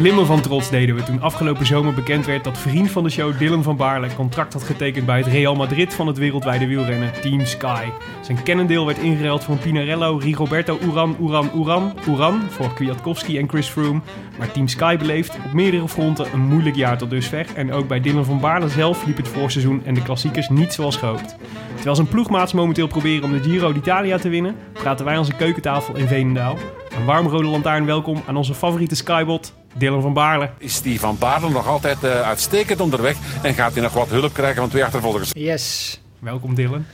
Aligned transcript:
Glimmen 0.00 0.26
van 0.26 0.40
trots 0.40 0.70
deden 0.70 0.94
we 0.94 1.02
toen 1.02 1.20
afgelopen 1.20 1.66
zomer 1.66 1.94
bekend 1.94 2.26
werd 2.26 2.44
dat 2.44 2.58
vriend 2.58 2.90
van 2.90 3.02
de 3.02 3.10
show 3.10 3.38
Dylan 3.38 3.62
van 3.62 3.76
Baarle 3.76 4.14
contract 4.14 4.52
had 4.52 4.62
getekend 4.62 5.06
bij 5.06 5.18
het 5.18 5.26
Real 5.26 5.54
Madrid 5.54 5.94
van 5.94 6.06
het 6.06 6.18
wereldwijde 6.18 6.66
wielrennen 6.66 7.12
Team 7.20 7.44
Sky. 7.44 7.84
Zijn 8.20 8.42
kennendeel 8.42 8.86
werd 8.86 8.98
ingeruild 8.98 9.44
voor 9.44 9.56
Pinarello, 9.56 10.16
Rigoberto 10.16 10.78
Uran, 10.82 11.16
Uran, 11.20 11.50
Uran, 11.56 11.92
Uran 12.08 12.42
voor 12.48 12.74
Kwiatkowski 12.74 13.38
en 13.38 13.48
Chris 13.48 13.68
Froome. 13.68 14.00
Maar 14.38 14.52
Team 14.52 14.68
Sky 14.68 14.96
beleeft 14.96 15.36
op 15.44 15.52
meerdere 15.52 15.88
fronten 15.88 16.32
een 16.32 16.40
moeilijk 16.40 16.76
jaar 16.76 16.98
tot 16.98 17.10
dusver 17.10 17.46
en 17.54 17.72
ook 17.72 17.88
bij 17.88 18.00
Dylan 18.00 18.24
van 18.24 18.40
Baarle 18.40 18.68
zelf 18.68 19.06
liep 19.06 19.16
het 19.16 19.28
voorseizoen 19.28 19.82
en 19.84 19.94
de 19.94 20.02
klassiekers 20.02 20.48
niet 20.48 20.72
zoals 20.72 20.96
gehoopt. 20.96 21.36
Terwijl 21.74 21.96
zijn 21.96 22.08
ploegmaats 22.08 22.52
momenteel 22.52 22.86
proberen 22.86 23.24
om 23.24 23.32
de 23.32 23.42
Giro 23.42 23.72
d'Italia 23.72 24.18
te 24.18 24.28
winnen, 24.28 24.56
praten 24.72 25.04
wij 25.04 25.16
onze 25.16 25.34
keukentafel 25.34 25.96
in 25.96 26.06
Veenendaal. 26.06 26.56
Een 26.96 27.04
warm 27.04 27.26
rode 27.26 27.48
lantaarn 27.48 27.86
welkom 27.86 28.22
aan 28.26 28.36
onze 28.36 28.54
favoriete 28.54 28.94
Skybot, 28.94 29.52
Dylan 29.74 30.02
van 30.02 30.12
Baarle. 30.12 30.50
Is 30.58 30.82
die 30.82 31.00
van 31.00 31.16
Baarle 31.18 31.50
nog 31.50 31.66
altijd 31.66 32.04
uh, 32.04 32.20
uitstekend 32.20 32.80
onderweg 32.80 33.16
en 33.42 33.54
gaat 33.54 33.72
hij 33.72 33.82
nog 33.82 33.92
wat 33.92 34.08
hulp 34.08 34.32
krijgen 34.32 34.56
van 34.60 34.68
twee 34.70 34.84
achtervolgers? 34.84 35.30
Yes. 35.32 36.00
Welkom 36.18 36.54
Dylan. 36.54 36.84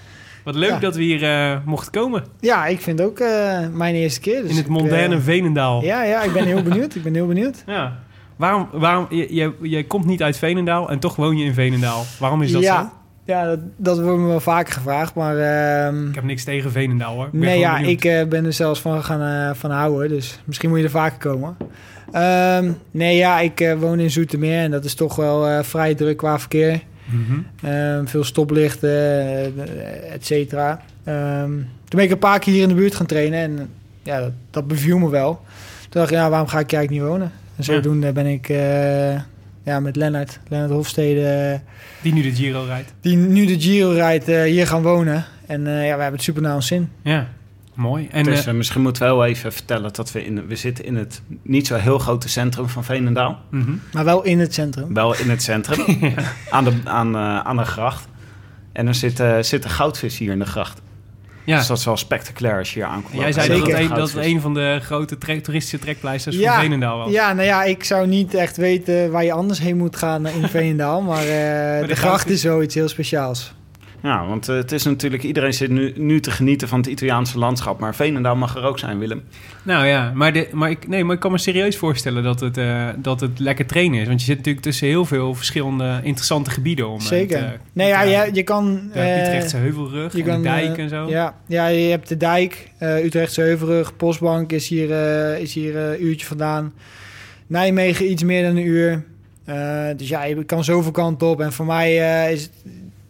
Wat 0.45 0.55
leuk 0.55 0.71
Ja. 0.71 0.79
dat 0.79 0.97
we 0.97 1.03
hier 1.03 1.23
uh, 1.53 1.57
mochten 1.65 1.93
komen. 1.93 2.25
Ja, 2.41 2.67
ik 2.67 2.81
vind 2.81 3.01
ook 3.01 3.19
uh, 3.21 3.59
mijn 3.73 3.95
eerste 3.95 4.21
keer. 4.21 4.43
Dus 4.43 4.51
in 4.51 4.57
het 4.57 4.69
mondaine 4.69 5.15
uh, 5.17 5.21
Veenendaal. 5.23 5.83
Ja, 5.83 6.03
ja, 6.03 6.23
ik 6.23 6.33
ben 6.33 6.45
heel 6.45 6.63
benieuwd. 6.71 6.95
Ik 6.95 7.03
ben 7.03 7.15
heel 7.15 7.27
benieuwd. 7.27 7.63
Ja. 7.67 7.99
Waarom, 8.37 8.69
waarom 8.73 9.07
je, 9.11 9.35
je, 9.35 9.53
je 9.63 9.87
komt 9.87 10.05
niet 10.05 10.23
uit 10.23 10.39
Veenendaal 10.39 10.91
en 10.91 10.99
toch 10.99 11.17
woon 11.17 11.37
je 11.37 11.45
in 11.45 11.55
Veenendaal. 11.55 12.05
Waarom 12.19 12.43
is 12.43 12.53
dat 12.53 12.63
ja. 12.63 12.83
zo? 12.83 12.91
Ja, 13.27 13.45
dat, 13.45 13.59
dat 13.77 14.01
wordt 14.01 14.21
me 14.21 14.27
wel 14.27 14.41
vaker 14.41 14.73
gevraagd, 14.73 15.15
maar... 15.15 15.37
Uh, 15.37 16.09
ik 16.09 16.15
heb 16.15 16.25
niks 16.25 16.45
tegen 16.45 16.71
Veenendaal 16.71 17.15
hoor. 17.15 17.27
Ik 17.27 17.33
nee, 17.33 17.59
ja, 17.59 17.75
benieuwd. 17.75 17.91
ik 17.91 18.05
uh, 18.05 18.25
ben 18.25 18.45
er 18.45 18.53
zelfs 18.53 18.81
van 18.81 19.05
gaan 19.05 19.49
uh, 19.51 19.55
van 19.55 19.71
houden, 19.71 20.09
dus 20.09 20.41
misschien 20.45 20.69
moet 20.69 20.79
je 20.79 20.85
er 20.85 20.91
vaker 20.91 21.19
komen. 21.19 21.57
Um, 22.15 22.77
nee, 22.91 23.17
ja, 23.17 23.41
ik 23.41 23.61
uh, 23.61 23.75
woon 23.75 23.99
in 23.99 24.11
Zoetermeer 24.11 24.63
en 24.63 24.71
dat 24.71 24.85
is 24.85 24.95
toch 24.95 25.17
wel 25.17 25.65
vrij 25.65 25.95
druk 25.95 26.17
qua 26.17 26.39
verkeer. 26.39 26.83
Mm 27.05 27.25
-hmm. 27.27 27.71
um, 27.71 28.09
veel 28.09 28.25
stoplichten, 28.25 28.91
et 30.13 30.27
cetera. 30.27 30.81
Um, 31.09 31.69
toen 31.85 31.99
ben 31.99 32.05
ik 32.05 32.11
een 32.11 32.19
paar 32.19 32.39
keer 32.39 32.53
hier 32.53 32.63
in 32.63 32.69
de 32.69 32.75
buurt 32.75 32.95
gaan 32.95 33.07
trainen 33.07 33.39
en 33.39 33.69
ja, 34.03 34.21
dat, 34.21 34.33
dat 34.51 34.67
beviel 34.67 34.99
me 34.99 35.11
wel. 35.11 35.41
Toen 35.81 36.01
dacht 36.01 36.11
ik, 36.11 36.17
ja, 36.17 36.31
waarom 36.31 36.49
ga 36.49 36.59
ik 36.59 36.71
hier 36.71 36.79
eigenlijk 36.79 37.05
niet 37.05 37.13
wonen? 37.13 37.33
En 37.57 37.65
zodoende 37.65 38.07
ja. 38.07 38.13
ben 38.13 38.27
ik 38.27 38.49
ja, 39.67 39.81
met 39.81 39.97
Lennart, 39.97 40.39
Lennart 40.49 40.73
Hofstede... 40.73 41.61
Die 42.03 42.13
nu 42.13 42.23
de 42.23 42.35
Giro 42.35 42.65
rijdt. 42.65 42.95
Die 43.01 43.17
nu 43.17 43.47
de 43.47 43.61
Giro 43.61 43.91
rijdt, 43.91 44.27
hier 44.27 44.67
gaan 44.67 44.83
wonen. 44.83 45.25
En 45.47 45.61
ja, 45.61 45.67
we 45.67 45.81
hebben 45.81 46.13
het 46.13 46.23
super 46.23 46.43
naar 46.43 46.55
ons 46.55 46.67
zin. 46.67 46.91
Ja. 47.03 47.29
Mooi. 47.77 48.09
En, 48.11 48.25
dus 48.25 48.47
uh, 48.47 48.55
misschien 48.55 48.83
moeten 48.83 49.03
we 49.03 49.09
wel 49.09 49.25
even 49.25 49.53
vertellen 49.53 49.93
dat 49.93 50.13
we 50.13 50.25
in 50.25 50.47
we 50.47 50.57
zitten 50.57 50.85
in 50.85 50.97
het 50.97 51.23
niet 51.43 51.67
zo 51.67 51.75
heel 51.75 51.99
grote 51.99 52.29
centrum 52.29 52.69
van 52.69 52.85
Veenendaal. 52.85 53.41
Mm 53.51 53.63
-hmm. 53.63 53.81
Maar 53.93 54.05
wel 54.05 54.23
in 54.23 54.39
het 54.39 54.55
centrum. 54.55 54.95
Wel 54.95 55.19
in 55.19 55.31
het 55.31 55.43
centrum, 55.43 55.97
ja. 56.17 56.33
aan, 56.51 56.65
de, 56.65 56.73
aan, 56.85 57.15
uh, 57.15 57.41
aan 57.41 57.57
de 57.57 57.65
gracht. 57.65 58.09
En 58.73 58.87
er 58.87 58.95
zitten, 58.95 59.45
zitten 59.45 59.71
goudvissen 59.71 60.25
hier 60.25 60.33
in 60.33 60.39
de 60.39 60.47
gracht. 60.47 60.81
Ja. 61.47 61.59
Dus 61.59 61.67
dat 61.67 61.79
is 61.79 61.85
wel 61.85 61.97
spectaculair 61.97 62.59
als 62.59 62.73
je 62.73 62.79
hier 62.79 62.89
aankomt. 62.89 63.21
Jij 63.21 63.33
zei 63.33 63.49
dat 63.49 63.67
het, 63.67 63.79
een, 63.79 63.89
dat 63.89 64.15
een 64.15 64.41
van 64.41 64.55
de 64.55 64.79
grote 64.83 65.19
trek, 65.19 65.43
toeristische 65.43 65.79
trekpleisters 65.79 66.37
ja, 66.37 66.53
van 66.53 66.63
Veenendaal 66.63 66.99
was. 66.99 67.11
Ja, 67.13 67.33
nou 67.33 67.47
ja, 67.47 67.65
ik 67.65 67.85
zou 67.85 68.07
niet 68.07 68.35
echt 68.35 68.57
weten 68.57 69.11
waar 69.11 69.25
je 69.25 69.33
anders 69.33 69.59
heen 69.59 69.77
moet 69.77 69.97
gaan 69.97 70.27
in 70.27 70.49
Veenendaal. 70.59 71.03
maar, 71.03 71.27
uh, 71.27 71.31
maar 71.31 71.81
de, 71.81 71.87
de 71.87 71.97
gracht 71.97 72.31
is 72.31 72.41
zoiets 72.41 72.75
heel 72.75 72.89
speciaals. 72.89 73.55
Ja, 74.03 74.27
want 74.27 74.49
uh, 74.49 74.57
het 74.57 74.73
is 74.73 74.85
natuurlijk... 74.85 75.23
Iedereen 75.23 75.55
zit 75.55 75.71
nu, 75.71 75.93
nu 75.97 76.21
te 76.21 76.31
genieten 76.31 76.69
van 76.69 76.79
het 76.79 76.89
Italiaanse 76.89 77.39
landschap. 77.39 77.81
Maar 77.81 77.95
Veenendaal 77.95 78.37
mag 78.37 78.57
er 78.57 78.65
ook 78.65 78.79
zijn, 78.79 78.99
Willem. 78.99 79.23
Nou 79.63 79.87
ja, 79.87 80.13
maar, 80.15 80.33
de, 80.33 80.49
maar, 80.53 80.71
ik, 80.71 80.89
nee, 80.89 81.05
maar 81.05 81.15
ik 81.15 81.21
kan 81.21 81.31
me 81.31 81.39
serieus 81.39 81.77
voorstellen 81.77 82.23
dat 82.23 82.41
het, 82.41 82.59
uh, 82.59 82.89
dat 82.97 83.21
het 83.21 83.39
lekker 83.39 83.67
trainen 83.67 84.01
is. 84.01 84.07
Want 84.07 84.21
je 84.21 84.27
zit 84.27 84.37
natuurlijk 84.37 84.65
tussen 84.65 84.87
heel 84.87 85.05
veel 85.05 85.35
verschillende 85.35 86.01
interessante 86.03 86.51
gebieden. 86.51 86.89
Om, 86.89 87.01
Zeker. 87.01 87.39
Het, 87.39 87.47
uh, 87.47 87.59
nee, 87.73 87.89
ja, 87.89 88.03
je, 88.03 88.31
je 88.33 88.43
kan... 88.43 88.91
De 88.93 89.01
Utrechtse 89.01 89.57
Heuvelrug 89.57 90.13
je 90.13 90.19
en 90.19 90.25
kan, 90.29 90.43
de 90.43 90.49
dijk 90.49 90.79
en 90.79 90.89
zo. 90.89 91.09
Ja, 91.09 91.35
ja, 91.47 91.67
je 91.67 91.91
hebt 91.91 92.09
de 92.09 92.17
dijk, 92.17 92.71
uh, 92.81 93.05
Utrechtse 93.05 93.41
Heuvelrug, 93.41 93.97
Postbank 93.97 94.53
is 94.53 94.69
hier, 94.69 94.89
uh, 94.89 95.39
is 95.39 95.55
hier 95.55 95.77
een 95.77 96.05
uurtje 96.05 96.27
vandaan. 96.27 96.73
Nijmegen 97.47 98.11
iets 98.11 98.23
meer 98.23 98.43
dan 98.43 98.57
een 98.57 98.67
uur. 98.67 99.05
dus 99.97 100.09
ja, 100.09 100.25
je 100.25 100.45
kan 100.45 100.65
zoveel 100.65 100.93
kanten 100.93 101.27
op. 101.27 101.41
En 101.41 101.53
voor 101.53 101.67
mij 101.67 101.95
is 102.33 102.43
het 102.43 102.53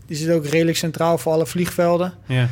die 0.07 0.17
zit 0.17 0.31
ook 0.31 0.47
redelijk 0.47 0.77
centraal 0.77 1.19
voor 1.19 1.33
alle 1.33 1.47
vliegvelden. 1.47 2.13
Ja. 2.27 2.49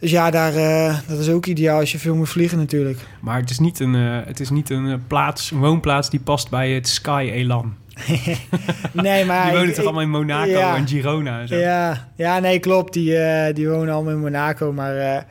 Dus 0.00 0.10
ja, 0.10 0.30
daar, 0.30 0.54
uh, 0.54 0.98
dat 1.06 1.18
is 1.18 1.28
ook 1.28 1.46
ideaal 1.46 1.80
als 1.80 1.92
je 1.92 1.98
veel 1.98 2.14
moet 2.14 2.28
vliegen 2.28 2.58
natuurlijk. 2.58 2.98
Maar 3.20 3.40
het 3.40 3.50
is 3.50 3.58
niet 3.58 3.80
een, 3.80 3.94
uh, 3.94 4.18
het 4.24 4.40
is 4.40 4.50
niet 4.50 4.70
een 4.70 4.86
uh, 4.86 4.94
plaats, 5.06 5.50
een 5.50 5.58
woonplaats 5.58 6.10
die 6.10 6.20
past 6.20 6.50
bij 6.50 6.70
het 6.70 6.88
Sky 6.88 7.30
Elan. 7.32 7.74
nee, 8.92 9.24
maar... 9.24 9.44
die 9.50 9.52
wonen 9.52 9.68
ik, 9.68 9.74
toch 9.74 9.84
allemaal 9.84 10.02
in 10.02 10.10
Monaco 10.10 10.50
ja, 10.50 10.76
en 10.76 10.88
Girona 10.88 11.40
en 11.40 11.48
zo? 11.48 11.54
Ja, 11.54 12.08
ja 12.16 12.38
nee, 12.38 12.58
klopt. 12.58 12.92
Die, 12.92 13.16
die 13.52 13.68
wonen 13.68 13.94
allemaal 13.94 14.12
in 14.12 14.20
Monaco. 14.20 14.72
Maar 14.72 15.26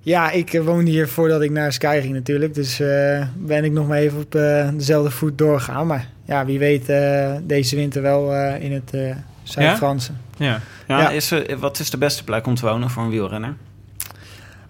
ja, 0.00 0.30
ik 0.30 0.60
woonde 0.64 0.90
hier 0.90 1.08
voordat 1.08 1.42
ik 1.42 1.50
naar 1.50 1.72
Sky 1.72 1.98
ging 2.02 2.14
natuurlijk. 2.14 2.54
Dus 2.54 2.82
ben 3.36 3.64
ik 3.64 3.72
nog 3.72 3.88
maar 3.88 3.98
even 3.98 4.18
op 4.18 4.30
dezelfde 4.76 5.10
voet 5.10 5.38
doorgaan. 5.38 5.86
Maar 5.86 6.08
ja, 6.24 6.44
wie 6.44 6.58
weet 6.58 6.92
deze 7.42 7.76
winter 7.76 8.02
wel 8.02 8.34
in 8.54 8.72
het 8.72 8.90
Zuid-Franse. 9.42 10.12
Ja? 10.12 10.25
Ja, 10.36 10.60
ja. 10.86 11.10
Is 11.10 11.30
er, 11.30 11.58
wat 11.58 11.78
is 11.78 11.90
de 11.90 11.98
beste 11.98 12.24
plek 12.24 12.46
om 12.46 12.54
te 12.54 12.66
wonen 12.66 12.90
voor 12.90 13.02
een 13.02 13.10
wielrenner? 13.10 13.54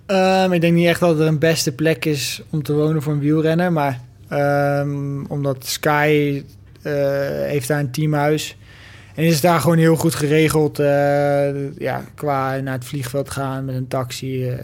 Um, 0.06 0.53
ik 0.53 0.60
denk 0.60 0.75
niet 0.75 0.87
echt 0.87 1.00
dat 1.00 1.21
er 1.21 1.27
een 1.27 1.38
beste 1.38 1.72
plek 1.72 2.04
is 2.04 2.43
om 2.50 2.62
te 2.62 2.72
wonen 2.72 3.03
voor 3.03 3.12
een 3.12 3.19
wielrenner. 3.19 3.72
Maar 3.72 4.00
um, 4.81 5.26
omdat 5.26 5.66
Sky 5.66 6.43
uh, 6.82 6.93
heeft 7.47 7.69
daar 7.69 7.81
een 7.81 7.91
teamhuis. 7.91 8.56
En 9.15 9.25
is 9.25 9.32
het 9.32 9.43
daar 9.43 9.60
gewoon 9.60 9.78
heel 9.78 9.97
goed 9.97 10.15
geregeld. 10.15 10.81
Uh, 10.81 11.76
ja, 11.78 12.05
qua 12.15 12.56
naar 12.56 12.75
het 12.75 12.84
vliegveld 12.84 13.31
gaan 13.31 13.65
met 13.65 13.75
een 13.75 13.88
taxi. 13.88 14.47
Uh. 14.47 14.59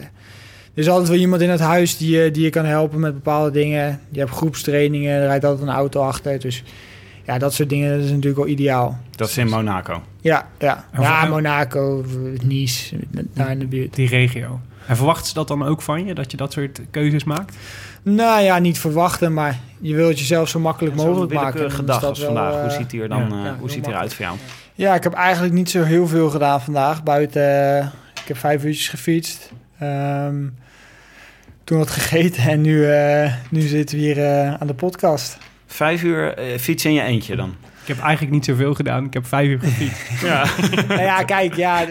Er 0.75 0.79
is 0.79 0.89
altijd 0.89 1.09
wel 1.09 1.19
iemand 1.19 1.43
in 1.43 1.51
het 1.51 1.61
huis 1.61 1.97
die, 1.97 2.31
die 2.31 2.43
je 2.43 2.51
kan 2.51 2.65
helpen 2.65 3.01
met 3.01 3.15
bepaalde 3.15 3.51
dingen. 3.51 4.01
Je 4.11 4.19
hebt 4.19 4.31
groepstrainingen, 4.31 5.21
er 5.21 5.27
rijdt 5.27 5.45
altijd 5.45 5.69
een 5.69 5.75
auto 5.75 6.03
achter. 6.03 6.41
Dus 6.41 6.63
ja, 7.25 7.39
dat 7.39 7.55
soort 7.55 7.69
dingen 7.69 7.91
dat 7.91 8.05
is 8.05 8.11
natuurlijk 8.11 8.37
wel 8.37 8.47
ideaal. 8.47 8.99
Dat 9.17 9.29
is 9.29 9.39
in 9.39 9.49
Monaco? 9.49 10.03
Ja, 10.21 10.49
ja. 10.59 10.85
ja 11.01 11.27
Monaco, 11.27 12.05
Nice, 12.43 12.97
daar 13.35 13.51
in 13.51 13.59
de 13.59 13.67
buurt. 13.67 13.95
Die 13.95 14.09
regio. 14.09 14.61
En 14.87 14.97
verwachten 14.97 15.27
ze 15.27 15.35
dat 15.35 15.49
dan 15.49 15.65
ook 15.65 15.83
van 15.83 16.05
je, 16.05 16.15
dat 16.15 16.31
je 16.31 16.37
dat 16.37 16.53
soort 16.53 16.81
keuzes 16.91 17.25
maakt? 17.25 17.57
Nou 18.03 18.43
ja, 18.43 18.59
niet 18.59 18.79
verwachten, 18.79 19.33
maar 19.33 19.59
je 19.81 19.95
wilt 19.95 20.19
jezelf 20.19 20.49
zo 20.49 20.61
makkelijk 20.61 20.97
mogelijk 20.97 21.33
maken. 21.33 21.71
gedag 21.71 22.05
als 22.05 22.25
vandaag. 22.25 22.53
Wel, 22.53 22.63
hoe 22.63 22.71
ziet 22.71 22.93
hij 22.93 23.01
er 23.01 23.09
dan 23.09 23.29
ja, 23.31 23.45
uh, 23.45 23.59
hoe 23.59 23.71
ziet 23.71 23.85
hij 23.85 23.95
eruit 23.95 24.15
voor 24.15 24.25
jou? 24.25 24.37
Ja, 24.75 24.95
ik 24.95 25.03
heb 25.03 25.13
eigenlijk 25.13 25.55
niet 25.55 25.71
zo 25.71 25.83
heel 25.83 26.07
veel 26.07 26.31
gedaan 26.31 26.61
vandaag. 26.61 27.03
Buiten, 27.03 27.43
uh, 27.43 27.87
ik 28.23 28.29
heb 28.29 28.37
vijf 28.37 28.65
uurtjes 28.65 28.89
gefietst. 28.89 29.53
Um, 29.83 30.55
toen 31.65 31.79
wat 31.79 31.91
gegeten 31.91 32.43
en 32.43 32.61
nu, 32.61 32.87
uh, 32.87 33.33
nu 33.51 33.61
zitten 33.61 33.99
we 33.99 34.03
hier 34.03 34.57
aan 34.59 34.67
de 34.67 34.75
podcast. 34.75 35.39
Vijf 35.73 36.03
uur 36.03 36.39
uh, 36.39 36.59
fietsen 36.59 36.91
in 36.91 36.97
je 36.97 37.03
eentje 37.03 37.37
dan? 37.37 37.55
Ik 37.83 37.89
heb 37.89 37.99
eigenlijk 37.99 38.33
niet 38.33 38.45
zoveel 38.45 38.75
gedaan. 38.75 39.05
Ik 39.05 39.13
heb 39.13 39.27
vijf 39.27 39.49
uur 39.49 39.59
gefietst. 39.61 40.21
ja. 40.31 40.45
nou 40.89 41.01
ja, 41.03 41.23
kijk, 41.23 41.55
ja, 41.55 41.85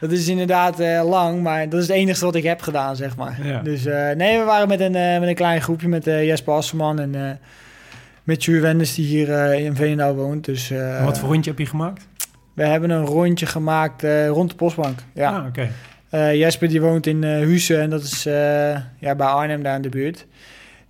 dat 0.00 0.12
is 0.12 0.28
inderdaad 0.28 0.80
uh, 0.80 1.08
lang, 1.08 1.42
maar 1.42 1.68
dat 1.68 1.80
is 1.80 1.88
het 1.88 1.96
enige 1.96 2.24
wat 2.24 2.34
ik 2.34 2.42
heb 2.42 2.60
gedaan, 2.60 2.96
zeg 2.96 3.16
maar. 3.16 3.38
Ja. 3.42 3.60
Dus 3.60 3.86
uh, 3.86 4.10
nee, 4.10 4.38
we 4.38 4.44
waren 4.44 4.68
met 4.68 4.80
een, 4.80 4.94
uh, 4.94 5.18
met 5.18 5.28
een 5.28 5.34
klein 5.34 5.60
groepje 5.60 5.88
met 5.88 6.04
Jesper 6.04 6.54
Asselman 6.54 7.00
en 7.00 7.40
met 8.22 8.44
Juur 8.44 8.60
Wenders, 8.60 8.94
die 8.94 9.06
hier 9.06 9.54
in 9.54 9.76
Veenendaal 9.76 10.14
woont. 10.14 10.44
Dus, 10.44 10.72
wat 11.02 11.18
voor 11.18 11.28
rondje 11.28 11.50
heb 11.50 11.58
je 11.58 11.66
gemaakt? 11.66 12.06
We 12.54 12.66
hebben 12.66 12.90
een 12.90 13.04
rondje 13.04 13.46
gemaakt 13.46 14.02
rond 14.28 14.50
de 14.50 14.56
postbank. 14.56 14.98
Ja. 15.14 15.30
Ah, 15.30 15.46
oké. 15.46 15.68
Okay. 16.10 16.38
Jesper 16.38 16.68
die 16.68 16.80
woont 16.80 17.06
in 17.06 17.22
Husse 17.22 17.76
en 17.78 17.90
dat 17.90 18.02
is 18.02 18.22
ja, 18.98 19.14
bij 19.16 19.26
Arnhem 19.26 19.62
daar 19.62 19.76
in 19.76 19.82
de 19.82 19.88
buurt. 19.88 20.26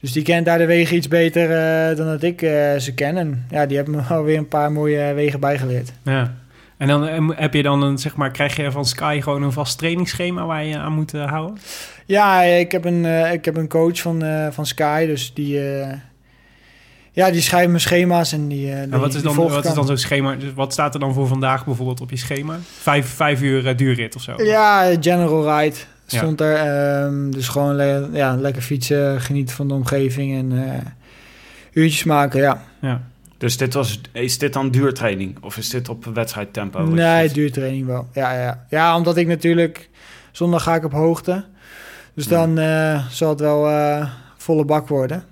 Dus 0.01 0.13
die 0.13 0.23
kent 0.23 0.47
daar 0.47 0.59
de 0.59 0.67
wegen 0.67 0.97
iets 0.97 1.09
beter 1.09 1.51
uh, 1.91 1.97
dan 1.97 2.07
dat 2.07 2.23
ik 2.23 2.43
uh, 2.43 2.51
ze 2.77 2.93
ken. 2.95 3.17
En 3.17 3.47
ja, 3.51 3.67
die 3.67 3.77
hebben 3.77 3.95
me 3.95 4.03
alweer 4.15 4.39
een 4.39 4.49
paar 4.49 4.73
mooie 4.73 5.13
wegen 5.15 5.41
bijgeleerd. 5.41 5.93
Ja. 6.05 6.35
En 6.79 6.89
dan 6.89 7.07
eh, 7.09 7.29
heb 7.35 7.55
je 7.55 7.63
dan 7.63 7.83
een, 7.83 7.99
zeg 7.99 8.17
maar, 8.17 8.31
krijg 8.31 8.57
je 8.57 8.71
van 8.71 8.85
Sky 8.85 9.21
gewoon 9.23 9.43
een 9.43 9.53
vast 9.53 9.79
trainingsschema 9.79 10.47
waar 10.47 10.65
je 10.65 10.79
aan 10.79 10.93
moet 10.93 11.15
eh, 11.15 11.29
houden? 11.31 11.57
Ja, 12.07 12.43
ik 12.43 12.73
heb 12.73 12.85
een, 12.85 13.05
eh, 13.05 13.33
ik 13.33 13.45
heb 13.45 13.57
een 13.57 13.69
coach 13.69 14.01
van, 14.01 14.23
eh, 14.25 14.47
van 14.51 14.67
Sky, 14.67 15.07
dus 15.07 15.35
die, 15.35 15.71
eh, 15.71 15.93
ja, 17.13 17.31
die 17.31 17.41
schrijft 17.41 17.69
mijn 17.69 17.81
schema's 17.81 18.33
en 18.33 18.49
die. 18.49 18.71
eh, 18.71 18.81
En 18.83 18.91
wat 19.01 19.15
is 19.15 19.23
dan, 19.23 19.35
wat 19.35 19.65
is 19.65 19.73
dan 19.75 19.87
zo'n 19.87 19.97
schema? 19.97 20.35
Dus 20.35 20.53
wat 20.55 20.73
staat 20.73 20.95
er 20.95 21.01
dan 21.01 21.15
voor 21.15 21.27
vandaag 21.27 21.65
bijvoorbeeld 21.65 22.01
op 22.01 22.11
je 22.11 22.17
schema? 22.17 22.59
Vijf, 22.81 23.07
vijf 23.09 23.43
uur 23.43 23.67
eh, 23.67 23.77
duurrit 23.77 24.17
of 24.17 24.23
zo? 24.23 24.43
Ja, 24.43 24.91
General 25.01 25.59
Ride 25.61 25.77
Ja. 26.07 26.19
stond 26.19 26.41
er. 26.41 26.55
ehm, 26.57 27.31
dus 27.31 27.49
gewoon 27.49 27.75
le- 27.75 28.09
ja, 28.13 28.37
lekker 28.37 28.63
fietsen, 28.63 29.21
genieten 29.21 29.55
van 29.55 29.69
de 29.69 29.75
omgeving 29.75 30.39
en 30.39 30.69
eh, 30.69 30.81
uurtjes 31.73 32.05
maken, 32.05 32.41
ja. 32.41 32.63
Ja. 32.81 33.03
Dus 33.39 33.57
dit 33.57 33.75
was, 33.75 34.01
is 34.13 34.39
dit 34.39 34.53
dan 34.53 34.71
duurtraining? 34.71 35.37
Of 35.41 35.57
is 35.57 35.69
dit 35.71 35.89
op 35.89 36.05
wedstrijdtempo? 36.05 36.83
nee, 36.85 37.29
duurtraining 37.31 37.87
wel. 37.87 38.09
Ja, 38.13 38.33
ja. 38.43 38.65
ja, 38.71 38.97
omdat 38.97 39.17
ik 39.17 39.27
natuurlijk... 39.27 39.89
Zondag 40.33 40.63
ga 40.63 40.75
ik 40.75 40.85
op 40.85 40.93
hoogte. 40.93 41.45
Dus 42.15 42.27
dan 42.29 42.59
eh, 42.59 43.07
zal 43.11 43.29
het 43.29 43.41
wel 43.41 43.69
eh, 43.69 44.11
volle 44.37 44.65
bak 44.65 44.89
worden. 44.89 45.25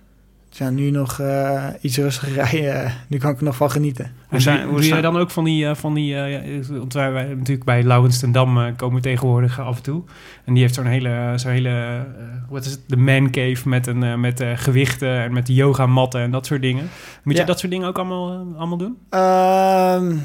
Ja, 0.57 0.71
nu 0.71 0.91
nog 0.91 1.21
eh, 1.21 1.65
iets 1.81 1.97
rustiger 1.97 2.35
rijden. 2.45 2.93
nu 3.09 3.19
kan 3.19 3.31
ik 3.31 3.39
er 3.39 3.45
nog 3.45 3.57
van 3.57 3.71
genieten. 3.71 4.13
Hoe 4.29 4.41
zijn- 4.41 4.57
doe, 4.57 4.65
hoe 4.65 4.73
doe 4.75 4.81
jij 4.81 4.91
zijn- 4.91 5.13
dan 5.13 5.17
ook 5.23 5.31
van 5.31 5.45
die... 5.45 5.67
eh, 5.67 5.75
van 5.75 5.95
die 5.95 6.17
eh, 6.17 6.33
ja, 6.33 6.69
want 6.79 6.93
wij, 6.93 7.13
wij 7.13 7.25
natuurlijk 7.35 7.65
bij 7.65 7.83
Laurens 7.83 8.19
ten 8.19 8.33
Dam 8.33 8.59
eh, 8.59 8.73
komen 8.77 9.03
tegenwoordig 9.03 9.61
af 9.61 9.77
en 9.77 9.83
toe. 9.83 10.03
En 10.45 10.53
die 10.53 10.63
heeft 10.63 10.75
zo'n 10.75 10.87
hele... 10.87 11.33
Zo'n 11.37 11.51
hele 11.51 11.69
eh, 11.69 12.01
wat 12.49 12.65
is 12.65 12.71
het? 12.71 12.81
De 12.87 12.97
man 12.97 13.31
cave 13.31 13.69
met, 13.69 13.87
een, 13.87 14.03
eh, 14.03 14.15
met 14.15 14.41
eh, 14.41 14.51
gewichten 14.55 15.23
en 15.23 15.33
met 15.33 15.47
de 15.47 15.55
yogamatten 15.55 16.21
en 16.21 16.31
dat 16.31 16.47
soort 16.47 16.63
dingen. 16.63 16.89
Moet 17.23 17.35
Ja. 17.35 17.41
je 17.41 17.47
dat 17.47 17.59
soort 17.59 17.73
dingen 17.73 17.89
ook 17.89 17.99
allemaal, 17.99 18.31
eh, 18.33 18.59
allemaal 18.59 18.79
doen? 18.79 18.97
Ehm, 19.11 20.17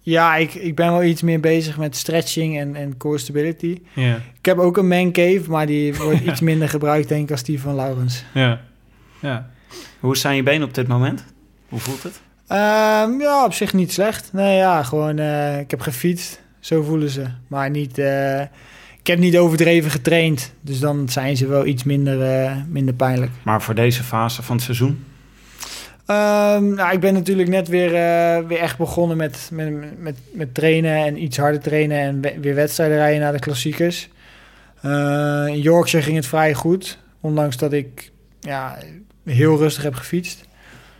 ja, 0.00 0.36
ik, 0.36 0.54
ik 0.54 0.74
ben 0.76 0.90
wel 0.92 1.04
iets 1.04 1.22
meer 1.22 1.40
bezig 1.40 1.78
met 1.78 1.96
stretching 1.96 2.58
en, 2.58 2.74
en 2.74 2.96
core 2.96 3.18
stability. 3.18 3.78
Ja. 3.94 4.14
Ik 4.38 4.44
heb 4.44 4.58
ook 4.58 4.76
een 4.76 4.88
man 4.88 5.12
cave, 5.12 5.42
maar 5.48 5.66
die 5.66 5.94
wordt 5.94 6.20
iets 6.30 6.40
minder 6.40 6.68
gebruikt 6.68 7.08
denk 7.08 7.22
ik 7.24 7.30
als 7.30 7.42
die 7.42 7.60
van 7.60 7.74
Laurens. 7.74 8.24
Ja. 8.34 8.60
Ja. 9.20 9.50
Hoe 10.00 10.16
zijn 10.16 10.36
je 10.36 10.42
benen 10.42 10.68
op 10.68 10.74
dit 10.74 10.86
moment? 10.88 11.24
Hoe 11.68 11.78
voelt 11.80 12.02
het? 12.02 12.20
Ehm, 12.46 13.20
ja, 13.20 13.44
op 13.44 13.52
zich 13.52 13.72
niet 13.74 13.92
slecht. 13.92 14.32
Nee, 14.32 14.56
ja, 14.56 14.82
gewoon 14.82 15.18
eh, 15.18 15.58
ik 15.58 15.70
heb 15.70 15.80
gefietst. 15.80 16.40
Zo 16.60 16.82
voelen 16.82 17.10
ze. 17.10 17.24
Maar 17.46 17.70
niet... 17.70 17.98
eh, 17.98 18.40
ik 19.00 19.06
heb 19.14 19.18
niet 19.18 19.36
overdreven 19.38 19.90
getraind. 19.90 20.52
Dus 20.60 20.78
dan 20.80 21.08
zijn 21.08 21.36
ze 21.36 21.46
wel 21.46 21.66
iets 21.66 21.84
minder, 21.84 22.22
eh, 22.42 22.56
minder 22.68 22.94
pijnlijk. 22.94 23.30
Maar 23.42 23.62
voor 23.62 23.74
deze 23.74 24.02
fase 24.02 24.42
van 24.42 24.54
het 24.56 24.64
seizoen? 24.64 25.04
Ehm, 26.06 26.74
nou, 26.74 26.92
ik 26.92 27.00
ben 27.00 27.14
natuurlijk 27.14 27.48
net 27.48 27.68
weer, 27.68 27.90
weer 28.46 28.58
echt 28.58 28.78
begonnen 28.78 29.16
met, 29.16 29.48
met, 29.52 30.00
met, 30.00 30.16
met 30.32 30.54
trainen 30.54 30.96
en 31.06 31.22
iets 31.22 31.36
harder 31.36 31.60
trainen 31.60 31.98
en 31.98 32.20
we- 32.20 32.36
weer 32.40 32.54
wedstrijden 32.54 32.96
rijden 32.96 33.20
naar 33.20 33.32
de 33.32 33.38
klassiekers. 33.38 34.08
In 35.46 35.60
Yorkshire 35.60 36.04
ging 36.04 36.16
het 36.16 36.26
vrij 36.26 36.54
goed, 36.54 36.98
ondanks 37.20 37.56
dat 37.56 37.72
ik 37.72 38.10
ja, 38.40 38.78
heel 39.28 39.58
rustig 39.58 39.82
heb 39.82 39.94
gefietst. 39.94 40.40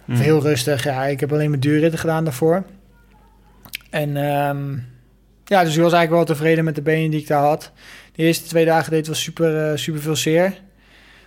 Of 0.09 0.15
Hmm. 0.15 0.17
heel 0.17 0.43
rustig, 0.43 0.85
ja, 0.85 1.05
ik 1.05 1.21
heb 1.21 1.33
alleen 1.33 1.51
maar 1.51 1.61
duurritten 1.61 1.99
gedaan 1.99 2.25
daarvoor. 2.25 2.65
En 3.91 4.17
ehm, 4.17 4.73
ja, 5.45 5.65
dus 5.65 5.77
ik 5.77 5.83
was 5.83 5.93
eigenlijk 5.93 6.11
wel 6.11 6.25
tevreden 6.25 6.65
met 6.65 6.75
de 6.75 6.83
benen 6.83 7.11
die 7.11 7.21
ik 7.21 7.27
daar 7.27 7.43
had. 7.43 7.73
De 8.13 8.23
eerste 8.23 8.49
twee 8.49 8.65
dagen 8.65 8.89
deed 8.91 8.99
het 8.99 9.07
wel 9.07 9.17
super, 9.17 9.71
eh, 9.71 9.77
super 9.77 10.01
veel 10.01 10.17
zeer. 10.17 10.45
In 10.45 10.53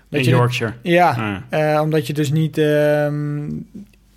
Dat 0.10 0.26
je- 0.26 0.32
Yorkshire? 0.32 0.74
Ja, 0.82 1.42
Ah. 1.50 1.74
eh, 1.76 1.82
omdat 1.82 2.08
je 2.08 2.14
dus 2.14 2.32
niet 2.32 2.58
ehm, 2.58 3.46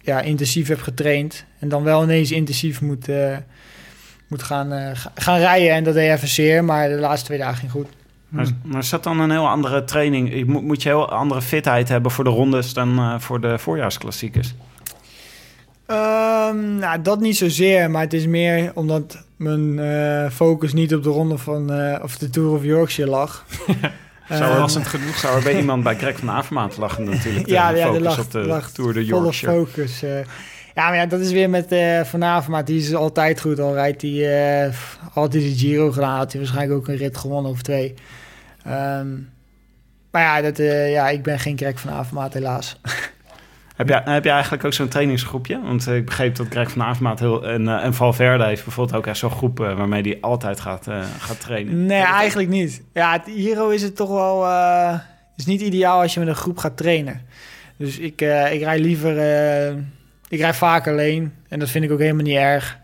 ja, 0.01 0.21
intensief 0.21 0.69
hebt 0.69 0.83
getraind. 0.83 1.45
En 1.59 1.69
dan 1.69 1.83
wel 1.83 2.03
ineens 2.03 2.31
intensief 2.33 2.81
moet, 2.81 3.09
eh, 3.09 3.37
moet 4.29 4.43
gaan, 4.43 4.97
ga- 4.97 5.13
gaan 5.15 5.39
rijden. 5.39 5.71
En 5.71 5.85
dat 5.85 5.95
deed 5.95 6.11
even 6.11 6.29
zeer, 6.29 6.65
maar 6.65 6.89
de 6.89 6.95
laatste 6.95 7.27
twee 7.27 7.39
dagen 7.39 7.57
ging 7.59 7.71
goed. 7.71 7.89
Maar, 8.35 8.47
maar 8.63 8.81
is 8.81 8.89
dat 8.89 9.03
dan 9.03 9.21
een 9.21 9.31
heel 9.31 9.49
andere 9.49 9.85
training? 9.85 10.35
Je 10.35 10.45
Moet, 10.45 10.63
moet 10.63 10.83
je 10.83 10.89
heel 10.89 11.11
andere 11.11 11.43
fitheid 11.43 11.89
hebben 11.89 12.11
voor 12.11 12.25
de 12.25 12.31
rondes 12.31 12.73
dan 12.73 12.99
eh, 12.99 13.19
voor 13.19 13.41
de 13.41 13.59
voorjaarsklassiekers? 13.59 14.55
Ehm, 15.87 16.79
nou, 16.79 17.03
dat 17.03 17.21
niet 17.21 17.37
zozeer, 17.37 17.91
maar 17.91 18.03
het 18.03 18.13
is 18.13 18.27
meer 18.27 18.71
omdat 18.75 19.25
mijn 19.37 19.79
eh, 19.79 20.31
focus 20.31 20.73
niet 20.73 20.95
op 20.95 21.03
de 21.03 21.11
ronde 21.11 21.39
van 21.39 21.73
eh, 21.73 22.03
of 22.03 22.19
de 22.19 22.31
Tour 22.31 22.51
of 22.51 22.63
Yorkshire 22.65 23.11
lag. 23.11 23.45
Zou 24.29 24.41
Ehm, 24.43 24.51
verrassend 24.53 24.87
genoeg 24.87 25.17
zou 25.17 25.37
er 25.37 25.43
bij 25.43 25.59
iemand 25.59 25.83
bij 25.83 25.97
Greg 25.97 26.19
van 26.19 26.31
Avermaat 26.31 26.77
lachen 26.77 27.05
natuurlijk. 27.05 27.47
De 27.47 27.53
ja, 27.53 27.71
ja, 27.71 27.87
focus 27.87 28.19
op 28.19 28.31
de 28.31 28.39
lag 28.39 28.71
Tour 28.71 28.93
de 28.93 29.07
volle 29.07 29.23
Yorkshire. 29.23 29.53
focus. 29.53 30.03
eh. 30.03 30.19
ja, 30.75 30.89
maar 30.89 30.97
ja, 30.97 31.07
dat 31.07 31.21
is 31.21 31.33
weer 31.33 31.51
met 31.51 31.73
eh 31.73 32.01
vanavond, 32.05 32.49
maar 32.49 32.65
die 32.65 32.79
is 32.79 32.95
altijd 32.95 33.41
goed. 33.41 33.61
Al 33.61 33.75
rijdt 33.75 34.03
hij 34.03 34.65
eh, 34.67 34.75
altijd 35.15 35.43
de 35.43 35.57
Giro 35.57 35.93
gedaan, 35.93 36.17
had 36.17 36.33
hij 36.33 36.41
waarschijnlijk 36.41 36.79
ook 36.81 36.89
een 36.89 36.97
rit 36.97 37.17
gewonnen 37.17 37.51
of 37.51 37.63
twee. 37.63 37.95
Ehm, 38.65 39.09
maar 40.11 40.23
ja, 40.23 40.41
dat, 40.41 40.59
eh, 40.59 40.93
ja, 40.93 41.09
ik 41.09 41.23
ben 41.23 41.39
geen 41.39 41.59
Greg 41.59 41.81
van 41.81 41.93
Avermaat 41.93 42.35
helaas. 42.35 42.81
Heb 43.77 43.89
jij, 43.89 44.03
heb 44.05 44.25
jij 44.25 44.33
eigenlijk 44.33 44.65
ook 44.65 44.73
zo'n 44.73 44.89
trainingsgroepje? 44.89 45.61
Want 45.63 45.87
eh, 45.87 45.97
ik 45.97 46.05
begreep 46.05 46.37
dat 46.37 46.47
Greg 46.51 46.71
van 46.71 46.83
Avermaat 46.83 47.21
heel, 47.21 47.47
en, 47.47 47.69
eh, 47.69 47.85
en 47.85 47.95
Valverde 47.95 48.45
heeft 48.45 48.65
bijvoorbeeld 48.65 48.97
ook 48.97 49.07
echt 49.07 49.19
zo'n 49.19 49.31
groep 49.31 49.59
waarmee 49.59 50.03
hij 50.03 50.19
altijd 50.21 50.61
gaat, 50.61 50.87
eh, 50.87 51.03
gaat 51.19 51.41
trainen. 51.41 51.87
Nee, 51.87 52.03
eigenlijk 52.03 52.49
niet. 52.49 52.83
Ja, 52.93 53.13
het 53.13 53.29
is 53.73 53.83
het 53.83 53.97
toch 53.97 54.09
wel... 54.09 54.47
is 55.37 55.47
niet 55.47 55.61
ideaal 55.61 56.01
als 56.01 56.15
je 56.15 56.21
met 56.21 56.29
een 56.29 56.35
groep 56.35 56.59
gaat 56.59 56.77
trainen. 56.77 57.21
Dus 57.77 57.99
ik, 57.99 58.21
ik 58.51 58.63
rij 58.63 58.79
liever... 58.79 59.17
ik 60.29 60.39
rij 60.39 60.55
vaak 60.55 60.89
alleen. 60.89 61.33
En 61.49 61.59
dat 61.59 61.71
vind 61.71 61.85
ik 61.85 61.91
ook 61.91 61.99
helemaal 61.99 62.25
niet 62.25 62.37
erg. 62.37 62.79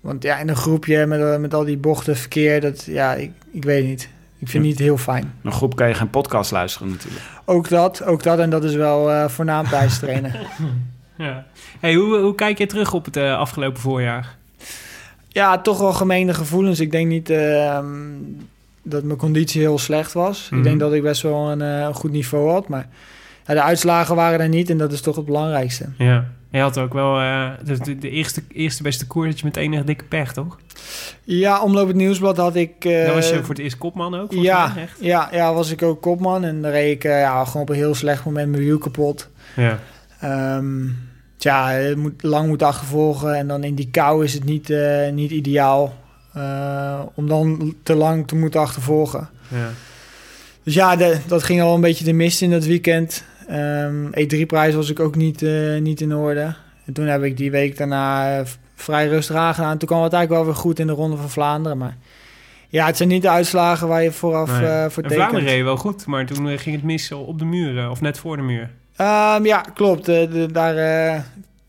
Want 0.00 0.22
ja, 0.22 0.38
in 0.38 0.48
een 0.48 0.56
groepje 0.56 1.06
met, 1.06 1.40
met 1.40 1.54
al 1.54 1.64
die 1.64 1.76
bochten, 1.76 2.16
verkeer... 2.16 2.60
Dat, 2.60 2.84
ja, 2.84 3.14
ik, 3.14 3.30
ik 3.52 3.64
weet 3.64 3.84
niet. 3.84 4.08
Ik 4.42 4.48
vind 4.48 4.64
het 4.64 4.72
niet 4.72 4.82
heel 4.82 4.96
fijn. 4.96 5.32
Een 5.42 5.52
groep 5.52 5.76
kan 5.76 5.88
je 5.88 5.94
geen 5.94 6.10
podcast 6.10 6.50
luisteren 6.50 6.88
natuurlijk. 6.88 7.22
Ook 7.44 7.68
dat, 7.68 8.04
ook 8.04 8.22
dat. 8.22 8.38
En 8.38 8.50
dat 8.50 8.64
is 8.64 8.74
wel 8.74 9.10
eh 9.10 9.28
voornaam 9.28 9.68
tijdens 9.68 9.98
trainen. 9.98 10.32
ja. 11.16 11.46
Hey, 11.80 11.94
hoe, 11.94 12.18
hoe 12.18 12.34
kijk 12.34 12.58
je 12.58 12.66
terug 12.66 12.92
op 12.92 13.04
het 13.04 13.16
eh, 13.16 13.38
afgelopen 13.38 13.80
voorjaar? 13.80 14.36
Ja, 15.28 15.58
toch 15.58 15.78
wel 15.78 15.92
gemengde 15.92 16.34
gevoelens. 16.34 16.80
Ik 16.80 16.90
denk 16.90 17.08
niet 17.08 17.30
ehm, 17.30 17.86
dat 18.82 19.02
mijn 19.02 19.18
conditie 19.18 19.60
heel 19.60 19.78
slecht 19.78 20.12
was. 20.12 20.46
Mhm. 20.48 20.58
Ik 20.58 20.64
denk 20.64 20.80
dat 20.80 20.92
ik 20.92 21.02
best 21.02 21.22
wel 21.22 21.50
een 21.50 21.62
eh, 21.62 21.94
goed 21.94 22.12
niveau 22.12 22.50
had. 22.50 22.68
Maar 22.68 22.88
ja, 23.46 23.54
de 23.54 23.62
uitslagen 23.62 24.16
waren 24.16 24.40
er 24.40 24.48
niet 24.48 24.70
en 24.70 24.78
dat 24.78 24.92
is 24.92 25.00
toch 25.00 25.16
het 25.16 25.24
belangrijkste. 25.24 25.88
Ja. 25.98 26.26
Je 26.52 26.60
had 26.60 26.78
ook 26.78 26.92
wel 26.92 27.18
eh, 27.20 27.50
de, 27.64 27.78
de, 27.78 27.98
de 27.98 28.10
eerste, 28.10 28.42
eerste 28.52 28.82
beste 28.82 29.06
koers 29.06 29.28
dat 29.30 29.38
je 29.38 29.44
met 29.44 29.56
enige 29.56 29.84
dikke 29.84 30.04
pech, 30.04 30.32
toch? 30.32 30.58
Ja, 31.24 31.62
Omloop 31.62 31.86
het 31.86 31.96
Nieuwsblad 31.96 32.36
had 32.36 32.54
ik... 32.56 32.84
eh, 32.84 33.04
Dan 33.06 33.14
was 33.14 33.28
je 33.28 33.38
voor 33.38 33.48
het 33.48 33.58
eerst 33.58 33.78
kopman 33.78 34.14
ook, 34.14 34.32
ja, 34.32 34.72
mij, 34.74 34.82
echt? 34.82 34.96
ja, 35.00 35.28
ja, 35.32 35.54
was 35.54 35.70
ik 35.70 35.82
ook 35.82 36.02
kopman. 36.02 36.44
En 36.44 36.62
dan 36.62 36.70
reed 36.70 36.92
ik 36.94 37.04
eh, 37.04 37.20
ja, 37.20 37.44
gewoon 37.44 37.62
op 37.62 37.68
een 37.68 37.74
heel 37.74 37.94
slecht 37.94 38.24
moment 38.24 38.50
mijn 38.50 38.62
wiel 38.62 38.78
kapot. 38.78 39.28
Ja. 39.56 39.78
Ehm 40.20 40.86
tja, 41.36 41.70
het 41.70 41.96
moet, 41.96 42.22
lang 42.22 42.48
moet 42.48 42.62
achtervolgen. 42.62 43.34
En 43.34 43.46
dan 43.48 43.64
in 43.64 43.74
die 43.74 43.88
kou 43.90 44.24
is 44.24 44.34
het 44.34 44.44
niet, 44.44 44.72
niet 45.12 45.30
ideaal 45.30 45.94
om 47.14 47.28
dan 47.28 47.74
te 47.82 47.94
lang 47.94 48.28
te 48.28 48.36
moeten 48.36 48.60
achtervolgen. 48.60 49.28
ja. 49.48 49.68
Dus 50.64 50.74
ja, 50.74 50.96
de- 50.96 51.18
dat 51.26 51.42
ging 51.42 51.62
al 51.62 51.74
een 51.74 51.80
beetje 51.80 52.04
de 52.04 52.12
mist 52.12 52.42
in 52.42 52.50
dat 52.50 52.64
weekend. 52.64 53.24
Ehm 53.52 54.06
E3-prijs 54.06 54.74
was 54.74 54.90
ik 54.90 55.00
ook 55.00 55.14
niet, 55.16 55.42
eh, 55.42 55.78
niet 55.80 56.00
in 56.00 56.14
orde. 56.14 56.54
En 56.84 56.92
toen 56.92 57.06
heb 57.06 57.22
ik 57.22 57.36
die 57.36 57.50
week 57.50 57.76
daarna 57.76 58.38
eh, 58.38 58.44
vrij 58.74 59.08
rustig 59.08 59.36
aangedaan. 59.36 59.78
Toen 59.78 59.88
kwam 59.88 60.02
het 60.02 60.12
eigenlijk 60.12 60.44
wel 60.44 60.52
weer 60.52 60.62
goed 60.62 60.78
in 60.78 60.86
de 60.86 60.92
Ronde 60.92 61.16
van 61.16 61.30
Vlaanderen. 61.30 61.78
Maar 61.78 61.96
ja, 62.68 62.86
het 62.86 62.96
zijn 62.96 63.08
niet 63.08 63.22
de 63.22 63.30
uitslagen 63.30 63.88
waar 63.88 64.02
je 64.02 64.12
vooraf 64.12 64.60
Nee. 64.60 64.68
eh, 64.68 64.78
voor 64.88 65.02
En 65.02 65.08
tekent. 65.08 65.12
Vlaanderen 65.12 65.44
reed 65.54 65.62
wel 65.62 65.76
goed, 65.76 66.06
maar 66.06 66.26
toen 66.26 66.58
ging 66.58 66.76
het 66.76 66.84
mis 66.84 67.12
op 67.12 67.38
de 67.38 67.44
muren, 67.44 67.90
of 67.90 68.00
net 68.00 68.18
voor 68.18 68.36
de 68.36 68.42
muur. 68.42 68.70
Ehm, 68.96 69.44
ja, 69.46 69.60
klopt. 69.74 70.04
De- 70.06 70.48
daar, 70.52 70.74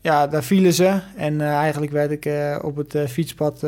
ja, 0.00 0.26
daar 0.26 0.44
vielen 0.44 0.72
ze. 0.72 0.98
En 1.16 1.40
eigenlijk 1.40 1.92
werd 1.92 2.10
ik 2.10 2.28
op 2.62 2.76
het 2.76 2.96
fietspad 3.08 3.62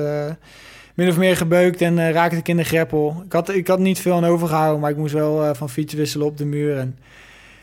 min 0.94 1.08
of 1.08 1.16
meer 1.16 1.36
gebeukt 1.36 1.80
en 1.80 2.12
raakte 2.12 2.36
ik 2.36 2.48
in 2.48 2.56
de 2.56 2.64
greppel. 2.64 3.22
Ik 3.26 3.32
had, 3.32 3.48
ik 3.48 3.66
had 3.66 3.78
niet 3.78 3.98
veel 4.00 4.14
aan 4.14 4.24
overgehouden, 4.24 4.80
maar 4.80 4.90
ik 4.90 4.96
moest 4.96 5.14
wel 5.14 5.54
van 5.54 5.70
fiets 5.70 5.94
wisselen 5.94 6.26
op 6.26 6.38
de 6.38 6.44
muur. 6.44 6.78
En, 6.78 6.98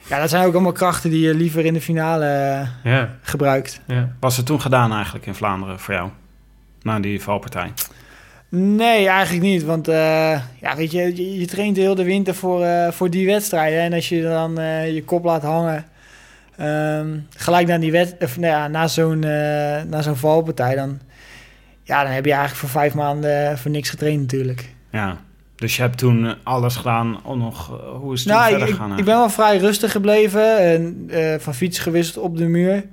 ja, 0.08 0.20
dat 0.20 0.30
zijn 0.30 0.46
ook 0.46 0.54
allemaal 0.54 0.72
krachten 0.72 1.10
die 1.10 1.20
je 1.28 1.34
liever 1.34 1.66
in 1.66 1.74
de 1.74 1.82
finale 1.82 2.26
eh, 2.26 2.92
Ja, 2.94 3.10
gebruikt. 3.22 3.82
ja. 3.88 4.10
Was 4.20 4.38
het 4.38 4.46
toen 4.46 4.62
gedaan 4.62 4.94
eigenlijk 4.94 5.26
in 5.26 5.36
Vlaanderen 5.36 5.80
voor 5.80 5.94
jou? 5.94 6.10
Na 6.82 7.00
die 7.00 7.22
valpartij? 7.22 7.72
Nee, 8.50 9.08
eigenlijk 9.08 9.44
niet. 9.44 9.64
Want 9.64 9.88
eh, 9.88 10.42
ja, 10.62 10.76
weet 10.76 10.92
je, 10.92 11.16
je, 11.16 11.40
je 11.40 11.46
traint 11.46 11.78
heel 11.78 11.96
de 11.96 12.04
winter 12.04 12.36
voor, 12.36 12.64
eh, 12.64 12.92
voor 12.92 13.10
die 13.10 13.26
wedstrijden. 13.26 13.80
En 13.82 13.94
als 13.94 14.10
je 14.10 14.22
dan 14.22 14.60
eh, 14.60 14.94
je 14.94 15.04
kop 15.04 15.24
laat 15.24 15.42
hangen, 15.42 15.86
ehm, 16.58 17.18
gelijk 17.38 17.68
na, 17.68 17.78
die 17.78 17.92
wed 17.92 18.16
of, 18.20 18.38
nou 18.38 18.54
ja, 18.54 18.68
na 18.68 18.88
zo'n 18.88 19.24
eh, 19.24 19.82
na 19.84 20.02
zo'n 20.02 20.16
valpartij, 20.16 20.76
dan, 20.76 21.00
ja, 21.84 22.04
dan 22.04 22.12
heb 22.12 22.26
je 22.26 22.32
eigenlijk 22.32 22.60
voor 22.60 22.70
vijf 22.82 22.94
maanden 22.94 23.58
voor 23.58 23.72
niks 23.72 23.90
getraind 23.90 24.20
natuurlijk. 24.22 24.70
Ja. 24.92 25.18
Dus 25.64 25.76
je 25.76 25.82
hebt 25.82 25.98
toen 25.98 26.36
alles 26.44 26.76
gedaan 26.76 27.20
om 27.24 27.40
nog... 27.40 27.80
eh, 27.80 28.00
hoe 28.00 28.14
is 28.14 28.20
het 28.20 28.34
Nou, 28.34 28.50
verder 28.50 28.68
ik, 28.68 28.74
gegaan? 28.74 28.98
ik 28.98 29.06
ben 29.06 29.16
wel 29.16 29.30
vrij 29.30 29.58
rustig 29.58 29.92
gebleven. 29.92 30.58
En, 30.58 31.06
eh, 31.10 31.40
van 31.40 31.54
fiets 31.54 31.80
gewisseld 31.80 32.26
op 32.26 32.38
de 32.38 32.46
muur. 32.46 32.86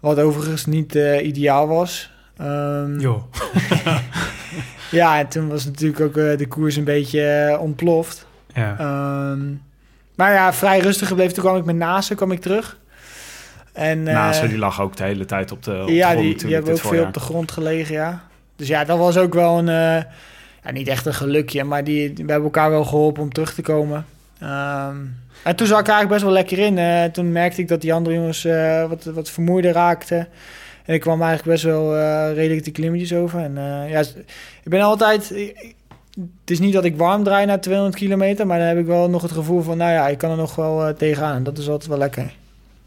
Wat 0.00 0.18
overigens 0.18 0.66
niet 0.66 0.94
eh, 0.94 1.26
ideaal 1.26 1.68
was. 1.68 2.10
Joh. 2.98 3.22
ja, 4.90 5.18
en 5.18 5.28
toen 5.28 5.48
was 5.48 5.64
natuurlijk 5.64 6.00
ook 6.00 6.14
de 6.14 6.46
koers 6.48 6.76
een 6.76 6.84
beetje 6.84 7.56
ontploft. 7.60 8.26
Ja. 8.54 8.76
Ehm, 8.78 9.40
maar 10.14 10.32
ja, 10.32 10.52
vrij 10.52 10.78
rustig 10.78 11.08
gebleven. 11.08 11.34
Toen 11.34 11.44
kwam 11.44 11.56
ik 11.56 11.64
met 11.64 11.76
Nase 11.76 12.14
kwam 12.14 12.32
ik 12.32 12.40
terug. 12.40 12.78
En, 13.72 14.08
eh, 14.08 14.14
Nase, 14.14 14.48
die 14.48 14.58
lag 14.58 14.80
ook 14.80 14.96
de 14.96 15.04
hele 15.04 15.24
tijd 15.24 15.52
op 15.52 15.62
de, 15.62 15.80
op 15.80 15.86
de 15.86 15.94
ja, 15.94 16.10
grond 16.10 16.24
die, 16.24 16.36
die 16.36 16.54
hebben 16.54 16.72
ook 16.72 16.80
veel 16.80 17.04
op 17.04 17.14
de 17.14 17.20
grond 17.20 17.50
gelegen, 17.52 17.94
ja. 17.94 18.22
Dus 18.56 18.68
ja, 18.68 18.84
dat 18.84 18.98
was 18.98 19.16
ook 19.16 19.34
wel 19.34 19.68
een... 19.68 20.06
niet 20.72 20.88
echt 20.88 21.06
een 21.06 21.14
gelukje, 21.14 21.64
maar 21.64 21.84
die, 21.84 22.08
we 22.08 22.16
hebben 22.16 22.42
elkaar 22.42 22.70
wel 22.70 22.84
geholpen 22.84 23.22
om 23.22 23.32
terug 23.32 23.54
te 23.54 23.62
komen. 23.62 24.06
Ehm, 24.38 24.96
en 25.42 25.56
toen 25.56 25.66
zat 25.66 25.80
ik 25.80 25.88
eigenlijk 25.88 26.08
best 26.08 26.22
wel 26.22 26.32
lekker 26.32 26.58
in. 26.58 27.12
Toen 27.12 27.32
merkte 27.32 27.60
ik 27.60 27.68
dat 27.68 27.80
die 27.80 27.94
andere 27.94 28.14
jongens 28.14 28.44
eh, 28.44 28.88
wat, 28.88 29.04
wat 29.04 29.30
vermoeider 29.30 29.72
raakten. 29.72 30.28
En 30.84 30.94
ik 30.94 31.00
kwam 31.00 31.22
eigenlijk 31.22 31.50
best 31.50 31.64
wel 31.64 31.96
eh, 31.96 32.34
redelijk 32.34 32.64
de 32.64 32.70
klimmetjes 32.70 33.14
over. 33.14 33.40
En 33.40 33.58
eh, 33.58 33.90
ja, 33.90 34.00
ik 34.62 34.70
ben 34.70 34.80
altijd... 34.80 35.28
het 35.28 36.50
is 36.50 36.58
niet 36.58 36.72
dat 36.72 36.84
ik 36.84 36.96
warm 36.96 37.22
draai 37.22 37.46
na 37.46 37.58
200 37.58 37.96
kilometer, 37.96 38.46
maar 38.46 38.58
dan 38.58 38.66
heb 38.66 38.78
ik 38.78 38.86
wel 38.86 39.10
nog 39.10 39.22
het 39.22 39.32
gevoel 39.32 39.62
van, 39.62 39.76
nou 39.76 39.92
ja, 39.92 40.08
ik 40.08 40.18
kan 40.18 40.30
er 40.30 40.36
nog 40.36 40.54
wel 40.54 40.94
tegenaan. 40.94 41.36
En 41.36 41.42
dat 41.42 41.58
is 41.58 41.68
altijd 41.68 41.90
wel 41.90 41.98
lekker. 41.98 42.34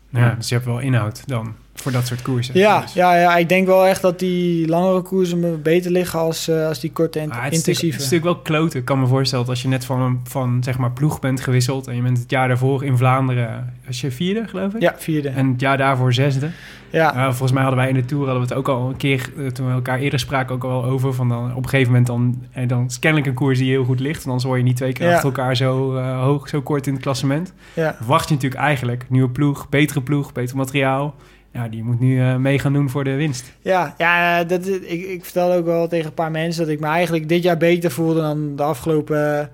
ja, 0.09 0.35
dus 0.35 0.49
je 0.49 0.55
hebt 0.55 0.67
wel 0.67 0.79
inhoud 0.79 1.27
dan 1.27 1.55
voor 1.81 1.91
dat 1.91 2.07
soort 2.07 2.21
koersen. 2.21 2.57
Ja, 2.57 2.81
Dus- 2.81 2.93
ja, 2.93 3.15
ja, 3.19 3.35
ik 3.37 3.49
denk 3.49 3.67
wel 3.67 3.85
echt 3.85 4.01
dat 4.01 4.19
die 4.19 4.67
langere 4.67 5.01
koersen 5.01 5.39
me 5.39 5.51
beter 5.51 5.91
liggen 5.91 6.19
als, 6.19 6.47
eh, 6.47 6.67
als 6.67 6.79
die 6.79 6.91
korte 6.91 7.19
en 7.19 7.27
Maar 7.27 7.43
het, 7.43 7.51
is 7.53 7.57
natuurlijk, 7.57 7.83
intensieve. 7.83 7.95
het 7.95 8.05
is 8.05 8.11
natuurlijk 8.11 8.45
wel 8.47 8.59
kloten. 8.59 8.79
Ik 8.79 8.85
kan 8.85 8.99
me 8.99 9.07
voorstellen 9.07 9.45
dat 9.45 9.53
als 9.53 9.63
je 9.63 9.67
net 9.69 9.85
van, 9.85 10.01
een- 10.01 10.19
van 10.23 10.63
zeg 10.63 10.77
maar 10.77 10.91
ploeg 10.91 11.19
bent 11.19 11.41
gewisseld... 11.41 11.87
en 11.87 11.95
je 11.95 12.01
bent 12.01 12.17
het 12.17 12.29
jaar 12.31 12.47
daarvoor 12.47 12.83
in 12.83 12.97
Vlaanderen... 12.97 13.73
was 13.85 14.01
je 14.01 14.11
vierde, 14.11 14.47
geloof 14.47 14.73
ik? 14.73 14.81
Ja, 14.81 14.93
vierde. 14.97 15.29
En 15.29 15.47
het 15.51 15.61
jaar 15.61 15.77
daarvoor 15.77 16.13
zesde. 16.13 16.49
ja, 16.89 17.15
Uh, 17.15 17.23
volgens 17.25 17.51
mij 17.51 17.61
hadden 17.61 17.79
wij 17.79 17.89
in 17.89 17.95
de 17.95 18.05
Tour 18.05 18.23
hadden 18.25 18.41
we 18.43 18.47
het 18.49 18.57
ook 18.57 18.67
al 18.67 18.89
een 18.89 18.97
keer... 18.97 19.29
eh, 19.37 19.45
toen 19.47 19.67
we 19.67 19.71
elkaar 19.73 19.99
eerder 19.99 20.19
spraken 20.19 20.55
ook 20.55 20.63
al 20.63 20.83
over... 20.83 21.13
van 21.13 21.29
dan 21.29 21.51
op 21.55 21.63
een 21.63 21.69
gegeven 21.69 21.87
moment 21.91 22.07
dan... 22.07 22.43
En 22.51 22.67
dan 22.67 22.85
is 22.85 22.99
kennelijk 22.99 23.29
een 23.29 23.35
koers 23.35 23.57
die 23.57 23.69
heel 23.69 23.83
goed 23.83 23.99
ligt... 23.99 24.23
en 24.23 24.29
dan 24.29 24.41
word 24.41 24.57
je 24.57 24.63
niet 24.65 24.75
twee 24.75 24.93
keer 24.93 25.07
Ja. 25.07 25.11
achter 25.13 25.29
elkaar 25.29 25.55
zo 25.55 25.95
eh, 25.95 26.21
hoog, 26.21 26.49
zo 26.49 26.61
kort 26.61 26.87
in 26.87 26.93
het 26.93 27.01
klassement. 27.01 27.53
ja. 27.73 27.95
Verwacht 27.97 28.27
je 28.29 28.33
natuurlijk 28.33 28.61
eigenlijk 28.61 29.05
nieuwe 29.09 29.29
ploeg, 29.29 29.69
betere 29.69 30.01
ploeg, 30.01 30.31
beter 30.31 30.55
materiaal... 30.57 31.15
Ja, 31.53 31.67
die 31.67 31.83
moet 31.83 31.99
nu 31.99 32.19
eh, 32.21 32.35
mee 32.35 32.59
gaan 32.59 32.73
doen 32.73 32.89
voor 32.89 33.03
de 33.03 33.15
winst. 33.15 33.51
ja, 33.61 33.93
ja 33.97 34.43
dat, 34.43 34.67
ik, 34.67 35.01
ik 35.07 35.23
vertelde 35.23 35.55
ook 35.57 35.65
wel 35.65 35.87
tegen 35.87 36.05
een 36.05 36.13
paar 36.13 36.31
mensen 36.31 36.63
dat 36.63 36.73
ik 36.73 36.79
me 36.79 36.87
eigenlijk 36.87 37.29
dit 37.29 37.43
jaar 37.43 37.57
beter 37.57 37.91
voelde 37.91 38.21
dan 38.21 38.55
de 38.55 38.63
afgelopen, 38.63 39.49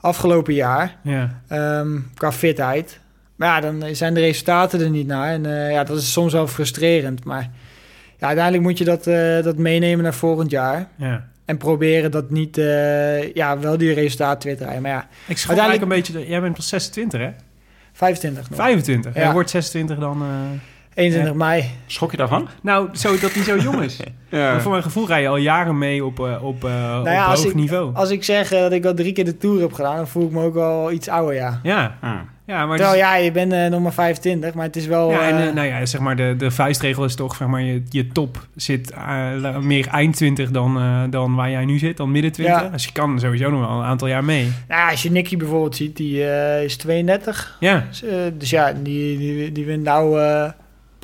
afgelopen 0.00 0.54
jaar. 0.54 0.96
Ja, 1.02 1.40
ehm, 1.48 1.98
qua 2.14 2.32
fitheid. 2.32 3.00
Maar 3.36 3.48
ja, 3.48 3.60
dan 3.70 3.94
zijn 3.94 4.14
de 4.14 4.20
resultaten 4.20 4.80
er 4.80 4.90
niet 4.90 5.06
naar. 5.06 5.32
En 5.32 5.46
eh, 5.46 5.70
ja, 5.72 5.84
dat 5.84 5.98
is 5.98 6.12
soms 6.12 6.32
wel 6.32 6.46
frustrerend. 6.46 7.24
Maar 7.24 7.50
ja, 8.18 8.26
uiteindelijk 8.26 8.64
moet 8.64 8.78
je 8.78 8.84
dat, 8.84 9.06
eh, 9.06 9.42
dat 9.42 9.56
meenemen 9.58 10.02
naar 10.04 10.14
volgend 10.14 10.50
jaar. 10.50 10.88
ja. 10.96 11.28
En 11.44 11.56
proberen 11.56 12.10
dat 12.10 12.30
niet, 12.30 12.58
eh, 12.58 13.34
ja, 13.34 13.58
wel 13.58 13.76
die 13.78 13.92
resultaten 13.92 14.48
weer 14.48 14.56
te 14.58 14.64
rijden. 14.64 14.82
Maar 14.82 14.90
ja, 14.90 15.08
Ik 15.26 15.38
schat 15.38 15.56
Uiteindelijk- 15.58 15.92
eigenlijk 15.92 16.14
een 16.16 16.20
beetje... 16.22 16.30
Jij 16.32 16.40
bent 16.40 16.54
pas 16.54 16.68
26, 16.68 17.20
hè? 17.20 17.30
25 17.92 18.50
nog. 18.50 18.58
25. 18.58 19.14
Ja. 19.14 19.32
Wordt 19.32 19.50
26 19.50 19.98
dan... 19.98 20.22
eh, 20.96 21.04
21 21.04 21.34
mei. 21.34 21.64
Schrok 21.86 22.10
je 22.10 22.16
daarvan? 22.16 22.48
Nou, 22.60 22.88
zo 22.92 23.18
dat 23.18 23.32
hij 23.32 23.42
zo 23.42 23.56
jong 23.70 23.82
is. 23.82 23.96
Maar 24.30 24.62
voor 24.62 24.70
mijn 24.70 24.82
gevoel 24.82 25.06
rij 25.06 25.20
je 25.22 25.28
al 25.28 25.36
jaren 25.36 25.78
mee 25.78 26.04
op, 26.04 26.20
eh, 26.20 26.44
op, 26.44 26.64
eh, 26.64 26.70
Nou 26.70 27.00
op 27.00 27.06
ja, 27.06 27.26
hoog 27.28 27.44
ik, 27.44 27.54
niveau. 27.54 27.94
Als 27.94 28.10
ik 28.10 28.24
zeg 28.24 28.52
eh, 28.52 28.60
dat 28.60 28.72
ik 28.72 28.84
al 28.84 28.94
drie 28.94 29.12
keer 29.12 29.24
de 29.24 29.36
Tour 29.36 29.60
heb 29.60 29.72
gedaan, 29.72 29.96
dan 29.96 30.08
voel 30.08 30.26
ik 30.26 30.30
me 30.32 30.44
ook 30.44 30.54
wel 30.54 30.92
iets 30.92 31.08
ouder, 31.08 31.34
ja. 31.34 31.60
Ja, 31.62 31.96
Ah. 32.00 32.10
ja 32.46 32.66
maar... 32.66 32.76
Terwijl 32.76 32.90
dus- 32.98 33.06
ja, 33.06 33.16
je 33.16 33.32
bent 33.32 33.52
eh, 33.52 33.66
nog 33.66 33.80
maar 33.82 33.92
25, 33.92 34.54
maar 34.54 34.64
het 34.64 34.76
is 34.76 34.86
wel... 34.86 35.10
ja, 35.10 35.20
en, 35.20 35.54
nou 35.54 35.66
ja, 35.66 35.86
zeg 35.86 36.00
maar, 36.00 36.16
de, 36.16 36.34
de 36.38 36.50
vuistregel 36.50 37.04
is 37.04 37.14
toch, 37.14 37.36
zeg 37.36 37.48
maar, 37.48 37.62
je, 37.62 37.82
je 37.88 38.08
top 38.08 38.46
zit 38.54 38.90
eh, 38.90 39.58
meer 39.58 39.86
eind 39.88 40.16
20 40.16 40.50
dan, 40.50 40.78
eh, 40.78 41.02
dan 41.10 41.34
waar 41.34 41.50
jij 41.50 41.64
nu 41.64 41.78
zit, 41.78 41.96
dan 41.96 42.10
midden 42.10 42.32
20. 42.32 42.62
Ja. 42.62 42.68
Dus 42.68 42.84
je 42.84 42.92
kan 42.92 43.20
sowieso 43.20 43.50
nog 43.50 43.60
wel 43.68 43.78
een 43.78 43.84
aantal 43.84 44.08
jaar 44.08 44.24
mee. 44.24 44.52
nou, 44.68 44.90
als 44.90 45.02
je 45.02 45.10
Nicky 45.10 45.36
bijvoorbeeld 45.36 45.76
ziet, 45.76 45.96
die 45.96 46.24
eh, 46.30 46.62
is 46.64 46.76
32. 46.76 47.56
Ja, 47.60 47.84
Dus, 48.38 48.50
ja, 48.50 48.72
die, 48.72 49.18
die, 49.18 49.52
die 49.52 49.64
wint 49.64 49.82
nou 49.82 50.20
eh, 50.20 50.50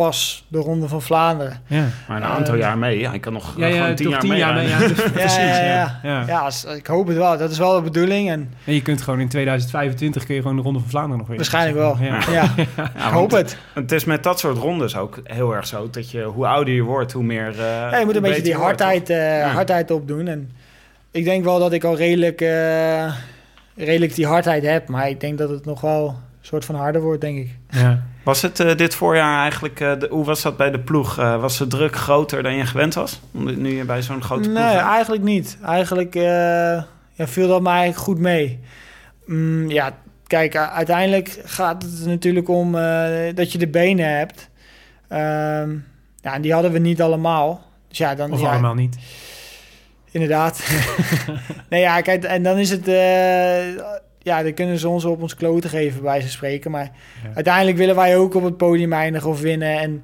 pas 0.02 0.44
de 0.49 0.59
Ronde 0.59 0.88
van 0.88 1.02
Vlaanderen. 1.02 1.61
ja. 1.66 1.85
Maar 2.09 2.16
een 2.16 2.25
aantal 2.25 2.54
Eh, 2.54 2.61
jaar 2.61 2.78
mee. 2.78 3.09
Hij 3.09 3.18
kan 3.18 3.32
nog 3.32 3.54
Ja, 3.56 3.66
ja, 3.66 3.80
gewoon 3.80 3.94
tien 3.94 4.09
jaar 4.09 4.21
tien 4.21 4.28
mee. 4.28 4.38
jaar 4.38 4.54
mee. 4.54 4.68
Ja, 4.68 4.78
dus- 4.78 4.92
precies, 5.12 5.37
ja, 5.37 5.64
ja. 5.64 6.00
ja. 6.02 6.25
ja. 6.26 6.50
Ja, 6.66 6.73
ik 6.75 6.87
hoop 6.87 7.06
het 7.06 7.16
wel. 7.16 7.38
Dat 7.38 7.50
is 7.50 7.59
wel 7.59 7.75
de 7.75 7.82
bedoeling. 7.82 8.30
En 8.30 8.54
En 8.64 8.75
je 8.75 8.82
kunt 8.82 9.02
gewoon 9.02 9.21
in 9.21 9.28
2025 9.28 10.25
kun 10.26 10.35
je 10.35 10.40
gewoon 10.40 10.56
de 10.56 10.62
Ronde 10.62 10.78
van 10.80 10.88
Vlaanderen 10.88 11.18
nog 11.18 11.26
weer. 11.26 11.37
waarschijnlijk 11.37 11.76
wel. 11.76 11.97
Ja. 12.00 12.18
Ja, 12.30 12.50
Ja, 12.76 12.85
ik 13.06 13.12
hoop 13.12 13.30
het. 13.30 13.56
Het 13.75 13.92
is 13.92 14.04
met 14.04 14.23
dat 14.23 14.38
soort 14.38 14.56
rondes 14.59 14.97
ook 14.97 15.21
heel 15.25 15.54
erg 15.54 15.66
zo. 15.66 15.88
Dat 15.90 16.11
je, 16.11 16.23
hoe 16.23 16.47
ouder 16.47 16.75
je 16.75 16.82
wordt, 16.82 17.12
hoe 17.12 17.25
meer... 17.25 17.49
eh, 17.50 17.56
Ja, 17.90 17.99
je 17.99 18.04
moet 18.04 18.16
een 18.16 18.23
beetje 18.23 18.42
die 18.42 18.54
hardheid, 18.56 19.11
eh, 19.11 19.38
Ja. 19.38 19.49
hardheid 19.49 19.90
opdoen. 19.90 20.26
En 20.28 20.50
ik 21.11 21.25
denk 21.25 21.44
wel 21.44 21.59
dat 21.59 21.73
ik 21.73 21.85
al 21.85 21.97
redelijk, 21.97 22.40
eh, 22.40 23.12
redelijk 23.76 24.14
die 24.14 24.26
hardheid 24.26 24.62
heb. 24.64 24.88
Maar 24.88 25.09
ik 25.09 25.21
denk 25.21 25.38
dat 25.38 25.50
het 25.50 25.64
nog 25.64 25.80
wel 25.80 26.09
een 26.09 26.14
soort 26.49 26.64
van 26.64 26.75
harder 26.75 27.00
wordt, 27.00 27.21
denk 27.21 27.38
ik. 27.38 27.50
Ja. 27.71 28.02
Was 28.24 28.42
het 28.42 28.60
eh, 28.60 28.76
dit 28.76 28.94
voorjaar 28.94 29.40
eigenlijk... 29.42 29.80
eh, 29.80 29.98
de, 29.98 30.06
hoe 30.10 30.24
was 30.24 30.42
dat 30.42 30.56
bij 30.56 30.70
de 30.70 30.78
ploeg? 30.80 31.18
Eh, 31.18 31.40
was 31.40 31.58
de 31.58 31.66
druk 31.66 31.96
groter 31.96 32.42
dan 32.42 32.54
je 32.54 32.66
gewend 32.66 32.94
was? 32.94 33.20
Om- 33.32 33.60
Nu 33.60 33.76
je 33.76 33.84
bij 33.84 34.02
zo'n 34.02 34.22
grote 34.22 34.48
ploeg 34.48 34.54
Nee, 34.62 34.74
bent? 34.74 34.86
eigenlijk 34.86 35.22
niet. 35.22 35.58
Eigenlijk 35.64 36.14
eh, 36.14 36.22
ja, 37.12 37.26
viel 37.26 37.48
dat 37.48 37.62
mij 37.62 37.72
eigenlijk 37.72 38.02
goed 38.04 38.18
mee. 38.18 38.60
Mm, 39.26 39.70
ja, 39.70 39.90
kijk, 40.26 40.56
uiteindelijk 40.56 41.40
gaat 41.44 41.82
het 41.82 42.00
er 42.02 42.08
natuurlijk 42.08 42.48
om 42.48 42.74
eh, 42.74 43.34
dat 43.34 43.52
je 43.52 43.58
de 43.58 43.68
benen 43.68 44.16
hebt. 44.18 44.48
Ehm, 45.08 45.70
ja, 46.20 46.34
en 46.34 46.42
die 46.42 46.52
hadden 46.52 46.72
we 46.72 46.78
niet 46.78 47.02
allemaal. 47.02 47.62
Dus 47.88 47.98
ja, 47.98 48.14
dan, 48.14 48.32
Of 48.32 48.40
ja, 48.40 48.50
allemaal 48.50 48.74
niet. 48.74 48.96
Inderdaad. 50.10 50.68
nee, 51.70 51.80
ja, 51.80 52.00
kijk, 52.00 52.24
en 52.24 52.42
dan 52.42 52.56
is 52.58 52.70
het... 52.70 52.86
ja, 54.22 54.42
dan 54.42 54.54
kunnen 54.54 54.78
ze 54.78 54.88
ons 54.88 55.04
op 55.04 55.22
ons 55.22 55.34
kloten 55.34 55.70
geven, 55.70 56.02
bij 56.02 56.20
ze 56.20 56.28
spreken. 56.28 56.70
Maar 56.70 56.90
Ja. 57.24 57.30
uiteindelijk 57.34 57.76
willen 57.76 57.94
wij 57.96 58.16
ook 58.16 58.34
op 58.34 58.42
het 58.44 58.56
podium 58.56 58.92
eindigen 58.92 59.30
of 59.30 59.40
winnen. 59.40 59.78
En 59.80 60.02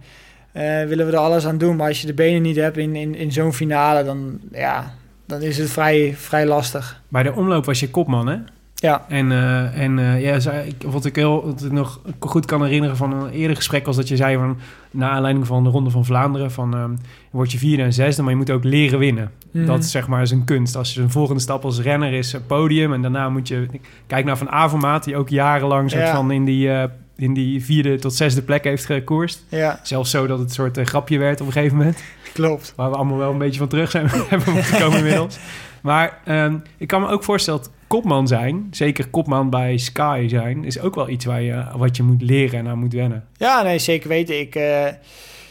eh, 0.53 0.89
willen 0.89 1.07
we 1.07 1.13
er 1.13 1.19
alles 1.19 1.47
aan 1.47 1.59
doen. 1.59 1.77
Maar 1.77 1.89
als 1.89 2.01
je 2.01 2.07
de 2.07 2.15
benen 2.15 2.43
niet 2.43 2.57
hebt 2.57 2.77
in, 2.77 2.97
in, 2.97 3.15
in 3.15 3.33
zo'n 3.33 3.53
finale, 3.53 4.05
dan, 4.05 4.41
ja, 4.53 4.95
dan 5.27 5.43
is 5.43 5.59
het 5.59 5.71
vrij, 5.71 6.15
vrij 6.17 6.47
lastig. 6.47 7.03
Bij 7.09 7.23
de 7.23 7.35
omloop 7.35 7.65
was 7.65 7.81
je 7.81 7.91
kopman, 7.91 8.27
hè? 8.29 8.37
Ja, 8.81 9.05
En, 9.09 9.33
eh, 9.33 9.81
en 9.83 9.99
eh, 9.99 10.23
ja, 10.23 10.41
zei, 10.41 10.75
wat 10.87 11.05
ik 11.05 11.17
heel 11.17 11.45
wat 11.45 11.65
ik 11.65 11.73
nog 11.73 12.01
goed 12.19 12.45
kan 12.47 12.65
herinneren 12.65 12.97
van 12.97 13.13
een 13.13 13.31
eerder 13.31 13.57
gesprek 13.57 13.87
was 13.87 13.97
dat 13.97 14.09
je 14.09 14.17
zei 14.17 14.37
van 14.37 14.59
naar 14.91 15.11
aanleiding 15.11 15.47
van 15.47 15.65
de 15.65 15.71
Ronde 15.71 15.91
van 15.91 16.05
Vlaanderen 16.05 16.51
van 16.51 16.75
ehm, 16.75 16.91
word 17.31 17.53
je 17.53 17.59
vierde 17.59 17.83
en 17.83 17.93
zesde, 17.93 18.23
maar 18.23 18.31
je 18.31 18.37
moet 18.37 18.51
ook 18.51 18.65
leren 18.65 18.99
winnen. 18.99 19.31
Mhm. 19.53 19.67
Dat 19.67 19.79
is 19.79 19.91
zeg 19.91 20.09
maar 20.09 20.23
is 20.23 20.31
een 20.31 20.45
kunst. 20.45 20.77
Als 20.77 20.95
je 20.95 21.01
een 21.01 21.11
volgende 21.11 21.41
stap 21.41 21.65
als 21.65 21.81
renner 21.81 22.13
is 22.13 22.33
het 22.33 22.47
podium 22.47 22.93
en 22.93 23.03
daarna 23.03 23.29
moet 23.29 23.49
je 23.49 23.67
kijk 24.07 24.25
naar 24.25 24.39
Van 24.39 24.51
Avermaat 24.51 25.05
die 25.05 25.17
ook 25.17 25.29
jarenlang 25.29 25.91
soort 25.91 26.03
Ja. 26.03 26.15
van 26.15 26.31
in 26.31 26.45
die 26.45 26.71
eh, 26.73 26.85
in 27.17 27.35
die 27.35 27.65
vierde 27.65 27.99
tot 27.99 28.15
zesde 28.15 28.43
plek 28.43 28.65
heeft 28.65 28.85
gekoerst. 28.85 29.45
ja, 29.49 29.81
Zelfs 29.83 30.11
zo 30.11 30.27
dat 30.27 30.39
het 30.39 30.49
een 30.49 30.55
soort 30.55 30.77
eh, 30.79 30.85
grapje 30.85 31.19
werd 31.19 31.41
op 31.41 31.47
een 31.47 31.53
gegeven 31.53 31.77
moment. 31.77 32.03
klopt. 32.33 32.73
Waar 32.77 32.91
we 32.91 32.97
allemaal 32.97 33.19
wel 33.19 33.31
een 33.33 33.39
beetje 33.39 33.59
van 33.59 33.69
terug 33.69 33.91
zijn 33.91 34.07
hebben 34.29 34.65
gekomen 34.65 34.99
inmiddels. 34.99 35.39
Maar 35.83 36.19
ehm, 36.25 36.57
ik 36.77 36.87
kan 36.89 37.01
me 37.01 37.09
ook 37.09 37.25
voorstellen 37.25 37.61
dat 37.61 37.71
kopman 37.89 38.29
zijn, 38.29 38.67
zeker 38.71 39.09
kopman 39.09 39.51
bij 39.51 39.77
Sky 39.77 40.27
zijn, 40.29 40.65
is 40.65 40.81
ook 40.81 40.95
wel 40.95 41.09
iets 41.09 41.25
waar 41.25 41.43
je, 41.43 41.65
wat 41.77 41.97
je 41.97 42.03
moet 42.03 42.23
leren 42.23 42.59
en 42.59 42.69
aan 42.69 42.79
moet 42.79 42.93
wennen. 42.93 43.25
Ja, 43.37 43.63
nee, 43.63 43.79
zeker 43.79 44.09
weten. 44.09 44.41
Ik, 44.41 44.55
eh, 44.55 44.87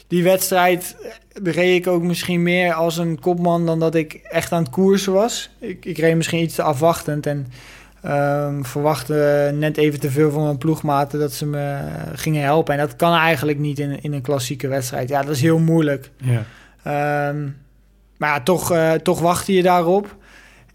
die 0.08 0.24
wedstrijd 0.24 0.96
eh, 1.02 1.54
reed 1.54 1.76
ik 1.76 1.88
ook 1.88 2.04
misschien 2.04 2.44
meer 2.44 2.74
als 2.74 2.98
een 2.98 3.20
kopman 3.20 3.66
dan 3.66 3.80
dat 3.80 3.96
ik 3.96 4.14
echt 4.14 4.52
aan 4.52 4.64
het 4.64 4.72
koersen 4.72 5.14
was. 5.14 5.50
Ik, 5.60 5.86
ik 5.86 5.98
reed 5.98 6.16
misschien 6.16 6.42
iets 6.42 6.56
te 6.56 6.64
afwachtend 6.64 7.26
en 7.26 7.48
ehm, 8.02 8.64
verwachtte 8.64 9.52
net 9.54 9.78
even 9.78 10.00
te 10.00 10.12
veel 10.12 10.32
van 10.32 10.44
mijn 10.44 10.58
ploegmaten 10.58 11.20
dat 11.20 11.34
ze 11.34 11.46
me 11.46 11.78
gingen 12.14 12.44
helpen. 12.44 12.74
En 12.74 12.80
dat 12.80 12.96
kan 12.96 13.14
eigenlijk 13.14 13.60
niet 13.60 13.80
in, 13.80 14.02
in 14.02 14.14
een 14.14 14.22
klassieke 14.22 14.68
wedstrijd. 14.68 15.10
Ja, 15.10 15.22
dat 15.22 15.36
is 15.36 15.42
heel 15.42 15.60
moeilijk. 15.60 16.12
Ja. 16.18 16.44
Ehm, 16.84 17.48
maar 18.18 18.30
ja, 18.30 18.42
toch, 18.42 18.72
eh, 18.72 18.92
toch 18.92 19.20
wachtte 19.20 19.54
je 19.54 19.62
daarop. 19.62 20.16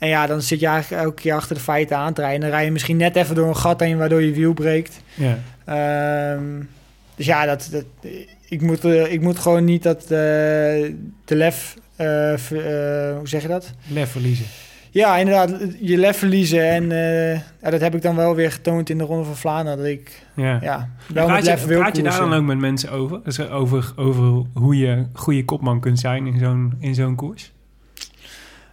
En 0.02 0.08
ja, 0.08 0.26
dan 0.26 0.42
zit 0.42 0.60
je 0.60 0.66
eigenlijk 0.66 1.02
elke 1.02 1.20
keer 1.22 1.34
achter 1.34 1.54
de 1.56 1.62
feiten 1.62 1.96
aan 1.96 2.12
te 2.12 2.20
rijden. 2.20 2.40
En 2.40 2.46
dan 2.46 2.56
rij 2.56 2.64
je 2.64 2.72
misschien 2.72 2.96
net 2.96 3.16
even 3.16 3.34
door 3.34 3.48
een 3.48 3.56
gat 3.56 3.80
heen 3.80 3.98
waardoor 3.98 4.22
je 4.22 4.32
wiel 4.32 4.52
breekt. 4.52 5.00
Ja. 5.14 5.38
Ehm, 5.64 6.44
dus 7.16 7.26
ja, 7.26 7.46
dat, 7.46 7.68
dat, 7.72 7.84
ik, 8.48 8.60
moet, 8.62 8.84
eh, 8.84 9.12
ik 9.12 9.20
moet 9.20 9.38
gewoon 9.38 9.64
niet 9.64 9.82
dat 9.82 10.02
eh, 10.02 10.08
de 10.08 11.34
lef... 11.34 11.74
eh, 11.96 12.06
ver- 12.36 12.66
eh, 13.10 13.16
hoe 13.18 13.28
zeg 13.28 13.42
je 13.42 13.48
dat? 13.48 13.72
Lef 13.86 14.10
verliezen. 14.10 14.46
Ja, 14.90 15.16
inderdaad, 15.16 15.50
je 15.80 15.96
lef 15.98 16.16
verliezen. 16.18 16.68
En 16.70 16.92
eh, 16.92 17.32
ja, 17.62 17.70
dat 17.70 17.80
heb 17.80 17.94
ik 17.94 18.02
dan 18.02 18.16
wel 18.16 18.34
weer 18.34 18.52
getoond 18.52 18.90
in 18.90 18.98
de 18.98 19.04
Ronde 19.04 19.24
van 19.24 19.36
Vlaanderen. 19.36 19.78
Dat 19.78 19.86
ik 19.86 20.22
Ja. 20.34 20.58
ja, 20.62 20.88
wel 21.14 21.24
praat 21.24 21.36
met 21.36 21.44
je, 21.44 21.50
lef 21.50 21.64
wil 21.64 21.78
praat 21.78 21.96
je 21.96 22.02
daar 22.02 22.18
dan 22.18 22.32
ook 22.34 22.42
met 22.44 22.58
mensen 22.58 22.90
over? 22.90 23.20
Dus 23.24 23.40
over, 23.50 23.92
over 23.96 24.42
hoe 24.54 24.76
je 24.78 25.04
goede 25.12 25.44
kopman 25.44 25.80
kunt 25.80 25.98
zijn 25.98 26.26
in 26.26 26.38
zo'n, 26.38 26.72
in 26.78 26.94
zo'n 26.94 27.14
koers? 27.14 27.51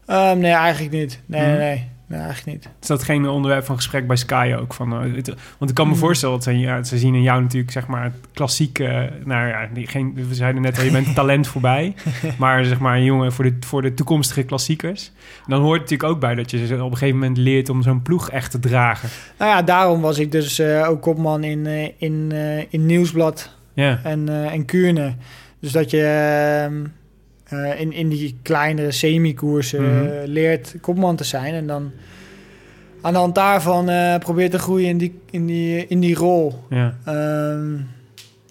Ehm, 0.09 0.37
nee, 0.39 0.51
eigenlijk 0.51 0.93
niet. 0.93 1.21
Nee, 1.25 1.41
Mhm. 1.41 1.49
nee, 1.49 1.59
nee. 1.59 1.87
Nee, 2.07 2.19
eigenlijk 2.19 2.57
niet. 2.57 2.69
Is 2.81 2.87
dat 2.87 3.03
geen 3.03 3.27
onderwerp 3.27 3.65
van 3.65 3.75
gesprek 3.75 4.07
bij 4.07 4.15
Sky 4.15 4.55
ook? 4.59 4.73
Van, 4.73 4.93
eh, 4.93 5.15
het- 5.15 5.33
want 5.57 5.69
ik 5.69 5.75
kan 5.75 5.85
me 5.85 5.91
Hmm. 5.91 6.01
voorstellen 6.01 6.35
dat 6.35 6.43
ze, 6.43 6.59
ja, 6.59 6.83
ze 6.83 6.97
zien 6.97 7.15
in 7.15 7.21
jou 7.21 7.41
natuurlijk 7.41 7.71
zeg 7.71 7.87
maar 7.87 8.03
het 8.03 8.13
klassieke... 8.33 9.09
nou 9.25 9.47
ja, 9.47 9.67
die, 9.73 9.87
geen, 9.87 10.13
we 10.27 10.35
zeiden 10.35 10.61
net 10.61 10.77
al, 10.77 10.83
je 10.83 10.91
bent 10.91 11.15
talent 11.15 11.47
voorbij. 11.47 11.95
Maar 12.37 12.63
zeg 12.65 12.79
maar 12.79 12.95
een 12.95 13.03
jongen 13.03 13.31
voor 13.33 13.43
de, 13.43 13.57
voor 13.59 13.81
de 13.81 13.93
toekomstige 13.93 14.43
klassiekers. 14.43 15.11
En 15.37 15.43
dan 15.51 15.61
hoort 15.61 15.81
het 15.81 15.89
natuurlijk 15.89 16.09
ook 16.15 16.19
bij 16.19 16.35
dat 16.35 16.51
je 16.51 16.65
ze 16.67 16.83
op 16.83 16.91
een 16.91 16.97
gegeven 16.97 17.19
moment 17.19 17.37
leert 17.37 17.69
om 17.69 17.81
zo'n 17.81 18.01
ploeg 18.01 18.29
echt 18.29 18.51
te 18.51 18.59
dragen. 18.59 19.09
Nou 19.37 19.51
ja, 19.51 19.61
daarom 19.61 20.01
was 20.01 20.19
ik 20.19 20.31
dus 20.31 20.59
eh, 20.59 20.89
ook 20.89 21.01
kopman 21.01 21.43
in, 21.43 21.65
eh, 21.65 21.83
in, 21.97 22.31
in 22.69 22.85
Nieuwsblad 22.85 23.55
Ja, 23.73 23.99
en, 24.03 24.49
en 24.51 24.65
Kuurne. 24.65 25.13
Dus 25.59 25.71
dat 25.71 25.91
je 25.91 26.89
eh, 27.49 27.79
in, 27.79 27.93
in 27.93 28.09
die 28.09 28.37
kleinere 28.41 28.91
semi-koersen 28.91 29.81
Mhm. 29.81 30.05
eh, 30.05 30.11
leert 30.25 30.75
kopman 30.81 31.15
te 31.15 31.23
zijn. 31.23 31.53
En 31.53 31.67
dan 31.67 31.91
aan 33.01 33.13
de 33.13 33.19
hand 33.19 33.35
daarvan 33.35 33.89
eh, 33.89 34.15
probeert 34.17 34.51
te 34.51 34.59
groeien 34.59 34.87
in 34.89 34.97
die, 34.97 35.19
in 35.31 35.45
die, 35.45 35.87
in 35.87 35.99
die 35.99 36.15
rol. 36.15 36.63
ja. 36.69 36.95
Ehm, 37.05 37.75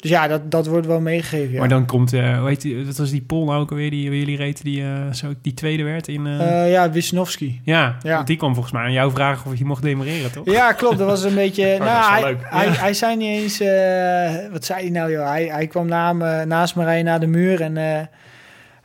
dus 0.01 0.11
ja, 0.11 0.29
dat, 0.29 0.51
dat 0.51 0.67
wordt 0.67 0.87
wel 0.87 1.01
meegegeven. 1.01 1.53
Ja. 1.53 1.59
Maar 1.59 1.69
dan 1.69 1.87
komt, 1.87 2.13
eh 2.13 2.39
hoe 2.39 2.49
heet 2.49 2.61
die, 2.61 2.87
wat 2.87 2.97
was 2.97 3.11
die 3.11 3.21
Pol 3.23 3.45
nou 3.45 3.61
ook 3.61 3.71
alweer, 3.71 3.91
die 3.91 4.09
waar 4.09 4.19
jullie 4.19 4.37
reten, 4.37 4.65
die, 4.65 4.83
eh, 4.83 5.13
zo, 5.13 5.27
die 5.43 5.55
tweede 5.55 5.83
werd 5.83 6.09
in... 6.09 6.27
eh, 6.27 6.65
Eh, 6.65 6.71
ja, 6.71 6.91
Wisnowski. 6.91 7.61
ja, 7.65 7.97
ja. 8.03 8.15
want 8.15 8.27
die 8.27 8.37
kwam 8.37 8.53
volgens 8.53 8.75
mij 8.75 8.83
aan 8.83 8.93
jou 8.93 9.11
vragen 9.11 9.51
of 9.51 9.59
je 9.59 9.65
mocht 9.65 9.83
demereren, 9.83 10.33
toch? 10.33 10.51
Ja, 10.51 10.73
klopt. 10.73 10.99
Dat 10.99 11.07
was 11.07 11.25
een 11.25 11.35
beetje. 11.35 11.65
Oh, 11.73 11.79
dat 11.79 11.87
nou, 11.89 12.13
hij, 12.13 12.23
leuk. 12.23 12.39
hij, 12.45 12.67
Ja. 12.67 12.73
hij 12.73 12.95
zei 12.95 13.17
niet 13.17 13.29
eens. 13.29 13.59
wat 14.53 14.65
zei 14.65 14.81
hij 14.81 14.91
nou, 14.91 15.11
joh? 15.13 15.29
Hij, 15.29 15.47
hij 15.47 15.67
kwam 15.67 15.87
na 15.87 16.13
me, 16.13 16.45
naast 16.45 16.77
me 16.77 16.85
rijden 16.85 17.05
naar 17.05 17.21
de 17.21 17.27
muur 17.27 17.61
en 17.61 17.77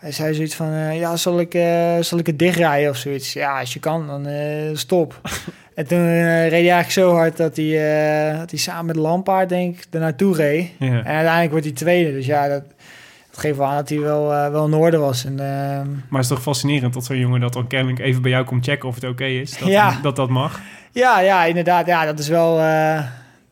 hij 0.04 0.12
zei 0.12 0.34
zoiets 0.34 0.56
van: 0.56 0.72
eh, 0.74 1.00
Ja, 1.00 1.16
zal 1.16 1.40
ik, 1.40 1.54
eh, 1.54 1.98
zal 2.00 2.20
ik 2.20 2.26
het 2.26 2.40
dichtrijden 2.40 2.90
of 2.90 2.98
zoiets? 2.98 3.34
Ja, 3.34 3.60
als 3.60 3.74
je 3.74 3.80
kan, 3.80 4.08
dan 4.08 4.26
eh, 4.28 4.70
stop. 4.74 5.22
en 5.76 5.88
toen 5.88 6.06
reed 6.42 6.50
hij 6.52 6.72
eigenlijk 6.72 6.92
zo 6.92 7.12
hard 7.14 7.38
dat 7.38 7.56
hij, 7.56 7.72
dat 8.38 8.50
hij 8.50 8.60
samen 8.60 8.86
met 8.86 8.96
Lampaard, 8.96 9.50
denk 9.50 9.78
ik, 9.78 9.86
er 9.92 10.00
naartoe 10.00 10.36
reed. 10.36 10.70
Ja. 10.80 10.88
En 10.88 11.06
uiteindelijk 11.06 11.52
wordt 11.52 11.66
hij 11.66 11.76
tweede. 11.76 12.12
Dus 12.12 12.26
ja, 12.26 12.48
dat, 12.48 12.64
dat 13.32 13.40
geeft 13.40 13.58
wel 13.58 13.68
aan 13.68 13.76
dat 13.76 13.90
hij 13.90 14.00
wel, 14.00 14.28
wel 14.28 14.66
in 14.66 14.74
orde 14.74 14.98
was. 14.98 15.26
En, 15.26 15.40
ehm, 15.40 15.90
Maar 15.90 16.22
het 16.22 16.22
is 16.22 16.28
toch 16.28 16.42
fascinerend 16.42 16.94
dat 16.94 17.06
zo'n 17.06 17.18
jongen 17.18 17.40
dat 17.40 17.54
dan 17.54 17.68
kennelijk 17.68 18.00
even 18.00 18.22
bij 18.22 18.32
jou 18.32 18.46
komt 18.46 18.66
checken 18.66 18.90
of 18.90 18.96
het 18.96 19.04
oké 19.04 19.26
is. 19.26 19.58
Dat, 19.58 19.68
Ja. 19.70 20.00
dat 20.02 20.16
dat 20.16 20.30
mag. 20.30 20.60
Ja, 20.92 21.20
ja, 21.20 21.46
inderdaad. 21.46 21.86
Ja, 21.86 22.06
dat 22.06 22.20
is 22.20 22.28
wel. 22.28 22.58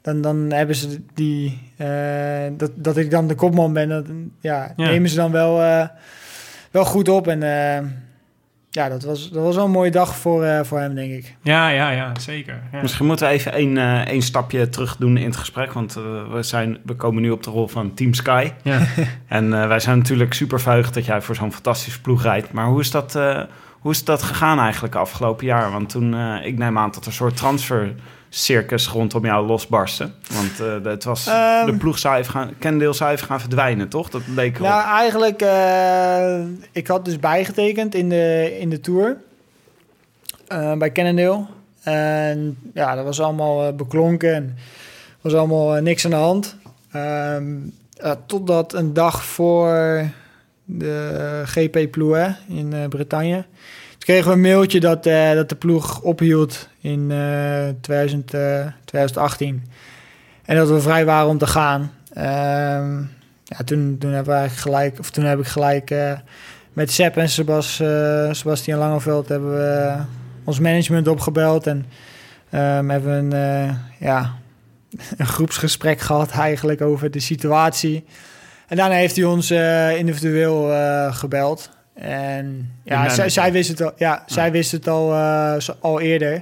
dan, 0.01 0.21
dan 0.21 0.51
hebben 0.51 0.75
ze 0.75 1.01
die. 1.13 1.59
dat, 2.57 2.71
dat 2.75 2.97
ik 2.97 3.11
dan 3.11 3.27
de 3.27 3.35
kopman 3.35 3.73
ben, 3.73 3.89
dat, 3.89 4.05
ja, 4.41 4.73
Ja. 4.75 4.85
nemen 4.89 5.09
ze 5.09 5.15
dan 5.15 5.31
wel, 5.31 5.61
wel 6.71 6.85
goed 6.85 7.09
op. 7.09 7.27
En 7.27 7.43
eh, 7.43 7.85
ja, 8.69 8.89
dat 8.89 9.03
was, 9.03 9.29
dat 9.29 9.43
was 9.43 9.55
wel 9.55 9.65
een 9.65 9.71
mooie 9.71 9.91
dag 9.91 10.15
voor, 10.15 10.43
eh, 10.43 10.63
voor 10.63 10.79
hem, 10.79 10.95
denk 10.95 11.11
ik. 11.11 11.35
Ja, 11.41 11.69
ja, 11.69 11.89
ja, 11.89 12.19
zeker. 12.19 12.61
Ja. 12.71 12.81
Misschien 12.81 13.05
moeten 13.05 13.27
we 13.27 13.33
even 13.33 13.53
één, 13.53 13.77
eh, 13.77 13.99
één 14.07 14.21
stapje 14.21 14.69
terug 14.69 14.95
doen 14.97 15.17
in 15.17 15.25
het 15.25 15.35
gesprek. 15.35 15.73
Want 15.73 15.95
eh, 15.95 16.03
we, 16.33 16.43
zijn, 16.43 16.77
we 16.85 16.95
komen 16.95 17.21
nu 17.21 17.29
op 17.29 17.43
de 17.43 17.49
rol 17.49 17.67
van 17.67 17.93
Team 17.93 18.13
Sky. 18.13 18.51
Ja. 18.63 18.79
En 19.27 19.53
eh, 19.61 19.67
wij 19.67 19.79
zijn 19.79 19.97
natuurlijk 19.97 20.33
super 20.33 20.59
verheugd 20.61 20.93
dat 20.93 21.05
jij 21.05 21.21
voor 21.21 21.35
zo'n 21.35 21.53
fantastische 21.53 22.01
ploeg 22.01 22.23
rijdt. 22.23 22.51
Maar 22.51 22.65
hoe 22.65 22.79
is 22.79 22.91
dat, 22.91 23.15
eh, 23.15 23.41
hoe 23.79 23.91
is 23.91 24.03
dat 24.03 24.23
gegaan 24.23 24.59
eigenlijk 24.59 24.95
afgelopen 24.95 25.45
jaar? 25.45 25.71
Want 25.71 25.89
toen, 25.89 26.13
eh, 26.13 26.45
ik 26.45 26.57
neem 26.57 26.77
aan 26.77 26.91
dat 26.91 27.01
er 27.01 27.07
een 27.07 27.13
soort 27.13 27.35
transfercircus 28.31 28.87
rondom 28.87 29.25
jou 29.25 29.45
losbarstte. 29.45 30.09
Want 30.33 30.51
eh, 30.51 30.83
de- 30.83 30.89
het 30.89 31.03
was, 31.03 31.27
Ehm. 31.27 31.65
de 31.65 31.75
ploeg 31.77 31.97
zou 31.99 32.15
even 32.17 32.31
gaan, 32.31 32.49
Kendall 32.59 32.93
zou 32.93 33.11
even 33.11 33.27
gaan 33.27 33.39
verdwijnen, 33.39 33.89
toch? 33.89 34.09
Dat 34.09 34.21
leek 34.35 34.55
erop. 34.55 34.67
Nou, 34.67 34.83
eigenlijk, 34.97 35.41
eh, 35.41 36.39
ik 36.71 36.87
had 36.87 37.05
dus 37.05 37.19
bijgetekend 37.19 37.95
in 37.95 38.09
de, 38.09 38.57
in 38.59 38.69
de 38.69 38.79
Tour 38.79 39.17
eh, 40.47 40.73
bij 40.77 40.91
Cannondale. 40.91 41.45
En 41.83 42.57
ja, 42.73 42.95
dat 42.95 43.05
was 43.05 43.19
allemaal 43.21 43.73
beklonken 43.75 44.33
en 44.33 44.57
was 45.21 45.33
allemaal 45.33 45.81
niks 45.81 46.05
aan 46.05 46.11
de 46.11 46.17
hand. 46.17 46.55
Ehm, 46.91 47.45
eh, 47.97 48.11
totdat 48.25 48.73
een 48.73 48.93
dag 48.93 49.23
voor 49.25 49.69
de 50.65 51.41
GP 51.45 51.91
Ploe 51.91 52.35
in 52.47 52.73
Bretagne. 52.89 53.35
Toen 53.89 53.99
kregen 53.99 54.27
we 54.27 54.33
een 54.33 54.41
mailtje 54.41 54.79
dat, 54.79 55.03
dat 55.03 55.49
de 55.49 55.55
ploeg 55.55 56.01
ophield 56.01 56.69
in 56.81 57.11
eh, 57.11 57.69
2000, 57.81 58.33
eh, 58.33 58.67
2018. 58.85 59.65
En 60.45 60.55
dat 60.55 60.69
we 60.69 60.81
vrij 60.81 61.05
waren 61.05 61.29
om 61.29 61.37
te 61.37 61.47
gaan. 61.47 61.91
Ehm, 62.13 62.99
ja, 63.43 63.63
toen, 63.65 63.95
toen, 63.99 64.11
hebben 64.11 64.41
we 64.41 64.49
gelijk, 64.49 64.99
of 64.99 65.11
toen 65.11 65.25
heb 65.25 65.39
ik 65.39 65.47
gelijk 65.47 65.91
eh, 65.91 66.13
met 66.73 66.91
Sepp 66.91 67.17
en 67.17 67.29
Sebas, 67.29 67.79
eh, 67.79 68.27
Sebastian 68.31 68.79
Langeveld 68.79 69.29
hebben 69.29 69.51
we 69.51 69.95
ons 70.43 70.59
management 70.59 71.07
opgebeld. 71.07 71.67
En 71.67 71.85
ehm, 72.49 72.89
hebben 72.89 73.11
we 73.11 73.37
een, 73.37 73.67
eh, 73.67 73.75
ja, 73.99 74.33
een 75.17 75.27
groepsgesprek 75.27 75.99
gehad 75.99 76.31
eigenlijk 76.31 76.81
over 76.81 77.11
de 77.11 77.19
situatie. 77.19 78.05
En 78.67 78.77
daarna 78.77 78.95
heeft 78.95 79.15
hij 79.15 79.25
ons 79.25 79.49
eh, 79.49 79.97
individueel 79.97 80.73
eh, 80.73 81.13
gebeld. 81.15 81.69
En 81.93 82.71
ja, 82.83 83.09
zij, 83.09 83.29
zij 83.29 83.51
wist 83.51 83.69
het 83.69 83.81
al, 83.81 83.91
ja, 83.97 84.23
zij 84.25 84.51
wist 84.51 84.71
het 84.71 84.87
al, 84.87 85.13
eh, 85.13 85.55
al 85.79 85.99
eerder, 85.99 86.33
eh, 86.33 86.41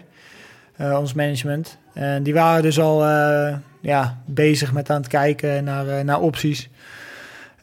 ons 0.80 1.14
management. 1.14 1.78
En 1.94 2.24
die 2.24 2.34
waren 2.34 2.62
dus 2.62 2.80
al 2.80 3.06
eh, 3.06 3.56
ja, 3.82 4.18
bezig 4.26 4.74
met 4.74 4.90
aan 4.90 4.98
het 5.02 5.08
kijken 5.08 5.64
naar, 5.64 5.88
eh, 5.88 6.04
naar 6.04 6.20
opties. 6.20 6.70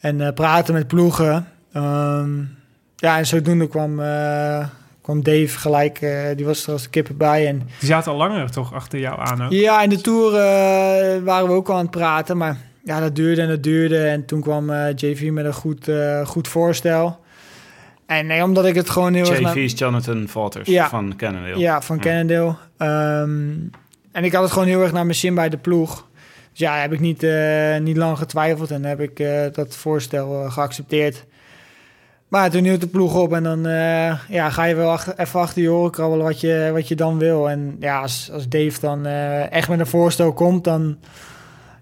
En 0.00 0.20
eh, 0.20 0.32
praten 0.32 0.74
met 0.74 0.86
ploegen. 0.86 1.48
Ehm, 1.72 2.38
ja, 2.96 3.18
en 3.18 3.26
zodoende 3.26 3.68
kwam, 3.68 4.00
eh, 4.00 4.66
kwam 5.02 5.22
Dave 5.22 5.58
gelijk, 5.58 6.00
eh, 6.00 6.20
die 6.36 6.46
was 6.46 6.66
er 6.66 6.72
als 6.72 6.82
de 6.82 6.88
kippen 6.88 7.16
bij. 7.16 7.46
En 7.48 7.58
Die 7.78 7.88
zaten 7.88 8.12
al 8.12 8.18
langer 8.18 8.50
toch 8.50 8.74
achter 8.74 8.98
jou 8.98 9.20
aan 9.20 9.44
ook? 9.44 9.50
ja, 9.52 9.82
in 9.82 9.88
de 9.88 10.00
Tour 10.00 10.34
eh, 10.34 11.22
waren 11.22 11.46
we 11.48 11.52
ook 11.54 11.68
al 11.68 11.74
aan 11.76 11.80
het 11.82 11.90
praten, 11.90 12.36
maar 12.36 12.56
ja, 12.84 13.00
dat 13.00 13.16
duurde 13.16 13.42
en 13.42 13.48
dat 13.48 13.62
duurde. 13.62 13.98
En 14.06 14.24
toen 14.24 14.40
kwam 14.40 14.70
eh, 14.70 14.94
JV 14.96 15.30
met 15.30 15.44
een 15.44 15.52
goed, 15.54 15.88
eh, 15.88 16.26
goed 16.26 16.48
voorstel. 16.48 17.24
En 18.06 18.26
nee, 18.26 18.42
omdat 18.42 18.64
ik 18.66 18.74
het 18.74 18.90
gewoon 18.90 19.14
heel 19.14 19.26
erg... 19.30 19.38
JV 19.40 19.54
is 19.56 19.78
Jonathan 19.78 20.24
Valters 20.28 20.68
Ja. 20.68 20.88
van 20.88 21.14
Cannondale. 21.16 21.58
Ja, 21.58 21.80
van 21.82 21.96
Ja. 21.96 22.02
Cannondale. 22.02 22.54
Ehm, 22.78 23.50
en 24.12 24.24
ik 24.24 24.32
had 24.32 24.42
het 24.42 24.52
gewoon 24.52 24.68
heel 24.68 24.82
erg 24.82 24.92
naar 24.92 25.04
mijn 25.04 25.16
zin 25.16 25.34
bij 25.34 25.48
de 25.48 25.58
ploeg. 25.58 26.06
Dus 26.56 26.66
ja, 26.66 26.80
heb 26.80 26.92
ik 26.92 27.00
niet, 27.00 27.22
eh, 27.22 27.76
niet 27.78 27.96
lang 27.96 28.18
getwijfeld 28.18 28.70
en 28.70 28.84
heb 28.84 29.00
ik 29.00 29.20
eh, 29.20 29.40
dat 29.52 29.76
voorstel 29.76 30.42
eh, 30.42 30.52
geaccepteerd. 30.52 31.24
Maar 32.28 32.50
toen 32.50 32.64
hield 32.64 32.80
de 32.80 32.86
ploeg 32.86 33.14
op 33.14 33.32
en 33.32 33.42
dan 33.42 33.62
ja, 34.28 34.50
ga 34.50 34.64
je 34.64 34.74
wel 34.74 34.98
even 35.16 35.40
achter 35.40 35.62
je 35.62 35.72
oren 35.72 35.90
krabbelen 35.90 36.24
wat 36.24 36.40
je, 36.40 36.70
wat 36.72 36.88
je 36.88 36.94
dan 36.94 37.18
wil. 37.18 37.50
En 37.50 37.76
ja, 37.80 38.00
als, 38.00 38.30
als 38.32 38.48
Dave 38.48 38.80
dan 38.80 39.06
echt 39.50 39.68
met 39.68 39.80
een 39.80 39.86
voorstel 39.86 40.32
komt, 40.32 40.64
dan 40.64 40.98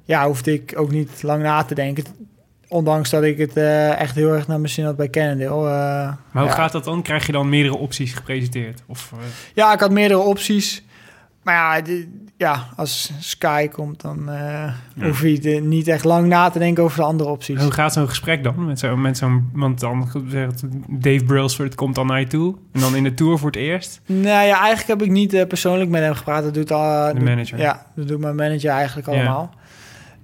ja, 0.05 0.27
hoefde 0.27 0.53
ik 0.53 0.73
ook 0.77 0.91
niet 0.91 1.23
lang 1.23 1.43
na 1.43 1.63
te 1.63 1.75
denken. 1.75 2.05
Ondanks 2.69 3.11
dat 3.11 3.23
ik 3.23 3.39
het 3.39 3.57
echt 3.99 4.15
heel 4.15 4.33
erg 4.33 4.47
naar 4.47 4.61
mijn 4.61 4.73
zin 4.73 4.85
had 4.85 4.97
bij 4.97 5.11
Cannondale. 5.11 5.69
Maar 6.31 6.43
hoe 6.43 6.45
ja. 6.45 6.51
gaat 6.51 6.73
dat 6.73 6.85
dan? 6.85 7.03
Krijg 7.03 7.27
je 7.27 7.33
dan 7.33 7.49
meerdere 7.49 7.77
opties 7.77 8.13
gepresenteerd? 8.13 8.83
Of, 8.87 9.13
Ja, 9.55 9.73
ik 9.73 9.81
had 9.81 9.91
meerdere 9.91 10.21
opties. 10.21 10.84
Maar 11.45 11.55
ja, 11.55 11.81
de- 11.81 12.09
ja 12.37 12.65
als 12.77 13.13
Sky 13.21 13.69
komt, 13.69 14.01
dan 14.01 14.31
eh 14.31 14.73
hoef 15.03 15.23
je 15.23 15.39
de- 15.41 15.51
niet 15.51 15.89
echt 15.89 16.05
lang 16.05 16.29
na 16.29 16.51
te 16.51 16.59
denken 16.59 16.83
over 16.83 16.97
de 16.99 17.05
andere 17.05 17.31
opties. 17.31 17.61
hoe 17.63 17.71
gaat 17.71 17.93
zo'n 17.93 18.09
gesprek 18.09 18.43
dan? 18.45 18.65
Met 18.67 18.79
zo'n, 18.79 19.01
met 19.01 19.19
zo'n, 19.19 19.51
want 19.53 19.81
dan 19.81 20.09
zegt 20.29 20.63
Dave 20.89 21.25
Brailsford 21.25 21.75
komt 21.75 21.95
dan 21.95 22.07
naar 22.07 22.21
je 22.21 22.27
toe. 22.27 22.55
En 22.73 22.81
dan 22.81 22.97
in 22.97 23.03
de 23.03 23.15
Tour 23.15 23.39
voor 23.39 23.47
het 23.51 23.57
eerst. 23.59 24.01
Nou 24.07 24.23
ja, 24.47 24.59
eigenlijk 24.61 24.87
heb 24.87 25.03
ik 25.03 25.11
niet 25.11 25.33
eh, 25.35 25.47
persoonlijk 25.47 25.91
met 25.91 26.03
hem 26.03 26.15
gepraat. 26.15 26.43
Dat 26.43 26.55
doet 26.55 26.73
al. 26.73 27.15
De 27.15 27.21
manager. 27.21 27.59
Ja, 27.59 27.87
dat 27.97 28.09
doet 28.09 28.21
mijn 28.21 28.37
manager 28.37 28.71
eigenlijk 28.71 29.09
Ja. 29.09 29.15
allemaal. 29.15 29.55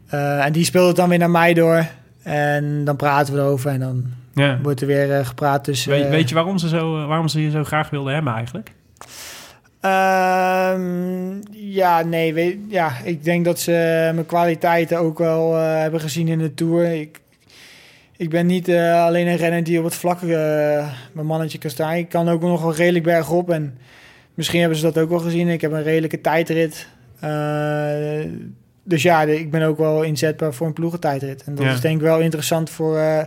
Eh, 0.06 0.44
en 0.44 0.52
die 0.52 0.64
speelt 0.64 0.86
het 0.86 0.96
dan 0.96 1.08
weer 1.08 1.18
naar 1.18 1.30
mij 1.30 1.54
door. 1.54 1.86
En 2.22 2.84
dan 2.84 2.96
praten 2.96 3.34
we 3.34 3.40
erover 3.40 3.70
en 3.70 3.80
dan 3.80 4.04
wordt 4.62 4.80
er 4.80 4.86
weer 4.86 5.24
gepraat 5.26 5.64
tussen... 5.64 5.90
Weet, 5.90 6.08
weet 6.08 6.28
je 6.28 6.34
waarom 6.34 6.58
ze, 6.58 6.68
zo, 6.68 7.06
waarom 7.06 7.28
ze 7.28 7.42
je 7.42 7.50
zo 7.50 7.64
graag 7.64 7.90
wilden 7.90 8.14
hebben 8.14 8.32
eigenlijk? 8.34 8.72
Ehm, 9.80 11.34
ja, 11.50 12.02
nee, 12.02 12.34
weet, 12.34 12.56
ja, 12.68 12.92
ik 13.04 13.24
denk 13.24 13.44
dat 13.44 13.60
ze 13.60 13.70
mijn 14.14 14.26
kwaliteiten 14.26 14.98
ook 14.98 15.18
wel 15.18 15.56
eh, 15.56 15.80
hebben 15.80 16.00
gezien 16.00 16.28
in 16.28 16.38
de 16.38 16.54
Tour. 16.54 16.92
Ik, 17.00 17.20
ik 18.16 18.30
ben 18.30 18.46
niet 18.46 18.68
eh, 18.68 19.04
alleen 19.04 19.26
een 19.26 19.36
renner 19.36 19.64
die 19.64 19.78
op 19.78 19.84
het 19.84 19.94
vlak 19.94 20.22
eh, 20.22 20.28
mijn 21.12 21.26
mannetje 21.26 21.58
kan 21.58 21.70
staan. 21.70 21.94
Ik 21.94 22.08
kan 22.08 22.28
ook 22.28 22.40
nog 22.40 22.62
wel 22.62 22.74
redelijk 22.74 23.04
bergop 23.04 23.50
en 23.50 23.78
misschien 24.34 24.60
hebben 24.60 24.78
ze 24.78 24.84
dat 24.84 24.98
ook 24.98 25.08
wel 25.10 25.18
gezien. 25.18 25.48
Ik 25.48 25.60
heb 25.60 25.72
een 25.72 25.82
redelijke 25.82 26.20
tijdrit. 26.20 26.88
Dus 28.84 29.02
ja, 29.02 29.22
ik 29.22 29.50
ben 29.50 29.62
ook 29.62 29.78
wel 29.78 30.02
inzetbaar 30.02 30.54
voor 30.54 30.66
een 30.66 30.72
ploegentijdrit. 30.72 31.42
En 31.44 31.54
dat 31.54 31.64
Ja. 31.64 31.72
is 31.72 31.80
denk 31.80 31.94
ik 31.96 32.02
wel 32.02 32.20
interessant 32.20 32.70
voor, 32.70 33.24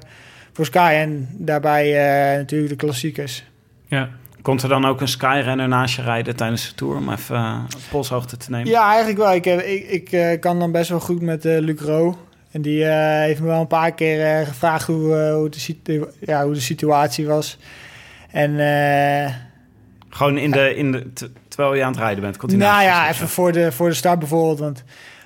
voor 0.54 0.66
Sky 0.66 0.94
en 0.96 1.30
daarbij 1.38 1.92
natuurlijk 2.38 2.70
de 2.72 2.76
klassiekers. 2.86 3.44
Ja. 3.88 4.10
Komt 4.43 4.63
er 4.63 4.69
dan 4.69 4.86
ook 4.86 5.01
een 5.01 5.08
Sky-renner 5.08 5.67
naast 5.67 5.95
je 5.95 6.01
rijden 6.01 6.36
tijdens 6.36 6.67
de 6.67 6.75
Tour... 6.75 6.95
om 6.95 7.10
even 7.12 7.36
uh, 7.36 7.58
polshoogte 7.89 8.38
te 8.38 8.49
nemen? 8.51 8.67
Ja, 8.69 8.88
eigenlijk 8.88 9.17
wel. 9.17 9.34
Ik, 9.34 9.45
heb, 9.45 9.60
ik, 9.62 9.88
ik 9.89 10.12
eh, 10.12 10.39
kan 10.39 10.60
dan 10.60 10.71
best 10.71 10.89
wel 10.89 10.99
goed 10.99 11.21
met 11.21 11.45
eh 11.45 11.60
Luc 11.60 11.79
Ro. 11.82 12.17
En 12.51 12.62
die 12.62 12.86
eh, 12.86 13.19
heeft 13.19 13.39
me 13.39 13.47
wel 13.47 13.60
een 13.60 13.67
paar 13.67 13.91
keer 13.93 14.25
eh, 14.39 14.47
gevraagd 14.47 14.88
hoe, 14.88 15.15
eh, 15.17 15.34
hoe, 15.34 15.49
de 15.84 16.10
ja, 16.19 16.43
hoe 16.45 16.53
de 16.53 16.60
situatie 16.60 17.27
was. 17.27 17.58
En 18.32 18.60
eh, 18.60 19.34
Gewoon 20.10 20.38
in 20.38 20.51
de, 20.51 20.75
in 20.75 20.91
de, 20.91 21.12
terwijl 21.47 21.73
je 21.75 21.84
aan 21.84 21.91
het 21.91 21.99
rijden 22.01 22.21
bent? 22.23 22.38
Continu 22.38 22.62
Nou 22.63 22.84
ja, 22.84 23.10
even 23.10 23.27
voor 23.29 23.51
de, 23.51 23.71
voor 23.71 23.89
de 23.89 23.95
start 23.95 24.19
bijvoorbeeld. 24.19 24.60
Want 24.60 24.84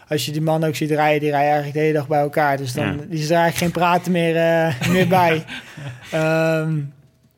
als 0.08 0.26
je 0.26 0.32
die 0.32 0.42
man 0.42 0.64
ook 0.64 0.76
ziet 0.76 0.92
rijden, 0.92 1.20
die 1.20 1.30
rijden 1.30 1.48
eigenlijk 1.52 1.74
de 1.74 1.80
hele 1.84 1.94
dag 1.98 2.08
bij 2.08 2.20
elkaar. 2.20 2.58
Dus 2.58 2.74
dan 2.74 2.86
Ja. 2.86 2.92
is 3.10 3.30
er 3.30 3.36
eigenlijk 3.36 3.58
geen 3.58 3.72
praten 3.82 4.12
meer, 4.12 4.36
eh, 4.36 4.90
meer 4.90 5.08
bij. 5.08 5.46
Ehm, 6.12 6.80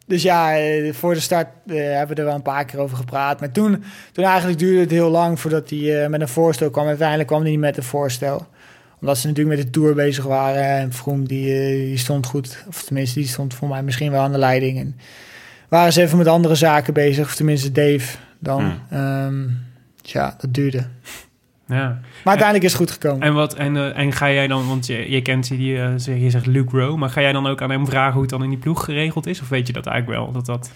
dus 0.10 0.22
ja, 0.22 0.58
eh, 0.58 0.94
voor 0.94 1.14
de 1.14 1.20
start 1.20 1.48
eh, 1.68 1.76
hebben 1.76 2.16
we 2.16 2.22
er 2.22 2.28
wel 2.28 2.36
een 2.36 2.42
paar 2.42 2.66
keer 2.66 2.80
over 2.80 2.98
gepraat. 2.98 3.40
Maar 3.40 3.52
toen, 3.52 3.84
toen 4.12 4.26
eigenlijk 4.26 4.60
duurde 4.60 4.80
het 4.80 4.92
heel 4.92 5.10
lang 5.10 5.40
voordat 5.40 5.70
hij 5.70 6.04
eh, 6.04 6.10
met 6.10 6.22
een 6.22 6.28
voorstel 6.28 6.70
kwam. 6.70 6.88
Uiteindelijk 6.88 7.28
kwam 7.28 7.42
hij 7.42 7.50
niet 7.50 7.60
met 7.60 7.78
een 7.78 7.84
voorstel. 7.84 8.48
Omdat 9.02 9.18
ze 9.18 9.28
natuurlijk 9.28 9.56
met 9.56 9.66
de 9.66 9.72
Tour 9.72 9.96
bezig 9.96 10.26
waren. 10.26 10.64
En 10.64 10.94
Vroom 10.94 11.28
die, 11.28 11.54
die 11.86 11.98
stond 11.98 12.26
goed. 12.26 12.64
Of 12.68 12.84
tenminste, 12.84 13.20
die 13.20 13.28
stond 13.28 13.54
voor 13.54 13.68
mij 13.68 13.84
misschien 13.84 14.12
wel 14.12 14.22
aan 14.22 14.32
de 14.32 14.38
leiding. 14.38 14.80
En 14.80 14.98
waren 15.68 15.94
ze 15.94 16.02
even 16.02 16.18
met 16.18 16.28
andere 16.28 16.56
zaken 16.56 16.94
bezig. 16.94 17.26
Of 17.26 17.36
tenminste 17.36 17.72
Dave 17.72 18.18
dan. 18.40 18.74
Ehm, 18.90 19.48
dus 20.02 20.12
ja, 20.12 20.36
dat 20.40 20.54
duurde. 20.54 20.86
Ja. 21.70 21.88
Maar 21.88 22.02
uiteindelijk 22.24 22.64
is 22.64 22.72
het 22.72 22.82
goed 22.82 22.92
gekomen. 22.92 23.28
En, 23.28 23.34
wat, 23.34 23.54
en, 23.56 23.78
eh, 23.78 23.98
en 23.98 24.12
ga 24.12 24.32
jij 24.32 24.48
dan, 24.48 24.68
want 24.68 24.86
je, 24.88 25.12
je 25.12 25.22
kent 25.22 25.48
die, 25.48 25.82
eh, 25.82 25.94
zeg- 25.96 26.20
je 26.20 26.30
zegt 26.30 26.46
Luke 26.46 26.80
Rowe, 26.80 26.98
maar 26.98 27.10
ga 27.10 27.22
jij 27.22 27.32
dan 27.32 27.48
ook 27.48 27.62
aan 27.62 27.70
hem 27.72 27.86
vragen 27.86 28.14
hoe 28.14 28.22
het 28.22 28.30
dan 28.30 28.44
in 28.44 28.50
die 28.50 28.58
ploeg 28.60 28.84
geregeld 28.84 29.28
is? 29.28 29.42
Of 29.42 29.50
weet 29.50 29.68
je 29.68 29.74
dat 29.74 29.86
eigenlijk 29.86 30.20
wel? 30.20 30.32
Dat 30.32 30.46
dat... 30.46 30.72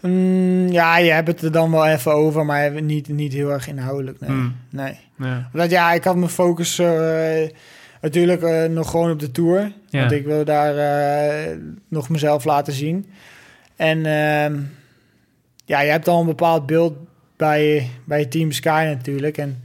Mm, 0.00 0.68
ja, 0.68 0.98
je 0.98 1.10
hebt 1.10 1.28
het 1.28 1.42
er 1.42 1.52
dan 1.52 1.70
wel 1.70 1.86
even 1.86 2.12
over, 2.12 2.44
maar 2.46 2.82
niet, 2.82 3.08
niet 3.08 3.32
heel 3.32 3.50
erg 3.50 3.68
inhoudelijk. 3.68 4.20
Nee. 4.20 4.30
Hmm. 4.30 4.56
nee. 4.70 4.94
Ja. 5.18 5.48
Want 5.52 5.70
ja, 5.70 5.92
ik 5.92 6.04
had 6.04 6.16
mijn 6.16 6.30
focus 6.30 6.78
eh, 6.78 7.48
natuurlijk 8.00 8.42
eh, 8.42 8.64
nog 8.64 8.90
gewoon 8.90 9.10
op 9.10 9.18
de 9.18 9.30
Tour. 9.30 9.72
Ja. 9.88 9.98
Want 10.00 10.12
ik 10.12 10.24
wil 10.24 10.44
daar 10.44 10.76
eh, 10.76 11.56
nog 11.88 12.08
mezelf 12.08 12.44
laten 12.44 12.72
zien. 12.72 13.06
En 13.76 14.06
ehm, 14.06 14.56
ja, 15.64 15.80
je 15.80 15.90
hebt 15.90 16.08
al 16.08 16.20
een 16.20 16.26
bepaald 16.26 16.66
beeld 16.66 16.94
bij, 17.36 17.88
bij 18.04 18.24
Team 18.24 18.52
Sky 18.52 18.84
natuurlijk. 18.94 19.38
En 19.38 19.62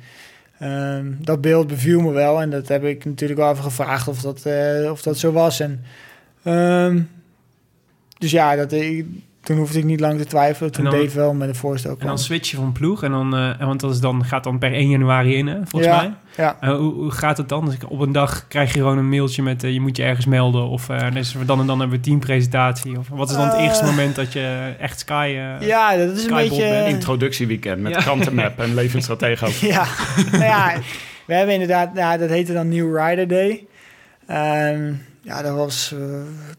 ehm, 0.59 1.11
dat 1.19 1.41
beeld 1.41 1.67
beviel 1.67 2.01
me 2.01 2.11
wel. 2.11 2.41
En 2.41 2.49
dat 2.49 2.67
heb 2.67 2.83
ik 2.83 3.05
natuurlijk 3.05 3.39
wel 3.39 3.51
even 3.51 3.63
gevraagd 3.63 4.07
of 4.07 4.21
dat, 4.21 4.45
eh, 4.45 4.91
of 4.91 5.01
dat 5.01 5.17
zo 5.17 5.31
was. 5.31 5.59
En, 5.59 5.83
ehm, 6.43 7.01
dus 8.17 8.31
ja, 8.31 8.55
dat, 8.55 8.71
ik, 8.71 9.05
toen 9.45 9.57
hoefde 9.57 9.77
ik 9.79 9.83
niet 9.85 9.99
lang 9.99 10.17
te 10.17 10.25
twijfelen. 10.25 10.71
Toen 10.71 10.83
dan- 10.83 10.93
Dave 10.93 11.15
wel 11.17 11.33
met 11.33 11.49
een 11.49 11.55
voorstel 11.55 11.95
En 11.99 12.07
dan 12.07 12.17
switch 12.19 12.51
je 12.51 12.55
van 12.57 12.71
ploeg 12.71 13.03
en 13.03 13.11
dan, 13.11 13.35
eh, 13.35 13.61
en 13.61 13.67
want 13.67 13.79
dat 13.79 13.91
is 13.91 13.99
dan, 13.99 14.25
gaat 14.25 14.43
dan 14.43 14.57
per 14.59 14.73
1 14.73 14.89
januari 14.89 15.35
in, 15.35 15.47
hè, 15.47 15.55
volgens 15.65 15.91
Ja. 15.91 15.97
mij. 16.01 16.13
Ja. 16.37 16.57
Eh, 16.59 16.69
hoe, 16.69 16.93
hoe 16.93 17.11
gaat 17.11 17.37
het 17.37 17.49
dan? 17.49 17.65
Dus 17.65 17.73
ik- 17.73 17.91
op 17.91 17.99
een 17.99 18.11
dag 18.11 18.47
krijg 18.47 18.73
je 18.73 18.79
gewoon 18.79 18.97
een 18.97 19.09
mailtje 19.09 19.43
met 19.43 19.63
eh, 19.63 19.73
je 19.73 19.81
moet 19.81 19.97
je 19.97 20.03
ergens 20.03 20.25
melden. 20.25 20.67
Of 20.67 20.85
dus 21.13 21.35
dan 21.45 21.59
en 21.59 21.65
dan 21.67 21.79
hebben 21.79 21.97
we 21.97 22.03
teampresentatie. 22.03 22.97
Of 22.97 23.07
wat 23.09 23.29
is 23.29 23.35
dan 23.35 23.47
het 23.47 23.59
eerste 23.59 23.85
moment 23.85 24.15
dat 24.15 24.33
je 24.33 24.73
echt 24.79 24.99
Sky... 24.99 25.37
Ja, 25.59 25.97
dat 25.97 26.17
is 26.17 26.23
een 26.25 26.35
beetje... 26.35 26.61
bent. 26.69 26.87
Introductieweekend 26.93 27.81
met 27.81 27.93
Ja. 27.93 27.99
krantenmap 28.01 28.59
en 28.59 28.73
levensstratege. 28.81 29.45
ook. 29.45 29.51
Ja, 29.51 29.85
nou 30.31 30.43
ja, 30.43 30.73
we 31.25 31.33
hebben 31.33 31.53
inderdaad, 31.53 31.89
ja, 31.95 32.17
dat 32.17 32.29
heette 32.29 32.53
dan 32.53 32.69
New 32.69 32.97
Rider 32.97 33.27
Day. 33.27 33.65
Ehm, 34.27 34.93
ja, 35.21 35.41
dat 35.41 35.55
was 35.55 35.93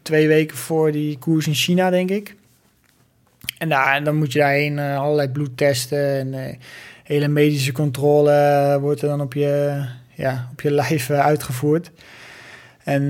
twee 0.01 0.27
weken 0.27 0.57
voor 0.57 0.91
die 0.91 1.17
koers 1.17 1.47
in 1.47 1.53
China, 1.53 1.89
denk 1.89 2.09
ik. 2.09 2.35
En, 3.57 3.69
daar, 3.69 3.95
en 3.95 4.03
dan 4.03 4.15
moet 4.15 4.33
je 4.33 4.39
daarheen 4.39 4.79
eh, 4.79 4.99
allerlei 4.99 5.29
bloedtesten 5.29 6.15
en 6.19 6.33
eh, 6.33 6.55
hele 7.03 7.27
medische 7.27 7.71
controle 7.71 8.31
eh, 8.31 8.75
wordt 8.77 9.01
er 9.01 9.07
dan 9.07 9.21
op 9.21 9.33
je, 9.33 9.83
ja, 10.13 10.47
op 10.51 10.61
je 10.61 10.71
lijf 10.71 11.09
uitgevoerd. 11.09 11.91
En 12.83 13.03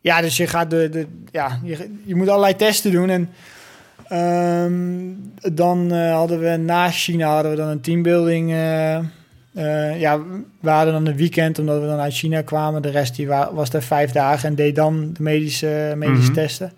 ja, 0.00 0.20
dus 0.20 0.36
je 0.36 0.46
gaat 0.46 0.70
de, 0.70 0.88
de 0.88 1.06
ja, 1.30 1.60
je, 1.62 1.94
je 2.04 2.14
moet 2.14 2.28
allerlei 2.28 2.56
testen 2.56 2.92
doen 2.92 3.10
en 3.10 3.28
Ehm, 4.08 4.74
dan 5.54 5.92
hadden 5.92 6.40
we 6.40 6.56
na 6.56 6.90
China 6.90 7.28
hadden 7.32 7.50
we 7.50 7.56
dan 7.56 7.68
een 7.68 7.80
teambuilding. 7.80 8.50
ja, 9.98 10.18
we 10.60 10.70
hadden 10.70 10.92
dan 10.92 11.06
een 11.06 11.16
weekend 11.16 11.58
omdat 11.58 11.80
we 11.80 11.86
dan 11.86 11.98
uit 11.98 12.14
China 12.14 12.42
kwamen. 12.42 12.82
De 12.82 12.90
rest 12.90 13.16
die 13.16 13.26
wa- 13.26 13.54
was 13.54 13.70
daar 13.70 13.82
vijf 13.82 14.10
dagen 14.12 14.48
en 14.48 14.54
deed 14.54 14.74
dan 14.76 15.12
de 15.12 15.22
medische, 15.22 15.92
medische 15.96 16.30
Mhm. 16.30 16.40
testen. 16.40 16.72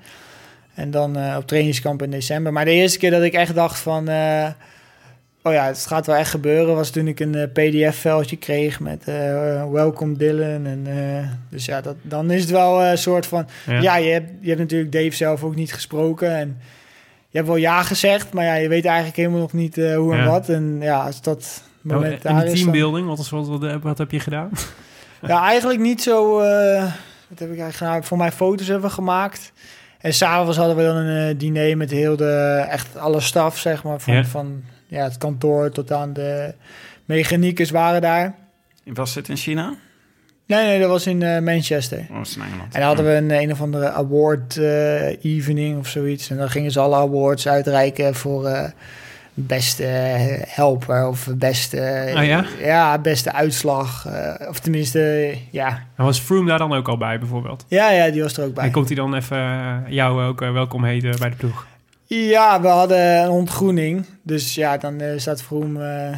En 0.79 0.91
dan 0.91 1.17
eh, 1.17 1.37
op 1.37 1.47
trainingskamp 1.47 2.03
in 2.03 2.11
december. 2.11 2.53
Maar 2.53 2.64
de 2.64 2.71
eerste 2.71 2.99
keer 2.99 3.11
dat 3.11 3.23
ik 3.23 3.33
echt 3.33 3.55
dacht 3.55 3.79
van... 3.79 4.09
eh, 4.09 4.47
oh 5.43 5.53
ja, 5.53 5.67
het 5.67 5.87
gaat 5.87 6.07
wel 6.07 6.17
echt 6.17 6.31
gebeuren... 6.31 6.75
was 6.75 6.91
toen 6.91 7.07
ik 7.09 7.21
een 7.21 7.35
eh, 7.35 7.47
pdf-veldje 7.53 8.37
kreeg 8.37 8.81
met 8.81 9.05
welcome 9.73 10.17
Dylan. 10.17 10.67
En, 10.67 10.87
dus 11.51 11.64
ja, 11.64 11.81
dat, 11.81 11.97
dan 12.03 12.31
is 12.31 12.41
het 12.41 12.51
wel 12.51 12.85
een 12.85 12.99
soort 12.99 13.27
van... 13.27 13.47
Ja. 13.67 13.81
Ja, 13.81 13.97
je, 13.97 14.11
hebt, 14.11 14.31
je 14.41 14.49
hebt 14.49 14.61
natuurlijk 14.61 14.93
Dave 14.93 15.11
zelf 15.17 15.43
ook 15.45 15.55
niet 15.55 15.73
gesproken. 15.73 16.37
En 16.37 16.59
je 17.29 17.37
hebt 17.37 17.49
wel 17.49 17.57
ja 17.57 17.83
gezegd, 17.83 18.33
maar 18.33 18.45
ja, 18.45 18.55
je 18.55 18.69
weet 18.69 18.85
eigenlijk 18.85 19.17
helemaal 19.17 19.41
nog 19.41 19.53
niet 19.53 19.77
hoe 19.77 20.12
en 20.14 20.19
Ja. 20.19 20.27
wat. 20.27 20.49
En 20.49 20.77
ja, 20.81 21.05
als 21.05 21.23
dat 21.23 21.62
moment 21.81 22.25
Oh, 22.25 22.31
en 22.31 22.35
daar 22.37 22.45
die 22.45 22.53
is... 22.53 22.62
dan- 22.62 22.73
teambuilding, 22.73 23.07
wat, 23.07 23.19
is, 23.19 23.31
wat, 23.31 23.49
wat, 23.49 23.83
wat 23.83 23.99
heb 23.99 24.11
je 24.11 24.21
gedaan? 24.21 24.51
Ja, 25.27 25.43
eigenlijk 25.47 25.81
niet 25.81 26.03
zo... 26.03 26.37
wat 27.29 27.38
heb 27.38 27.51
ik 27.53 27.59
eigenlijk 27.59 27.77
gedaan? 27.77 28.05
Voor 28.05 28.19
mij 28.19 28.33
foto's 28.33 28.67
hebben 28.67 28.88
we 28.88 28.95
gemaakt. 28.95 29.53
En 29.99 30.15
s'avonds 30.15 30.57
hadden 30.57 30.77
we 30.77 30.83
dan 30.83 30.97
een 30.97 31.29
eh, 31.31 31.39
diner 31.39 31.77
met 31.77 31.91
heel 31.91 32.17
de... 32.17 32.65
Echt 32.69 32.97
alle 32.97 33.21
staf, 33.21 33.59
zeg 33.59 33.83
maar. 33.83 34.01
Van, 34.01 34.15
Ja. 34.15 34.25
van 34.25 34.63
ja, 34.87 35.05
het 35.05 35.19
kantoor 35.19 35.71
tot 35.71 35.93
aan 35.93 36.13
de 36.13 36.55
mechaniekers 37.05 37.71
waren 37.71 38.01
daar. 38.01 38.35
Was 38.85 39.15
dit 39.15 39.29
in 39.29 39.37
China? 39.37 39.75
Nee, 40.47 40.67
nee, 40.67 40.81
dat 40.81 40.89
was 40.89 41.07
in 41.07 41.23
eh, 41.23 41.39
Manchester. 41.41 41.99
Oh, 41.99 42.21
in 42.37 42.43
Engeland. 42.43 42.75
En 42.75 42.81
dan 42.81 42.83
hadden 42.83 43.05
we 43.05 43.11
een, 43.13 43.31
een 43.31 43.53
of 43.53 43.61
andere 43.61 43.91
award 43.91 44.57
eh, 44.57 45.25
evening 45.25 45.79
of 45.79 45.89
zoiets. 45.89 46.31
En 46.31 46.37
dan 46.37 46.51
gingen 46.51 46.71
ze 46.71 46.81
alle 46.81 46.97
awards 46.97 47.49
uitreiken 47.49 48.15
voor 48.15 48.47
eh, 48.47 48.71
beste 49.46 49.83
helper 50.48 51.07
of 51.09 51.29
beste, 51.35 52.12
Ah, 52.16 52.24
ja? 52.27 52.44
ja, 52.61 52.98
beste 52.98 53.33
uitslag. 53.33 54.07
eh, 54.07 54.48
of 54.48 54.59
tenminste, 54.61 55.35
ja. 55.51 55.68
En 55.96 56.05
was 56.05 56.18
Froome 56.20 56.48
daar 56.48 56.59
dan 56.59 56.72
ook 56.72 56.88
al 56.88 56.96
bij, 56.98 57.18
bijvoorbeeld? 57.18 57.64
ja, 57.68 57.90
ja, 57.90 58.11
die 58.11 58.22
was 58.22 58.37
er 58.37 58.44
ook 58.44 58.55
bij. 58.55 58.64
En 58.64 58.70
komt 58.70 58.87
hij 58.87 58.96
dan 58.96 59.14
even 59.14 59.37
eh, 59.37 59.77
jou 59.88 60.22
ook 60.24 60.42
eh, 60.42 60.53
welkom 60.53 60.85
heten 60.85 61.14
bij 61.18 61.31
de 61.31 61.37
ploeg? 61.37 61.66
Ja, 62.11 62.61
we 62.61 62.68
hadden 62.68 63.22
een 63.22 63.29
ontgroening. 63.31 64.05
Dus 64.22 64.55
ja, 64.55 64.77
dan 64.77 65.01
eh, 65.01 65.09
staat 65.18 65.42
Vroom... 65.42 65.77
eh, 65.81 66.09
eh, 66.09 66.16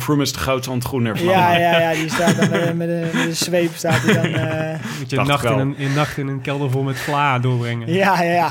Froome 0.00 0.22
is 0.22 0.32
de 0.32 0.38
grootste 0.38 0.70
ontgroener 0.70 1.16
van 1.18 1.26
ja, 1.26 1.56
ja, 1.56 1.80
ja, 1.80 1.92
die 1.92 2.10
staat 2.10 2.36
dan 2.36 2.50
met, 2.50 2.62
een- 2.66 2.76
met, 2.82 2.88
een, 2.88 3.00
met 3.00 3.14
een 3.26 3.36
zweep 3.36 3.70
staat 3.74 4.02
hij 4.02 4.14
dan... 4.14 4.24
eh, 4.24 4.78
Moet 4.98 5.10
je 5.10 5.16
nacht 5.22 5.44
in 5.44 5.58
een, 5.58 5.74
een 5.78 5.94
nacht 5.94 6.16
in 6.18 6.26
een 6.26 6.40
kelder 6.40 6.70
vol 6.70 6.82
met 6.82 6.96
vla 6.98 7.38
doorbrengen? 7.38 7.92
ja, 7.92 8.22
ja, 8.22 8.32
ja. 8.32 8.48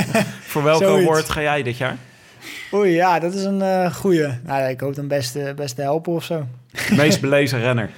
Voor 0.50 0.62
welke 0.62 0.86
award 0.86 1.28
ga 1.30 1.40
jij 1.40 1.62
dit 1.62 1.76
jaar? 1.76 1.96
Oei, 2.72 2.90
ja, 2.90 3.18
dat 3.18 3.34
is 3.34 3.44
een 3.44 3.62
eh 3.62 3.94
goeie. 3.94 4.26
Nou, 4.44 4.68
ik 4.68 4.80
hoop 4.80 4.94
dan 4.94 5.08
beste, 5.08 5.52
beste 5.56 5.82
helper 5.82 6.12
of 6.12 6.24
zo. 6.24 6.46
Meest 6.96 7.20
belezen 7.26 7.60
renner. 7.60 7.90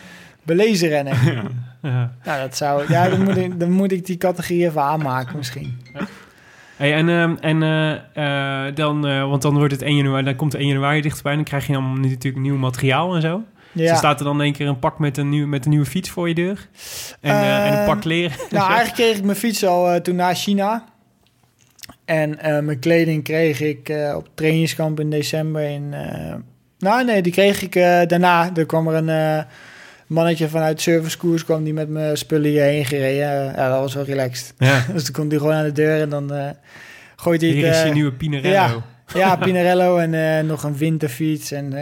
Belezen 0.42 0.88
rennen. 0.88 1.16
Ja. 1.83 2.12
Nou, 2.24 2.40
dat 2.40 2.56
zou... 2.56 2.85
Ja, 2.88 3.09
dan 3.09 3.22
moet, 3.24 3.37
ik, 3.37 3.61
dan 3.61 3.70
moet 3.70 3.92
ik 3.92 4.06
die 4.06 4.16
categorie 4.16 4.64
even 4.64 4.83
aanmaken 4.83 5.37
misschien. 5.37 5.80
Hey, 6.76 6.94
en 6.94 7.09
ehm, 7.09 7.35
en 7.40 7.62
eh, 7.62 8.66
eh, 8.66 8.74
dan, 8.74 9.06
eh, 9.06 9.28
want 9.28 9.42
dan 9.42 9.54
wordt 9.56 9.72
het 9.72 9.83
1 9.83 9.96
januari, 9.96 10.24
dan 10.24 10.37
komt 10.37 10.52
het 10.52 10.61
1 10.61 10.70
januari 10.70 11.00
dichterbij. 11.00 11.35
Dan 11.35 11.44
krijg 11.44 11.66
je 11.66 11.72
dan 11.72 12.00
natuurlijk 12.00 12.42
nieuw 12.42 12.56
materiaal 12.56 13.14
en 13.14 13.20
zo. 13.20 13.42
Dus 13.72 13.85
Ja. 13.85 13.90
er 13.90 13.96
staat 13.96 14.18
er 14.18 14.24
dan 14.24 14.35
in 14.35 14.40
één 14.40 14.52
keer 14.52 14.66
een 14.68 14.78
pak 14.78 14.98
met 14.98 15.16
een, 15.16 15.28
nieuw, 15.28 15.46
met 15.46 15.64
een 15.64 15.70
nieuwe 15.70 15.87
fiets 15.87 16.11
voor 16.11 16.28
je 16.28 16.35
deur. 16.35 16.68
En, 17.20 17.30
eh, 17.35 17.66
en 17.66 17.78
een 17.78 17.85
pak 17.87 18.00
kleren. 18.00 18.37
Nou, 18.50 18.66
eigenlijk 18.74 18.94
kreeg 18.94 19.16
ik 19.16 19.24
mijn 19.24 19.37
fiets 19.37 19.64
al 19.66 19.90
eh, 19.90 20.00
toen 20.00 20.16
naar 20.16 20.35
China. 20.35 20.85
En 22.11 22.38
eh, 22.38 22.59
mijn 22.59 22.79
kleding 22.79 23.25
kreeg 23.25 23.61
ik 23.61 23.88
eh, 23.88 24.14
op 24.16 24.29
trainingskamp 24.35 25.01
in 25.01 25.11
december. 25.11 25.62
In, 25.62 25.94
eh, 25.94 26.35
nou, 26.79 27.05
nee, 27.05 27.23
die 27.23 27.33
kreeg 27.33 27.62
ik 27.62 27.73
daarna. 28.09 28.51
Er 28.57 28.66
kwam 28.66 28.88
er 28.88 28.94
een 28.94 29.44
mannetje 30.07 30.49
vanuit 30.49 30.81
servicekoers 30.81 31.44
kwam 31.44 31.64
die 31.64 31.73
met 31.73 31.88
mijn 31.88 32.16
spullen 32.16 32.51
hierheen 32.51 32.85
gereden. 32.85 33.27
Ja, 33.44 33.68
dat 33.68 33.81
was 33.81 33.94
wel 33.94 34.05
relaxed. 34.05 34.55
Ja. 34.59 34.85
Dus 34.92 35.05
dan 35.05 35.12
komt 35.12 35.31
hij 35.31 35.40
gewoon 35.40 35.55
aan 35.55 35.64
de 35.64 35.73
deur 35.73 36.01
en 36.01 36.09
dan 36.09 36.55
gooit 37.16 37.40
hij 37.40 37.51
Hier 37.51 37.66
is 37.66 37.83
je 37.83 37.92
nieuwe 37.92 38.12
Pinarello. 38.12 38.53
ja. 38.53 38.85
Ja, 39.14 39.37
Pinarello 39.46 39.99
en 39.99 40.46
nog 40.46 40.62
een 40.62 40.77
winterfiets 40.77 41.53
en, 41.53 41.73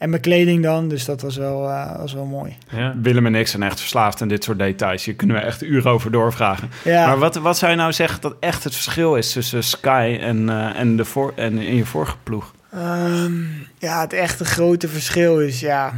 en 0.00 0.10
mijn 0.10 0.22
kleding 0.22 0.62
dan. 0.62 0.88
Dus 0.88 1.04
dat 1.04 1.20
was 1.20 1.36
wel, 1.36 1.68
eh, 1.68 1.96
was 1.96 2.12
wel 2.12 2.24
mooi. 2.24 2.56
Ja. 2.70 2.94
Willem 3.02 3.26
en 3.26 3.34
ik 3.34 3.46
zijn 3.46 3.62
echt 3.62 3.80
verslaafd 3.80 4.22
aan 4.22 4.28
dit 4.28 4.44
soort 4.44 4.58
details. 4.58 5.04
Hier 5.04 5.14
kunnen 5.14 5.36
we 5.36 5.42
echt 5.42 5.62
uren 5.62 5.90
over 5.90 6.10
doorvragen. 6.10 6.70
Ja, 6.84 7.06
Maar 7.06 7.18
wat, 7.18 7.36
wat 7.36 7.58
zou 7.58 7.70
je 7.70 7.76
nou 7.76 7.92
zeggen 7.92 8.20
dat 8.20 8.36
echt 8.40 8.64
het 8.64 8.74
verschil 8.74 9.16
is 9.16 9.32
tussen 9.32 9.64
Sky 9.64 10.18
en, 10.20 10.48
eh, 10.48 10.80
en, 10.80 10.96
de 10.96 11.04
voor, 11.04 11.32
en 11.36 11.58
in 11.58 11.74
je 11.74 11.84
vorige 11.84 12.16
ploeg? 12.22 12.54
Ehm, 12.72 13.42
ja, 13.78 14.00
het 14.00 14.12
echte 14.12 14.44
grote 14.44 14.88
verschil 14.88 15.40
is, 15.40 15.60
ja... 15.60 15.92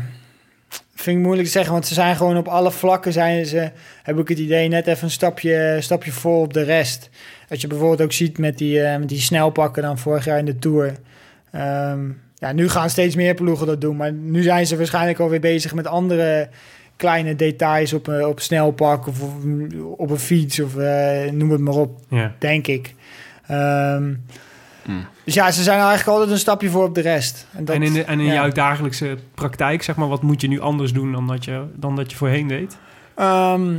Vind 0.95 1.17
ik 1.17 1.23
moeilijk 1.23 1.47
te 1.47 1.53
zeggen, 1.53 1.73
want 1.73 1.87
ze 1.87 1.95
zijn 1.95 2.17
gewoon 2.17 2.37
op 2.37 2.49
alle 2.49 2.71
vlakken 2.71 3.13
zijn 3.13 3.47
ze, 3.47 3.71
heb 4.03 4.19
ik 4.19 4.29
het 4.29 4.39
idee, 4.39 4.69
net 4.69 4.87
even 4.87 5.05
een 5.05 5.11
stapje, 5.11 5.77
stapje 5.81 6.13
voor 6.13 6.43
op 6.43 6.53
de 6.53 6.63
rest. 6.63 7.11
Als 7.49 7.61
je 7.61 7.67
bijvoorbeeld 7.67 8.03
ook 8.03 8.13
ziet 8.13 8.39
met 8.39 8.59
die, 8.59 8.83
eh, 8.83 8.99
met 8.99 9.09
die 9.09 9.21
snelpakken 9.21 9.83
dan 9.83 9.99
vorig 9.99 10.25
jaar 10.25 10.39
in 10.39 10.45
de 10.45 10.59
Tour. 10.59 10.97
Ehm, 11.51 12.11
ja, 12.43 12.53
nu 12.53 12.69
gaan 12.69 12.91
steeds 12.91 13.15
meer 13.17 13.35
ploegen 13.35 13.67
dat 13.67 13.81
doen, 13.81 13.97
maar 13.97 14.13
nu 14.13 14.43
zijn 14.43 14.67
ze 14.67 14.77
waarschijnlijk 14.77 15.19
alweer 15.19 15.41
bezig 15.41 15.75
met 15.75 15.87
andere 15.87 16.49
kleine 16.97 17.37
details 17.37 17.93
op, 17.93 18.07
een- 18.07 18.27
op 18.27 18.41
snelpak 18.41 19.07
of 19.07 19.21
op, 19.23 19.33
op 19.97 20.11
een 20.11 20.19
fiets 20.19 20.61
of 20.61 20.77
eh, 20.77 21.31
noem 21.31 21.51
het 21.51 21.61
maar 21.61 21.75
op 21.75 22.01
Ja. 22.09 22.33
denk 22.39 22.67
ik. 22.67 22.95
Ehm, 23.47 24.15
Dus 25.25 25.35
ja, 25.35 25.51
ze 25.51 25.63
zijn 25.63 25.79
eigenlijk 25.79 26.09
altijd 26.09 26.31
een 26.31 26.39
stapje 26.39 26.71
voor 26.71 26.85
op 26.85 26.95
de 26.95 27.01
rest. 27.01 27.47
dat- 27.59 27.75
en 27.77 27.83
in, 27.83 27.93
de- 27.93 28.05
en 28.05 28.21
in 28.21 28.27
ja. 28.27 28.33
jouw 28.33 28.49
dagelijkse 28.51 29.17
praktijk, 29.35 29.83
zeg 29.83 29.97
maar, 29.97 30.09
wat 30.09 30.23
moet 30.23 30.41
je 30.41 30.49
nu 30.49 30.61
anders 30.61 30.93
doen 30.93 31.13
dan 31.13 31.27
dat 31.27 31.45
je, 31.45 31.63
dan 31.75 31.97
dat 31.97 32.11
je 32.11 32.17
voorheen 32.17 32.47
deed? 32.47 32.77
Ehm, 33.15 33.75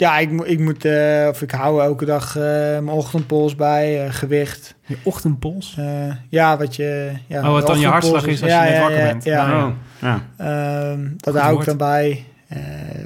ja, 0.00 0.18
ik, 0.18 0.30
moet- 0.30 0.48
ik 0.48 0.58
moet, 0.58 0.84
eh, 0.84 1.26
of 1.28 1.42
ik 1.42 1.50
hou 1.50 1.82
elke 1.82 2.04
dag 2.04 2.36
eh, 2.36 2.42
mijn 2.42 2.88
ochtendpols 2.88 3.54
bij, 3.54 4.04
eh, 4.06 4.12
gewicht. 4.12 4.74
Je 4.86 4.96
ochtendpols? 5.02 5.74
Eh, 5.78 5.84
ja, 6.28 6.56
wat 6.56 6.76
je... 6.76 7.12
Ja, 7.26 7.38
Oh, 7.46 7.50
wat 7.52 7.66
dan 7.66 7.78
je 7.80 7.86
hartslag 7.86 8.26
is 8.26 8.42
als 8.42 8.50
je 8.52 8.58
net 8.58 8.78
wakker 8.80 9.02
bent. 9.02 9.24
Ja, 9.24 9.64
Oh, 9.66 9.72
ja. 10.00 10.22
Ehm, 10.36 11.08
dat 11.16 11.32
Goed 11.34 11.42
hou 11.42 11.58
ik 11.58 11.64
dan 11.64 11.76
bij. 11.76 12.24
Eh, 12.48 12.58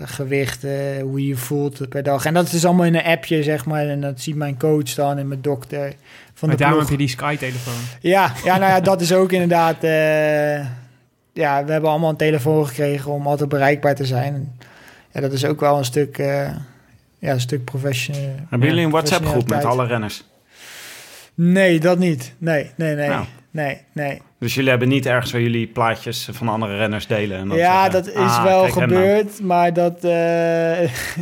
gewicht, 0.05 0.65
eh, 0.65 0.73
hoe 1.03 1.21
je 1.21 1.27
je 1.27 1.37
voelt 1.37 1.89
per 1.89 2.03
dag. 2.03 2.25
En 2.25 2.35
dat 2.35 2.53
is 2.53 2.65
allemaal 2.65 2.85
in 2.87 2.95
een 2.95 3.05
appje, 3.05 3.43
zeg 3.43 3.65
maar. 3.67 3.87
En 3.89 4.01
dat 4.01 4.21
ziet 4.21 4.37
mijn 4.37 4.59
coach 4.59 4.95
dan 4.95 5.19
en 5.19 5.29
mijn 5.29 5.41
dokter 5.43 5.93
van 6.35 6.49
Maar 6.49 6.57
de 6.57 6.63
daarom 6.63 6.79
ploeg. 6.79 6.91
heb 6.91 6.99
je 7.01 7.07
die 7.07 7.15
Sky-telefoon. 7.17 7.75
Ja, 8.01 8.33
ja, 8.45 8.57
nou 8.59 8.71
ja, 8.73 8.81
dat 8.81 9.01
is 9.01 9.13
ook 9.13 9.33
inderdaad... 9.33 9.85
eh, 9.85 10.59
ja, 11.33 11.65
we 11.65 11.73
hebben 11.73 11.91
allemaal 11.91 12.11
een 12.11 12.17
telefoon 12.17 12.67
gekregen 12.67 13.11
om 13.13 13.27
altijd 13.27 13.49
bereikbaar 13.49 13.95
te 13.95 14.07
zijn. 14.07 14.35
En, 14.35 14.53
ja, 15.13 15.21
dat 15.21 15.33
is 15.33 15.45
ook 15.45 15.61
wel 15.61 15.79
een 15.79 15.85
stuk, 15.85 16.19
eh 16.19 16.49
ja, 17.25 17.33
een 17.33 17.41
stuk 17.41 17.65
professioneel. 17.65 18.35
Hebben 18.49 18.69
jullie 18.69 18.85
een 18.85 18.91
WhatsApp-groep 18.91 19.49
met 19.49 19.65
alle 19.65 19.87
renners? 19.87 20.25
Nee, 21.35 21.81
dat 21.81 21.99
niet. 21.99 22.35
Nee, 22.39 22.71
nee, 22.77 22.95
nee. 22.95 23.09
Nou. 23.09 23.25
Nee, 23.51 23.81
nee. 23.93 24.23
Dus 24.39 24.55
jullie 24.55 24.71
hebben 24.71 24.89
niet 24.89 25.07
ergens 25.07 25.33
waar 25.33 25.41
jullie 25.41 25.67
plaatjes 25.67 26.29
van 26.33 26.49
andere 26.49 26.77
renners 26.77 27.07
delen? 27.07 27.39
En 27.39 27.57
ja, 27.57 27.83
zeggen, 27.83 27.93
dat 27.93 28.07
is 28.07 28.31
ah, 28.31 28.43
wel 28.43 28.69
gebeurd, 28.69 29.41
maar 29.41 29.73
dat 29.73 29.95
eh, 29.97 30.11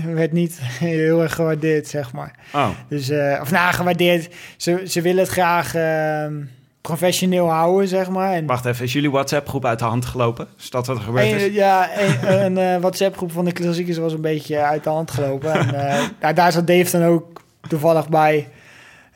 werd 0.21 0.33
niet 0.33 0.59
heel 0.89 1.23
erg 1.23 1.35
gewaardeerd, 1.35 1.89
zeg 1.89 2.13
maar. 2.13 2.35
Oh, 2.53 2.69
Dus, 2.89 3.09
eh, 3.09 3.39
of 3.41 3.51
nou, 3.51 3.75
gewaardeerd. 3.75 4.35
Ze, 4.57 4.83
ze 4.87 5.01
willen 5.01 5.23
het 5.23 5.33
graag 5.33 5.75
ehm, 5.75 6.35
professioneel 6.83 7.49
houden, 7.51 7.89
zeg 7.89 8.09
maar. 8.09 8.33
En 8.33 8.47
wacht 8.47 8.65
even. 8.65 8.85
Is 8.85 8.93
jullie 8.93 9.11
WhatsApp-groep 9.11 9.65
uit 9.67 9.79
de 9.79 9.85
hand 9.85 10.05
gelopen? 10.05 10.47
Is 10.59 10.71
dat 10.71 10.87
wat 10.87 10.97
er 10.97 11.03
gebeurd 11.03 11.25
Een- 11.27 11.37
is? 11.37 11.55
ja, 11.55 11.89
een, 12.01 12.45
een 12.45 12.59
eh, 12.59 12.81
WhatsApp-groep 12.81 13.33
van 13.33 13.45
de 13.45 13.53
klassiekers 13.53 13.99
was 13.99 14.13
een 14.13 14.21
beetje 14.21 14.59
uit 14.59 14.85
de 14.85 14.91
hand 14.91 15.11
gelopen. 15.11 15.53
En, 15.53 15.75
eh, 15.89 16.03
ja, 16.21 16.33
daar 16.33 16.53
zat 16.53 16.67
Dave 16.67 16.99
dan 16.99 17.09
ook 17.09 17.43
toevallig 17.69 18.09
bij. 18.09 18.49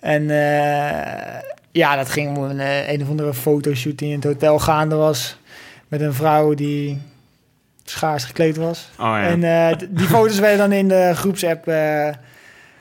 En 0.01 0.31
eh, 0.31 1.41
ja, 1.73 1.97
dat 1.97 2.09
ging 2.09 2.37
om 2.37 2.43
een, 2.45 2.61
eh, 2.61 2.89
een 2.93 3.03
of 3.03 3.09
andere 3.09 3.35
fotoshoot 3.35 3.99
die 3.99 4.09
in 4.09 4.15
het 4.15 4.25
hotel 4.25 4.59
gaande 4.59 4.95
was. 4.95 5.37
Met 5.89 6.01
een 6.01 6.15
vrouw 6.15 6.55
die 6.55 7.01
schaars 7.85 8.25
gekleed 8.25 8.57
was. 8.57 8.89
Oh 8.99 9.05
ja. 9.05 9.23
En 9.23 9.45
eh, 9.45 9.79
die 9.91 10.07
foto's 10.07 10.39
werden 10.39 10.59
dan 10.59 10.73
in 10.73 10.89
de 10.89 11.11
groepsapp... 11.15 11.67
eh, 11.69 12.09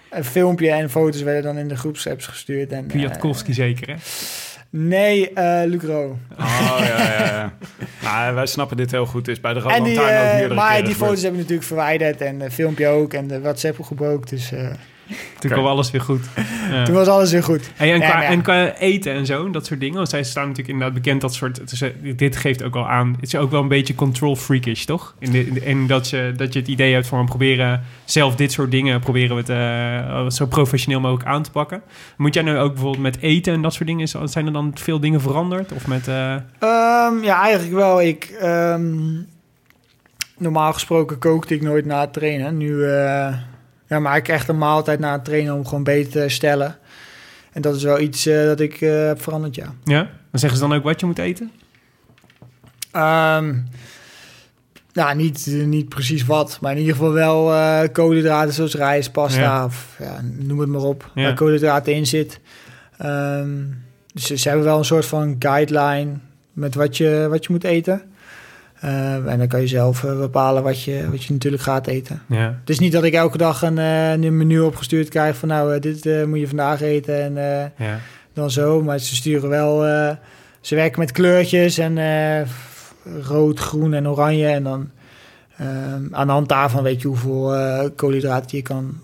een 0.10 0.24
filmpje 0.26 0.72
en 0.72 0.90
foto's 0.90 1.22
werden 1.22 1.44
dan 1.44 1.58
in 1.58 1.68
de 1.68 1.76
groepsapps 1.78 2.28
gestuurd. 2.28 2.72
En, 2.72 2.84
eh, 2.84 2.90
Kwiatkowski 2.90 3.54
zeker, 3.54 3.88
hè? 3.88 3.96
Nee, 4.76 5.34
eh 5.34 5.62
Lucro. 5.66 6.18
Oh 6.40 6.78
ja, 6.80 6.86
ja, 6.86 7.26
ja. 7.26 7.54
nou, 8.02 8.36
wij 8.36 8.46
snappen 8.46 8.78
dit 8.78 8.92
heel 8.92 9.06
goed. 9.06 9.28
Is 9.28 9.40
bij 9.40 9.54
de 9.54 9.60
Rode 9.60 9.80
Lantaarn 9.80 10.00
ook 10.00 10.24
eh, 10.24 10.34
meerdere 10.34 10.54
maar 10.54 10.84
die 10.84 10.96
foto's 10.96 11.22
hebben 11.22 11.32
we 11.32 11.42
natuurlijk 11.42 11.68
verwijderd 11.68 12.22
en 12.22 12.40
het 12.40 12.54
filmpje 12.54 12.88
ook 12.88 13.14
en 13.14 13.28
de 13.28 13.42
WhatsApp 13.42 13.84
groep 13.84 14.02
ook. 14.02 14.30
Dus 14.30 14.52
eh, 14.52 14.70
Toen 15.40 15.52
kwam 15.52 15.66
alles 15.66 15.92
weer 15.92 16.02
goed. 16.02 16.26
Ja. 16.72 16.86
toen 16.86 16.96
was 16.96 17.08
alles 17.08 17.32
weer 17.32 17.44
goed. 17.44 17.72
En, 17.78 18.00
qua, 18.00 18.22
ja. 18.22 18.24
en 18.24 18.42
qua 18.42 18.74
eten 18.74 19.14
en 19.14 19.26
zo, 19.26 19.50
dat 19.50 19.66
soort 19.66 19.80
dingen. 19.80 19.96
Want 19.96 20.10
zij 20.10 20.24
staan 20.24 20.48
natuurlijk 20.48 20.70
inderdaad 20.70 21.04
bekend 21.04 21.22
dat 21.22 21.34
soort... 21.34 21.82
eh, 21.82 21.90
dit 22.16 22.36
geeft 22.36 22.64
ook 22.64 22.76
al 22.76 22.88
aan... 22.88 23.12
Het 23.20 23.24
is 23.34 23.36
ook 23.36 23.52
wel 23.52 23.62
een 23.62 23.68
beetje 23.68 23.96
control 23.96 24.36
freakish, 24.36 24.84
toch? 24.84 25.16
In 25.20 25.32
de, 25.32 25.86
dat 25.88 26.10
je, 26.10 26.34
dat 26.38 26.54
je 26.54 26.60
het 26.60 26.68
idee 26.68 26.94
hebt 26.94 27.08
van... 27.08 27.20
we 27.20 27.26
proberen 27.26 27.84
zelf 28.06 28.36
dit 28.36 28.52
soort 28.52 28.72
dingen... 28.72 29.00
proberen 29.00 29.36
we 29.36 29.42
het 29.42 29.50
eh, 30.10 30.30
zo 30.30 30.46
professioneel 30.46 31.00
mogelijk 31.00 31.30
aan 31.30 31.44
te 31.44 31.52
pakken. 31.52 31.82
Moet 32.18 32.34
jij 32.34 32.44
nu 32.44 32.58
ook 32.58 32.74
bijvoorbeeld 32.74 33.04
met 33.04 33.18
eten 33.22 33.54
en 33.54 33.62
dat 33.62 33.74
soort 33.74 33.88
dingen... 33.88 34.08
zijn 34.30 34.46
er 34.46 34.54
dan 34.54 34.72
veel 34.76 35.00
dingen 35.00 35.22
veranderd? 35.22 35.72
Of 35.72 35.88
met... 35.88 36.08
eh, 36.08 36.34
Ehm, 36.60 37.24
ja, 37.24 37.42
eigenlijk 37.42 37.76
wel. 37.76 38.02
Ik, 38.02 38.24
ehm, 38.40 38.94
normaal 40.38 40.74
gesproken 40.74 41.20
kookte 41.20 41.54
ik 41.54 41.62
nooit 41.62 41.86
na 41.86 42.02
het 42.02 42.14
trainen. 42.14 42.58
Nu 42.58 42.86
ja, 43.88 44.00
maak 44.00 44.18
ik 44.18 44.28
echt 44.28 44.48
een 44.48 44.58
maaltijd 44.58 45.00
na 45.00 45.12
het 45.12 45.26
trainen 45.26 45.54
om 45.54 45.66
gewoon 45.66 45.84
beter 45.84 46.12
te 46.12 46.20
herstellen. 46.20 46.78
En 47.52 47.62
dat 47.62 47.76
is 47.76 47.84
wel 47.84 48.00
iets 48.00 48.26
eh, 48.26 48.44
dat 48.44 48.60
ik 48.60 48.82
eh, 48.82 49.06
heb 49.06 49.22
veranderd, 49.22 49.56
ja. 49.56 49.74
ja? 49.84 50.02
Dan 50.32 50.40
zeggen 50.40 50.60
ze 50.60 50.68
dan 50.68 50.78
ook 50.78 50.84
wat 50.84 51.00
je 51.00 51.06
moet 51.06 51.20
eten? 51.20 51.52
Ehm, 52.92 53.56
nou, 54.94 55.16
niet, 55.16 55.46
niet 55.66 55.90
precies 55.90 56.26
wat, 56.26 56.58
maar 56.62 56.72
in 56.72 56.78
ieder 56.78 56.94
geval 56.96 57.12
wel 57.14 57.54
eh 57.54 57.82
koolhydraten 57.92 58.54
zoals 58.54 58.76
rijst, 58.76 59.12
pasta 59.12 59.40
Ja. 59.42 59.66
of 59.66 59.96
ja, 60.00 60.20
noem 60.24 60.60
het 60.60 60.70
maar 60.70 60.82
op, 60.82 61.12
Ja. 61.16 61.24
waar 61.24 61.34
koolhydraten 61.34 61.94
in 61.94 62.06
zit. 62.08 62.40
Ehm, 62.98 63.50
dus 64.14 64.26
ze 64.26 64.48
hebben 64.48 64.66
wel 64.66 64.78
een 64.78 64.86
soort 64.86 65.06
van 65.06 65.36
guideline 65.40 66.12
met 66.54 66.76
wat 66.76 66.98
je, 66.98 67.28
wat 67.30 67.46
je 67.46 67.52
moet 67.52 67.64
eten. 67.64 68.02
Eh, 68.86 69.32
en 69.32 69.38
dan 69.38 69.48
kan 69.48 69.62
je 69.62 69.68
zelf 69.68 70.04
eh, 70.04 70.18
bepalen 70.20 70.64
wat 70.64 70.82
je, 70.84 71.10
wat 71.12 71.24
je 71.24 71.34
natuurlijk 71.34 71.64
gaat 71.64 71.88
eten. 71.88 72.22
Ja. 72.28 72.58
Het 72.60 72.70
is 72.70 72.80
niet 72.80 72.92
dat 72.92 73.04
ik 73.04 73.14
elke 73.14 73.38
dag 73.38 73.62
een, 73.62 73.78
eh, 73.78 74.12
een 74.12 74.38
menu 74.38 74.60
opgestuurd 74.60 75.10
krijg 75.10 75.38
van 75.38 75.48
nou, 75.48 75.80
dit 75.80 76.06
eh, 76.06 76.24
moet 76.24 76.40
je 76.40 76.48
vandaag 76.48 76.82
eten 76.82 77.24
en 77.24 77.38
eh, 77.38 77.88
ja. 77.88 78.00
dan 78.34 78.52
zo. 78.52 78.82
Maar 78.82 79.00
ze 79.00 79.16
sturen 79.16 79.50
wel. 79.50 79.86
eh, 79.86 80.16
ze 80.62 80.76
werken 80.76 81.00
met 81.00 81.12
kleurtjes 81.12 81.78
en 81.78 81.98
eh, 81.98 82.48
rood, 83.22 83.60
groen 83.60 83.94
en 83.94 84.08
oranje. 84.10 84.48
En 84.48 84.64
dan 84.64 84.90
aan 86.12 86.28
de 86.28 86.34
hand 86.34 86.50
daarvan 86.50 86.84
weet 86.84 87.02
je 87.02 87.08
hoeveel 87.08 87.54
koolhydraten 87.96 88.58
je 88.58 88.64
kan 88.64 88.98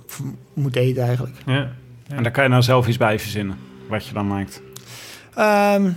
moet 0.53 0.75
eten 0.75 1.03
eigenlijk. 1.03 1.35
ja. 1.45 1.69
En 2.07 2.23
daar 2.23 2.31
kan 2.31 2.43
je 2.43 2.49
nou 2.49 2.61
zelf 2.61 2.87
iets 2.87 2.97
bij 2.97 3.19
verzinnen. 3.19 3.55
Wat 3.89 4.05
je 4.05 4.13
dan 4.13 4.27
maakt. 4.27 4.61
Ehm, 5.35 5.89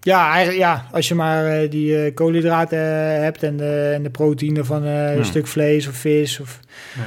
ja, 0.00 0.28
eigenlijk, 0.32 0.58
ja, 0.58 0.84
als 0.92 1.08
je 1.08 1.14
maar 1.14 1.46
eh, 1.46 1.70
die 1.70 2.04
eh, 2.04 2.14
koolhydraten 2.14 2.78
eh, 2.78 3.22
hebt 3.22 3.42
en 3.42 3.56
de, 3.56 3.90
en 3.94 4.02
de 4.02 4.10
proteïne 4.10 4.64
van 4.64 4.84
Ja. 4.84 5.12
een 5.12 5.24
stuk 5.24 5.46
vlees 5.46 5.88
of 5.88 5.94
vis 5.94 6.40
of, 6.40 6.60
Ja. 6.96 7.02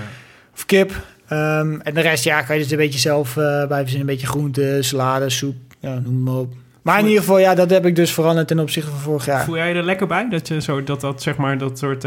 of 0.53 0.65
kip. 0.65 0.91
Ehm, 1.27 1.79
en 1.79 1.93
de 1.93 2.01
rest 2.01 2.23
ja, 2.23 2.41
kan 2.41 2.55
je 2.55 2.61
dus 2.61 2.71
een 2.71 2.77
beetje 2.77 2.99
zelf 2.99 3.33
bij 3.33 3.67
verzinnen. 3.67 3.99
Een 3.99 4.05
beetje 4.05 4.27
groente, 4.27 4.77
salade, 4.81 5.29
soep, 5.29 5.55
ja, 5.79 5.99
noem 5.99 6.23
maar 6.23 6.33
op. 6.33 6.53
Maar 6.81 6.99
in 6.99 7.05
ieder 7.05 7.19
geval, 7.19 7.39
ja, 7.39 7.55
dat 7.55 7.69
heb 7.69 7.85
ik 7.85 7.95
dus 7.95 8.13
veranderd 8.13 8.47
ten 8.47 8.59
opzichte 8.59 8.89
van 8.89 8.99
vorig 8.99 9.25
jaar. 9.25 9.43
Voel 9.43 9.55
jij 9.55 9.69
je 9.69 9.75
er 9.75 9.83
lekker 9.83 10.07
bij? 10.07 10.27
Dat 10.29 10.47
je 10.47 10.61
zo 10.61 10.83
dat 10.83 11.01
dat 11.01 11.21
zeg 11.21 11.37
maar 11.37 11.57
dat 11.57 11.77
soort 11.77 12.01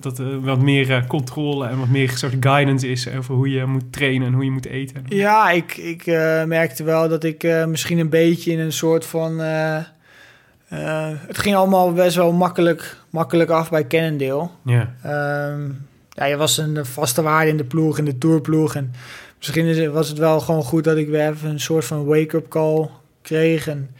dat 0.00 0.22
wat 0.40 0.60
meer 0.60 1.04
controle 1.06 1.66
en 1.68 1.78
wat 1.78 1.88
meer 1.88 2.10
soort 2.10 2.34
guidance 2.40 2.88
is 2.88 3.08
over 3.16 3.34
hoe 3.34 3.50
je 3.50 3.64
moet 3.64 3.92
trainen 3.92 4.26
en 4.26 4.32
hoe 4.34 4.44
je 4.44 4.50
moet 4.50 4.66
eten. 4.66 5.04
Ja, 5.08 5.50
ik, 5.50 5.76
ik 5.76 6.06
merkte 6.46 6.84
wel 6.84 7.08
dat 7.08 7.24
ik 7.24 7.46
misschien 7.66 7.98
een 7.98 8.08
beetje 8.08 8.52
in 8.52 8.58
een 8.60 8.72
soort 8.72 9.06
van... 9.06 9.40
eh, 10.72 11.08
het 11.26 11.38
ging 11.38 11.56
allemaal 11.56 11.92
best 11.92 12.16
wel 12.16 12.32
makkelijk, 12.32 12.96
makkelijk 13.10 13.50
af 13.50 13.70
bij 13.70 13.86
Cannondale. 13.86 14.48
Ja. 14.64 14.94
Ehm, 15.02 15.60
ja, 16.10 16.24
je 16.24 16.36
was 16.36 16.58
een 16.58 16.86
vaste 16.86 17.22
waarde 17.22 17.50
in 17.50 17.56
de 17.56 17.64
ploeg, 17.64 17.98
in 17.98 18.04
de 18.04 18.18
tourploeg. 18.18 18.74
En 18.74 18.92
misschien 19.38 19.66
is 19.66 19.86
was 19.86 20.08
het 20.08 20.18
wel 20.18 20.40
gewoon 20.40 20.62
goed 20.62 20.84
dat 20.84 20.96
ik 20.96 21.08
weer 21.08 21.28
even 21.28 21.50
een 21.50 21.60
soort 21.60 21.84
van 21.84 22.04
wake-up 22.04 22.48
call 22.48 22.88
kreeg. 23.22 23.68
En 23.68 23.90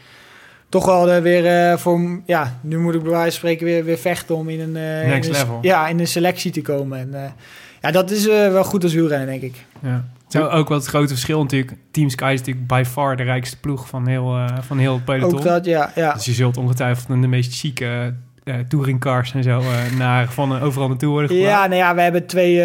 toch 0.69 0.85
wel 0.87 1.11
er 1.11 1.23
weer 1.23 1.47
eh, 1.47 1.77
voor... 1.79 2.21
Ja, 2.27 2.59
nu 2.61 2.79
moet 2.79 2.95
ik 2.95 3.03
bij 3.03 3.11
wijze 3.11 3.25
van 3.31 3.33
spreken 3.39 3.67
weer, 3.67 3.85
weer 3.85 3.99
vechten 3.99 4.35
om 4.37 4.49
in 4.49 4.61
een... 4.61 4.77
eh, 4.77 5.09
Next 5.09 5.29
in 5.29 5.35
een- 5.35 5.41
level. 5.41 5.59
Ja, 5.63 5.89
in 5.89 6.01
een 6.01 6.07
selectie 6.07 6.53
te 6.53 6.63
komen. 6.63 6.99
En 6.99 7.35
ja, 7.81 7.91
dat 7.91 8.11
is 8.11 8.27
wel 8.27 8.65
goed 8.65 8.83
als 8.85 8.93
wielrennen, 8.95 9.27
denk 9.29 9.43
ik. 9.43 9.65
ja. 9.83 10.05
Zo 10.33 10.47
ook 10.47 10.69
wel 10.69 10.79
het 10.79 10.87
grote 10.87 11.09
verschil 11.09 11.41
natuurlijk. 11.43 11.73
Team 11.91 12.09
Sky 12.09 12.31
is 12.33 12.39
natuurlijk 12.39 12.67
by 12.67 12.83
far 12.87 13.17
de 13.17 13.23
rijkste 13.23 13.61
ploeg 13.61 13.89
van 13.89 14.07
heel, 14.07 14.37
eh, 14.37 14.59
van 14.61 14.79
heel 14.79 14.95
het 14.95 15.05
peloton. 15.05 15.39
Ook 15.39 15.45
dat, 15.45 15.65
ja. 15.65 15.93
ja. 15.95 16.13
Dus 16.13 16.25
je 16.25 16.33
zult 16.33 16.57
ongetwijfeld 16.57 17.23
de 17.23 17.29
meest 17.29 17.59
chique 17.59 18.15
eh 18.45 18.55
touringcars 18.69 19.35
en 19.35 19.43
zo 19.43 19.63
naar, 19.99 20.33
van 20.33 20.61
overal 20.61 20.89
naartoe 20.89 21.11
worden 21.11 21.31
gebracht. 21.31 21.51
Ja, 21.51 21.67
nou 21.67 21.75
ja, 21.75 21.95
we 21.95 22.01
hebben 22.01 22.27
twee 22.27 22.63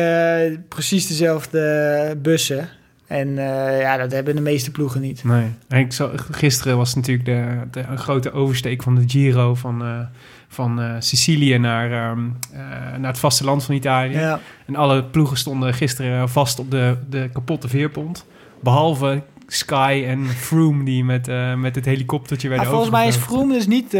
precies 0.67 1.07
dezelfde 1.07 2.17
bussen. 2.21 2.69
En 3.07 3.35
ja, 3.79 3.97
dat 3.97 4.11
hebben 4.11 4.35
de 4.35 4.41
meeste 4.41 4.71
ploegen 4.71 5.01
niet. 5.01 5.23
Nee. 5.23 5.45
En 5.67 5.79
ik 5.79 5.93
zag, 5.93 6.27
gisteren 6.31 6.77
was 6.77 6.95
natuurlijk 6.95 7.25
de, 7.25 7.57
de, 7.71 7.87
een 7.89 7.97
grote 7.97 8.31
oversteek 8.31 8.83
van 8.83 8.95
de 8.95 9.03
Giro 9.07 9.55
van, 9.55 10.07
van 10.47 10.81
eh, 10.81 10.95
Sicilië 10.99 11.57
naar, 11.57 11.91
ehm, 11.91 12.19
eh, 12.51 12.59
naar 12.97 13.09
het 13.11 13.19
vasteland 13.19 13.63
van 13.63 13.75
Italië. 13.75 14.17
Ja. 14.17 14.39
En 14.65 14.75
alle 14.75 15.03
ploegen 15.03 15.37
stonden 15.37 15.73
gisteren 15.73 16.29
vast 16.29 16.59
op 16.59 16.71
de, 16.71 16.97
de 17.09 17.29
kapotte 17.33 17.67
veerpont. 17.67 18.25
Behalve 18.61 19.21
Sky 19.47 20.03
en 20.07 20.25
Froome 20.25 20.83
die 20.83 21.03
met, 21.03 21.27
eh, 21.27 21.53
met 21.55 21.75
het 21.75 21.85
helikoptertje 21.85 22.49
werden 22.49 22.67
volgens 22.67 22.91
mij 22.91 23.07
is. 23.07 23.15
Froome 23.15 23.53
dus 23.53 23.67
niet, 23.67 23.91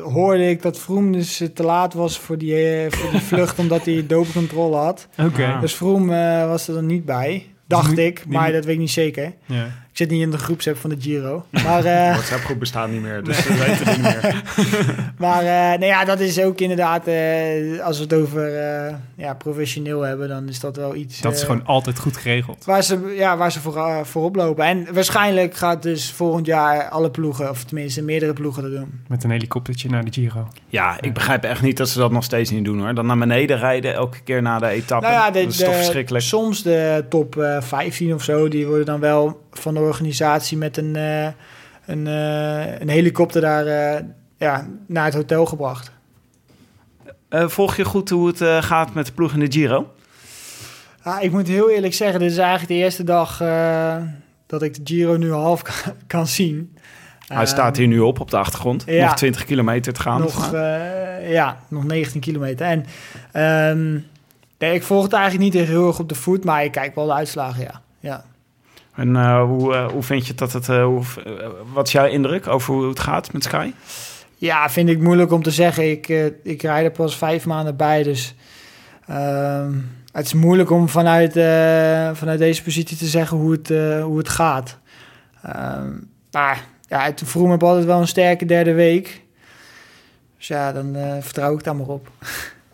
hoorde 0.00 0.50
ik 0.50 0.62
dat 0.62 0.78
Froome 0.78 1.12
dus 1.12 1.42
te 1.54 1.62
laat 1.62 1.94
was 1.94 2.18
voor 2.18 2.38
die, 2.38 2.86
voor 2.90 3.10
die 3.10 3.20
vlucht 3.20 3.58
omdat 3.64 3.84
hij 3.84 4.06
doopcontrole 4.06 4.76
had. 4.76 5.08
Oké. 5.18 5.46
Ah. 5.46 5.60
Dus 5.60 5.72
Froome 5.72 6.46
was 6.46 6.68
er 6.68 6.74
dan 6.74 6.86
niet 6.86 7.04
bij, 7.04 7.46
dacht 7.66 7.88
moet- 7.88 7.98
ik, 7.98 8.24
maar 8.28 8.52
dat 8.52 8.64
weet 8.64 8.74
ik 8.74 8.80
niet 8.80 8.90
zeker. 8.90 9.32
Ja. 9.46 9.66
Ik 9.94 10.00
zit 10.00 10.10
niet 10.10 10.20
in 10.22 10.30
de 10.30 10.38
groepsapp 10.38 10.76
van 10.76 10.90
de 10.90 10.96
Giro. 11.00 11.44
Maar, 11.50 11.84
eh, 11.84 12.10
WhatsApp-groep 12.16 12.58
bestaat 12.58 12.90
niet 12.90 13.02
meer, 13.02 13.22
dus 13.24 13.46
we 13.46 13.54
weten 13.54 13.86
het 13.86 13.96
niet 13.96 14.22
meer. 14.22 14.42
maar 15.18 15.42
eh, 15.42 15.78
nee, 15.78 15.88
ja, 15.88 16.04
dat 16.04 16.20
is 16.20 16.40
ook 16.40 16.60
inderdaad, 16.60 17.06
eh, 17.06 17.80
als 17.84 17.96
we 17.96 18.02
het 18.02 18.12
over 18.12 18.56
eh, 18.58 18.94
ja, 19.16 19.34
professioneel 19.34 20.00
hebben, 20.00 20.28
dan 20.28 20.48
is 20.48 20.60
dat 20.60 20.76
wel 20.76 20.94
iets... 20.94 21.20
Dat 21.20 21.34
is 21.34 21.42
gewoon 21.42 21.66
altijd 21.66 21.98
goed 21.98 22.16
geregeld. 22.16 22.64
Waar 22.64 22.82
ze, 22.82 23.14
ja, 23.16 23.36
waar 23.36 23.52
ze 23.52 23.60
voor, 23.60 24.00
voorop 24.06 24.36
lopen. 24.36 24.64
En 24.64 24.86
waarschijnlijk 24.92 25.54
gaat 25.56 25.82
dus 25.82 26.10
volgend 26.10 26.46
jaar 26.46 26.88
alle 26.88 27.10
ploegen, 27.10 27.50
of 27.50 27.64
tenminste 27.64 28.02
meerdere 28.02 28.32
ploegen 28.32 28.62
dat 28.62 28.72
doen. 28.72 29.00
Met 29.08 29.24
een 29.24 29.30
helikoptertje 29.30 29.88
naar 29.88 30.04
de 30.04 30.12
Giro. 30.12 30.48
Ja, 30.68 30.96
ik 31.00 31.14
begrijp 31.14 31.44
echt 31.44 31.62
niet 31.62 31.76
dat 31.76 31.88
ze 31.88 31.98
dat 31.98 32.10
nog 32.10 32.24
steeds 32.24 32.50
niet 32.50 32.64
doen 32.64 32.80
hoor. 32.80 32.94
Dan 32.94 33.06
naar 33.06 33.18
beneden 33.18 33.58
rijden 33.58 33.94
elke 33.94 34.20
keer 34.20 34.42
na 34.42 34.58
de 34.58 34.66
etappe. 34.68 35.06
Nou 35.06 35.18
ja, 35.18 35.30
de, 35.30 35.40
dat 35.42 35.50
is 35.52 35.56
toch 35.56 35.68
de- 35.68 35.74
verschrikkelijk. 35.74 36.24
soms 36.24 36.62
de 36.62 37.04
top 37.08 37.36
eh 37.36 37.60
15 37.62 38.14
of 38.14 38.22
zo, 38.22 38.48
die 38.48 38.66
worden 38.66 38.86
dan 38.86 39.00
wel 39.00 39.42
van 39.52 39.74
de 39.74 39.80
organisatie 39.84 40.56
met 40.56 40.76
een, 40.76 40.96
eh, 40.96 41.26
een, 41.86 42.06
eh, 42.06 42.80
een 42.80 42.88
helikopter 42.88 43.40
daar 43.40 43.66
eh, 43.66 44.02
ja, 44.38 44.66
naar 44.86 45.04
het 45.04 45.14
hotel 45.14 45.46
gebracht. 45.46 45.92
Eh, 47.28 47.48
volg 47.48 47.76
je 47.76 47.84
goed 47.84 48.10
hoe 48.10 48.26
het 48.26 48.40
eh, 48.40 48.62
gaat 48.62 48.94
met 48.94 49.06
de 49.06 49.12
ploeg 49.12 49.32
in 49.32 49.40
de 49.40 49.52
Giro? 49.52 49.92
Ah, 51.02 51.22
ik 51.22 51.30
moet 51.32 51.48
heel 51.48 51.70
eerlijk 51.70 51.94
zeggen, 51.94 52.20
dit 52.20 52.30
is 52.30 52.36
eigenlijk 52.36 52.68
de 52.68 52.74
eerste 52.74 53.04
dag 53.04 53.40
eh, 53.40 53.96
dat 54.46 54.62
ik 54.62 54.74
de 54.74 54.80
Giro 54.94 55.16
nu 55.16 55.32
half 55.32 55.62
kan, 55.68 55.74
kan 56.06 56.26
zien. 56.26 56.76
Hij 57.26 57.36
Ehm, 57.36 57.46
staat 57.46 57.76
hier 57.76 57.86
nu 57.86 57.98
op 58.00 58.20
op 58.20 58.30
de 58.30 58.36
achtergrond. 58.36 58.82
ja. 58.86 59.04
Nog 59.04 59.16
20 59.16 59.44
kilometer 59.44 59.92
te 59.92 60.00
gaan. 60.00 60.20
nog, 60.20 60.52
eh, 60.52 61.30
ja, 61.32 61.58
nog 61.68 61.84
19 61.84 62.20
kilometer. 62.20 62.66
En 62.66 62.84
ehm, 63.32 63.92
nee, 64.58 64.74
ik 64.74 64.82
volg 64.82 65.02
het 65.02 65.12
eigenlijk 65.12 65.54
niet 65.54 65.66
heel 65.66 65.86
erg 65.86 65.98
op 65.98 66.08
de 66.08 66.14
voet, 66.14 66.44
maar 66.44 66.64
ik 66.64 66.72
kijk 66.72 66.94
wel 66.94 67.06
de 67.06 67.12
uitslagen, 67.12 67.62
ja. 67.62 67.80
ja. 68.00 68.24
En 68.94 69.16
eh, 69.16 69.42
hoe, 69.42 69.74
eh, 69.74 69.86
hoe 69.86 70.02
vind 70.02 70.26
je 70.26 70.34
dat 70.34 70.52
het... 70.52 70.68
eh, 70.68 70.84
hoe, 70.84 71.02
wat 71.72 71.86
is 71.86 71.92
jouw 71.92 72.06
indruk 72.06 72.46
over 72.48 72.74
hoe 72.74 72.88
het 72.88 73.00
gaat 73.00 73.32
met 73.32 73.44
Sky? 73.44 73.72
Ja, 74.36 74.70
vind 74.70 74.88
ik 74.88 75.00
moeilijk 75.00 75.32
om 75.32 75.42
te 75.42 75.50
zeggen. 75.50 75.90
Ik, 75.90 76.08
eh, 76.08 76.24
ik 76.42 76.62
rijd 76.62 76.84
er 76.84 76.90
pas 76.90 77.16
vijf 77.16 77.46
maanden 77.46 77.76
bij, 77.76 78.02
dus 78.02 78.34
ehm, 79.06 79.72
het 80.12 80.24
is 80.26 80.32
moeilijk 80.34 80.70
om 80.70 80.88
vanuit, 80.88 81.36
eh, 81.36 82.10
vanuit 82.12 82.38
deze 82.38 82.62
positie 82.62 82.96
te 82.96 83.06
zeggen 83.06 83.36
hoe 83.36 83.52
het, 83.52 83.70
eh, 83.70 84.02
hoe 84.02 84.18
het 84.18 84.28
gaat. 84.28 84.78
Ehm, 85.42 85.90
maar 86.30 86.64
ja, 86.88 87.00
het 87.04 87.22
Vroom 87.24 87.50
heb 87.50 87.62
altijd 87.62 87.84
wel 87.84 88.00
een 88.00 88.06
sterke 88.08 88.44
derde 88.44 88.72
week. 88.72 89.22
Dus 90.36 90.46
ja, 90.46 90.72
dan 90.72 90.94
eh, 90.96 91.12
vertrouw 91.20 91.54
ik 91.54 91.64
daar 91.64 91.76
maar 91.76 91.86
op. 91.86 92.10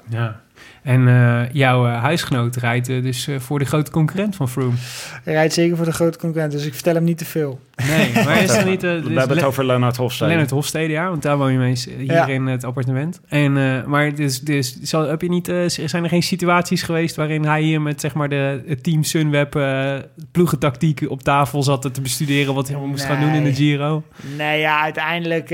Ja. 0.08 0.40
En 0.82 1.08
eh, 1.08 1.42
jouw 1.52 1.86
eh, 1.86 2.02
huisgenoot 2.02 2.56
rijdt 2.56 2.88
eh, 2.88 3.02
dus 3.02 3.26
eh, 3.28 3.38
voor 3.38 3.58
de 3.58 3.64
grote 3.64 3.90
concurrent 3.90 4.36
van 4.36 4.48
Froome. 4.48 4.76
Hij 5.24 5.32
rijdt 5.32 5.52
zeker 5.54 5.76
voor 5.76 5.84
de 5.84 5.92
grote 5.92 6.18
concurrent, 6.18 6.52
dus 6.52 6.66
ik 6.66 6.74
vertel 6.74 6.94
hem 6.94 7.04
niet 7.04 7.18
te 7.18 7.24
veel. 7.24 7.60
Nee, 7.88 8.12
maar 8.24 8.42
is 8.42 8.54
er 8.56 8.64
niet... 8.64 8.82
We 8.82 8.88
dus 8.88 9.02
hebben 9.04 9.20
het 9.28 9.40
Le- 9.40 9.46
over 9.46 9.66
Leonard 9.66 9.96
Hofstede. 9.96 10.28
Lennart 10.30 10.50
Hofstede, 10.50 10.92
ja, 10.92 11.08
want 11.08 11.22
daar 11.22 11.36
woon 11.38 11.52
je 11.52 11.58
mee 11.58 11.76
hier 11.96 12.04
Ja. 12.04 12.26
in 12.26 12.46
het 12.46 12.64
appartement. 12.64 13.20
En, 13.28 13.56
eh, 13.56 13.84
maar 13.86 14.14
dus, 14.14 14.40
dus 14.40 14.80
zal, 14.82 15.08
heb 15.08 15.22
je 15.22 15.28
niet, 15.28 15.46
zijn 15.66 16.02
er 16.02 16.08
geen 16.08 16.22
situaties 16.22 16.82
geweest 16.82 17.16
waarin 17.16 17.44
hij 17.44 17.62
hier 17.62 17.80
met 17.82 18.00
zeg 18.00 18.14
maar 18.14 18.28
de 18.28 18.62
het 18.66 18.82
team 18.82 19.02
Sunweb 19.02 19.54
eh 19.56 19.94
ploegentactiek 20.32 21.04
op 21.08 21.22
tafel 21.22 21.62
zat 21.62 21.94
te 21.94 22.00
bestuderen 22.00 22.54
wat 22.54 22.68
hij 22.68 22.76
moest 22.78 23.04
gaan 23.04 23.20
doen 23.20 23.32
in 23.32 23.44
de. 23.44 23.54
Giro? 23.54 24.02
Nee, 24.36 24.60
ja, 24.60 24.80
uiteindelijk... 24.82 25.50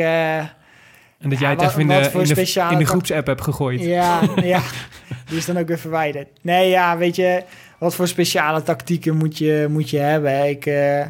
En 1.26 1.32
dat 1.32 1.40
jij 1.40 1.50
het 1.50 1.60
wat- 1.60 1.68
even 1.70 1.80
in 1.80 1.88
de, 1.88 2.10
voor 2.10 2.20
in 2.20 2.26
de, 2.26 2.32
speciale 2.34 2.72
in 2.72 2.78
de 2.78 2.82
tak- 2.84 2.92
groepsapp 2.92 3.26
hebt 3.26 3.40
gegooid. 3.40 3.80
Ja, 3.80 4.20
ja, 4.42 4.60
die 5.28 5.36
is 5.38 5.46
dan 5.46 5.58
ook 5.58 5.68
weer 5.68 5.78
verwijderd. 5.78 6.28
Nee, 6.40 6.68
ja, 6.68 6.96
weet 6.98 7.16
je, 7.16 7.42
wat 7.78 7.94
voor 7.94 8.08
speciale 8.08 8.62
tactieken 8.62 9.16
moet 9.16 9.38
je, 9.38 9.66
moet 9.70 9.90
je 9.90 9.98
hebben? 9.98 10.48
Ik, 10.48 10.66
eh, 10.66 11.04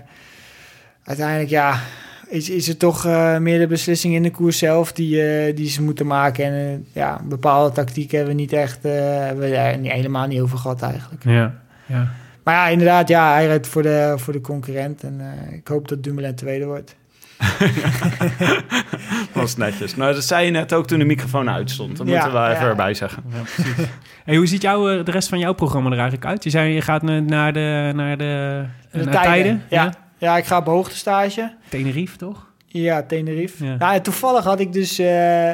uiteindelijk, 1.05 1.49
ja, 1.51 1.81
is, 2.29 2.51
is 2.51 2.67
het 2.67 2.79
toch 2.79 3.07
eh, 3.07 3.39
meer 3.39 3.59
de 3.59 3.67
beslissing 3.67 4.15
in 4.15 4.23
de 4.23 4.31
koers 4.31 4.59
zelf 4.59 4.93
die, 4.93 5.23
eh, 5.29 5.57
die 5.57 5.69
ze 5.69 5.83
moeten 5.83 6.07
maken. 6.07 6.45
En 6.45 6.87
ja, 6.93 7.21
bepaalde 7.25 7.75
tactieken 7.75 8.17
hebben 8.17 8.35
we 8.37 8.41
niet 8.41 8.53
echt, 8.53 8.83
hebben 8.83 9.45
we 9.45 9.51
daar 9.51 9.79
niet, 9.79 9.93
helemaal 9.93 10.27
niet 10.27 10.41
over 10.41 10.59
gehad 10.59 10.83
eigenlijk. 10.83 11.25
Ja, 11.25 11.55
ja. 11.87 12.09
Maar 12.43 12.55
ja, 12.55 12.69
inderdaad, 12.69 13.09
ja, 13.09 13.33
hij 13.33 13.47
rijdt 13.47 13.67
voor 13.67 13.83
de, 13.83 14.15
voor 14.17 14.33
de 14.33 14.41
concurrent. 14.41 15.03
En 15.03 15.21
ik 15.53 15.69
hoop 15.69 15.89
dat 15.89 16.03
Dumoulin 16.03 16.35
tweede 16.35 16.65
wordt. 16.65 16.95
Dat 19.33 19.43
was 19.43 19.57
netjes. 19.57 19.97
Nou, 19.97 20.15
dat 20.15 20.25
zei 20.25 20.45
je 20.45 20.51
net 20.51 20.73
ook 20.75 20.87
toen 20.87 20.99
de 20.99 21.05
microfoon 21.05 21.51
uitstond. 21.51 21.97
Dat 21.97 22.07
Ja, 22.07 22.13
moeten 22.13 22.31
we 22.33 22.39
wel 22.39 22.49
ja. 22.49 22.55
even 22.55 22.67
erbij 22.69 22.95
zeggen. 22.95 23.23
Ja, 23.33 23.41
precies. 23.55 23.87
Hey, 24.25 24.37
hoe 24.37 24.47
ziet 24.47 24.63
jouw, 24.63 24.89
eh, 24.91 25.05
de 25.05 25.11
rest 25.11 25.29
van 25.29 25.39
jouw 25.39 25.53
programma 25.53 25.87
er 25.91 25.95
eigenlijk 25.99 26.27
uit? 26.27 26.45
Je 26.45 26.51
zei 26.51 26.73
je 26.75 26.81
gaat 26.81 27.03
na- 27.03 27.21
naar 27.21 27.53
de, 27.53 27.93
naar 27.95 28.17
de, 28.17 28.65
De 28.93 29.05
naar 29.05 29.23
tijden. 29.23 29.63
Ja. 29.71 29.93
ja, 30.19 30.37
ik 30.37 30.45
ga 30.45 30.59
op 30.59 30.67
hoogtestage. 30.67 31.55
Tenerife, 31.69 32.17
toch? 32.17 32.47
Ja, 32.67 33.03
Tenerife. 33.03 33.65
Ja. 33.65 33.77
Nou, 33.77 33.95
en 33.95 34.03
toevallig 34.03 34.45
had 34.45 34.61
ik 34.61 34.73
dus, 34.73 34.99
eh, 34.99 35.53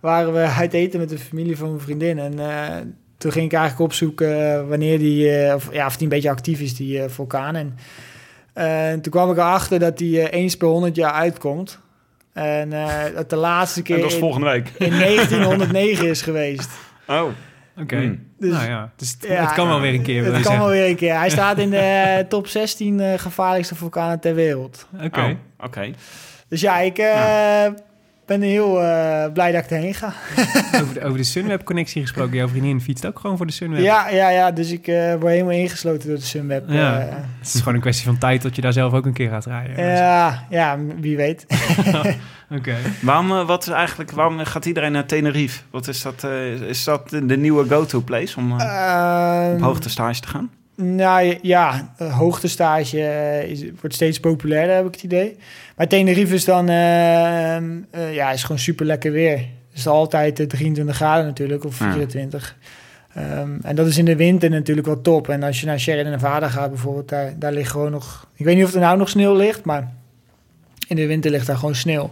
waren 0.00 0.32
we 0.32 0.38
uit 0.58 0.72
eten 0.72 1.00
met 1.00 1.08
de 1.08 1.18
familie 1.18 1.56
van 1.56 1.68
mijn 1.68 1.80
vriendin. 1.80 2.18
En 2.18 2.38
eh, 2.38 2.76
toen 3.18 3.32
ging 3.32 3.44
ik 3.44 3.52
eigenlijk 3.52 3.82
opzoeken 3.90 4.52
eh, 4.54 4.68
wanneer 4.68 4.98
die, 4.98 5.30
eh, 5.38 5.54
of, 5.54 5.68
ja, 5.72 5.86
of 5.86 5.94
die 5.94 6.02
een 6.02 6.08
beetje 6.12 6.30
actief 6.30 6.60
is, 6.60 6.74
die 6.74 7.02
eh, 7.02 7.08
vulkaan. 7.10 7.54
En 7.56 7.74
eh, 8.56 8.92
toen 8.92 9.12
kwam 9.12 9.30
ik 9.30 9.36
erachter 9.36 9.78
dat 9.78 9.98
die 9.98 10.20
eh, 10.28 10.40
eens 10.40 10.56
per 10.56 10.68
100 10.68 10.96
jaar 10.96 11.12
uitkomt. 11.12 11.78
En 12.32 12.72
eh, 12.72 12.94
dat 13.14 13.30
de 13.30 13.36
laatste 13.36 13.78
En 13.78 13.84
keer 13.84 14.00
dat 14.00 14.10
is 14.12 14.18
volgende 14.18 14.50
week. 14.50 14.68
in 14.78 14.90
1909 15.00 16.08
is 16.08 16.22
geweest. 16.22 16.70
Oh, 17.06 17.22
Oké. 17.80 17.96
Hmm. 17.96 18.26
Dus- 18.38 18.52
nou 18.52 18.68
ja, 18.68 18.92
dus 18.96 19.10
het, 19.10 19.28
Ja, 19.30 19.40
het 19.44 19.52
kan 19.52 19.68
wel 19.68 19.80
weer 19.80 19.94
een 19.94 20.02
keer. 20.02 20.24
Het 20.34 20.42
kan 20.42 20.58
wel 20.58 20.68
weer 20.68 20.88
een 20.88 20.96
keer. 20.96 21.16
Hij 21.18 21.30
staat 21.30 21.58
in 21.58 21.70
de 21.70 22.24
top 22.28 22.46
16 22.46 23.00
eh, 23.00 23.18
gevaarlijkste 23.18 23.74
vulkanen 23.74 24.20
ter 24.20 24.34
wereld. 24.34 24.86
Oké. 25.04 25.20
oh, 25.20 25.30
oké. 25.66 25.90
Dus 26.48 26.60
ja, 26.60 26.78
ik 26.78 26.98
eh, 26.98 27.66
ben 28.26 28.40
heel 28.42 28.82
eh, 28.82 29.32
blij 29.32 29.52
dat 29.52 29.64
ik 29.64 29.70
erheen 29.70 29.94
ga. 29.94 30.12
Over 30.80 30.94
de, 30.94 31.04
over 31.04 31.16
de 31.18 31.24
Sunweb-connectie 31.24 32.02
gesproken. 32.02 32.36
Jouw 32.36 32.48
vriendin 32.48 32.80
fietst 32.80 33.06
ook 33.06 33.18
gewoon 33.18 33.36
voor 33.36 33.46
de 33.46 33.52
Sunweb. 33.52 33.80
Ja, 33.82 34.08
ja, 34.08 34.28
ja, 34.30 34.50
dus 34.50 34.70
ik 34.70 34.86
eh, 34.86 35.10
word 35.10 35.32
helemaal 35.32 35.52
ingesloten 35.52 36.08
door 36.08 36.18
de 36.18 36.24
Sunweb. 36.24 36.64
Ja. 36.68 36.98
eh. 37.00 37.14
Het 37.38 37.54
is 37.54 37.58
gewoon 37.58 37.74
een 37.74 37.80
kwestie 37.80 38.04
van 38.06 38.18
tijd 38.18 38.42
dat 38.42 38.56
je 38.56 38.62
daar 38.62 38.72
zelf 38.72 38.92
ook 38.92 39.06
een 39.06 39.12
keer 39.12 39.28
gaat 39.30 39.44
rijden. 39.46 39.84
ja, 39.86 40.46
ja, 40.50 40.78
wie 41.00 41.16
weet. 41.16 41.46
Oké. 42.58 42.74
Waarom, 43.02 43.28
wat 43.46 43.66
is 43.66 43.72
eigenlijk, 43.72 44.10
waarom 44.10 44.38
gaat 44.38 44.64
iedereen 44.66 44.92
naar 44.92 45.06
Tenerife? 45.06 45.62
Wat 45.70 45.88
is 45.88 46.02
dat? 46.02 46.24
eh, 46.24 46.52
is 46.52 46.84
dat 46.84 47.08
de 47.10 47.36
nieuwe 47.36 47.68
go-to 47.68 48.00
place 48.00 48.36
om 48.38 48.60
eh, 48.60 48.66
Ehm, 48.66 49.54
op 49.54 49.60
hoogtestage 49.60 50.20
te 50.20 50.28
gaan? 50.28 50.50
Nou 50.76 51.38
ja, 51.42 51.94
eh, 51.96 52.16
hoogtestage 52.18 53.00
eh, 53.02 53.50
is, 53.50 53.64
wordt 53.80 53.94
steeds 53.94 54.20
populairder, 54.20 54.76
heb 54.76 54.86
ik 54.86 54.94
het 54.94 55.02
idee. 55.02 55.36
Maar 55.76 55.88
Tenerife 55.88 56.34
is 56.34 56.44
dan, 56.44 56.68
eh, 56.68 57.56
eh, 57.56 58.14
ja, 58.14 58.30
is 58.30 58.42
gewoon 58.42 58.58
super 58.58 58.86
lekker 58.86 59.12
weer. 59.12 59.36
Het 59.38 59.78
is 59.78 59.86
altijd 59.86 60.40
eh, 60.40 60.46
23 60.46 60.96
graden 60.96 61.24
natuurlijk, 61.24 61.64
of 61.64 61.78
Ja. 61.78 61.92
24. 61.92 62.56
Ehm, 63.14 63.58
en 63.62 63.76
dat 63.76 63.86
is 63.86 63.98
in 63.98 64.04
de 64.04 64.16
winter 64.16 64.50
natuurlijk 64.50 64.86
wel 64.86 65.00
top. 65.00 65.28
En 65.28 65.42
als 65.42 65.60
je 65.60 65.66
naar 65.66 65.80
Sierra 65.80 66.10
Nevada 66.10 66.48
gaat 66.48 66.70
bijvoorbeeld, 66.70 67.08
daar, 67.08 67.38
daar 67.38 67.52
ligt 67.52 67.70
gewoon 67.70 67.90
nog... 67.90 68.26
Ik 68.34 68.44
weet 68.44 68.56
niet 68.56 68.64
of 68.64 68.74
er 68.74 68.80
nou 68.80 68.98
nog 68.98 69.08
sneeuw 69.08 69.34
ligt, 69.34 69.64
maar 69.64 69.92
in 70.88 70.96
de 70.96 71.06
winter 71.06 71.30
ligt 71.30 71.46
daar 71.46 71.56
gewoon 71.56 71.74
sneeuw. 71.74 72.02
Oh, 72.02 72.10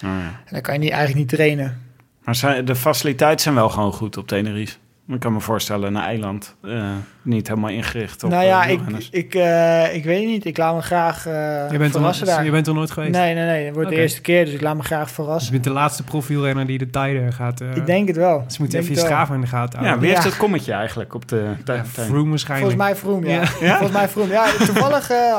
ja. 0.00 0.08
En 0.18 0.50
dan 0.50 0.60
kan 0.60 0.74
je 0.74 0.80
niet, 0.80 0.90
eigenlijk 0.90 1.18
niet 1.18 1.28
trainen. 1.28 1.80
Maar 2.24 2.34
zijn, 2.34 2.64
de 2.64 2.76
faciliteiten 2.76 3.40
zijn 3.40 3.54
wel 3.54 3.68
gewoon 3.68 3.92
goed 3.92 4.16
op 4.16 4.26
Tenerife. 4.26 4.76
Ik 5.08 5.20
kan 5.20 5.32
me 5.32 5.40
voorstellen, 5.40 5.94
een 5.94 6.02
eiland 6.02 6.56
eh, 6.62 6.90
niet 7.22 7.48
helemaal 7.48 7.70
ingericht 7.70 8.24
op 8.24 8.30
nou 8.30 8.44
ja, 8.44 8.64
eh, 8.66 8.72
ik, 8.72 8.80
ik, 9.10 9.34
eh, 9.34 9.94
ik 9.94 10.04
weet 10.04 10.26
niet. 10.26 10.44
Ik 10.44 10.56
laat 10.56 10.74
me 10.74 10.82
graag 10.82 11.24
Je, 11.24 11.68
bent 11.78 11.82
er, 11.82 11.90
verrassen 11.90 12.26
daar. 12.26 12.44
je 12.44 12.50
bent 12.50 12.66
er 12.66 12.74
nooit 12.74 12.90
geweest? 12.90 13.12
Nee, 13.12 13.34
nee, 13.34 13.44
nee. 13.44 13.64
Het 13.64 13.74
wordt 13.74 13.90
de 13.90 13.96
eerste 13.96 14.20
keer, 14.20 14.44
dus 14.44 14.54
ik 14.54 14.60
laat 14.60 14.76
me 14.76 14.82
graag 14.82 15.04
Dus 15.04 15.12
verrassen. 15.14 15.46
je 15.46 15.52
bent 15.52 15.64
de 15.64 15.70
laatste 15.80 16.02
profielrenner 16.02 16.66
die 16.66 16.78
de 16.78 16.90
tijden 16.90 17.32
gaat... 17.32 17.60
ik 17.60 17.86
denk 17.86 18.08
het 18.08 18.16
wel. 18.16 18.42
Dus 18.44 18.56
je 18.56 18.62
moet 18.62 18.74
Ik 18.74 18.80
even 18.80 18.94
je. 18.94 18.98
Strava 19.00 19.34
in 19.34 19.40
de 19.40 19.46
gaten 19.46 19.82
ja, 19.82 19.98
wie 19.98 20.08
heeft 20.08 20.22
Ja. 20.22 20.28
het 20.28 20.38
kommetje 20.38 20.72
eigenlijk 20.72 21.14
op 21.14 21.28
de 21.28 21.50
Ja? 21.64 21.84
Froome 21.84 22.28
waarschijnlijk. 22.30 22.70
Volgens 22.70 22.74
mij 22.76 22.96
Vroom, 22.96 23.24
ja. 23.24 23.40
Ja. 23.60 23.76
Volgens 23.76 23.98
mij 23.98 24.08
Vroom. 24.08 24.28
Ja, 24.28 24.46
toevallig... 24.64 25.10
eh, 25.10 25.36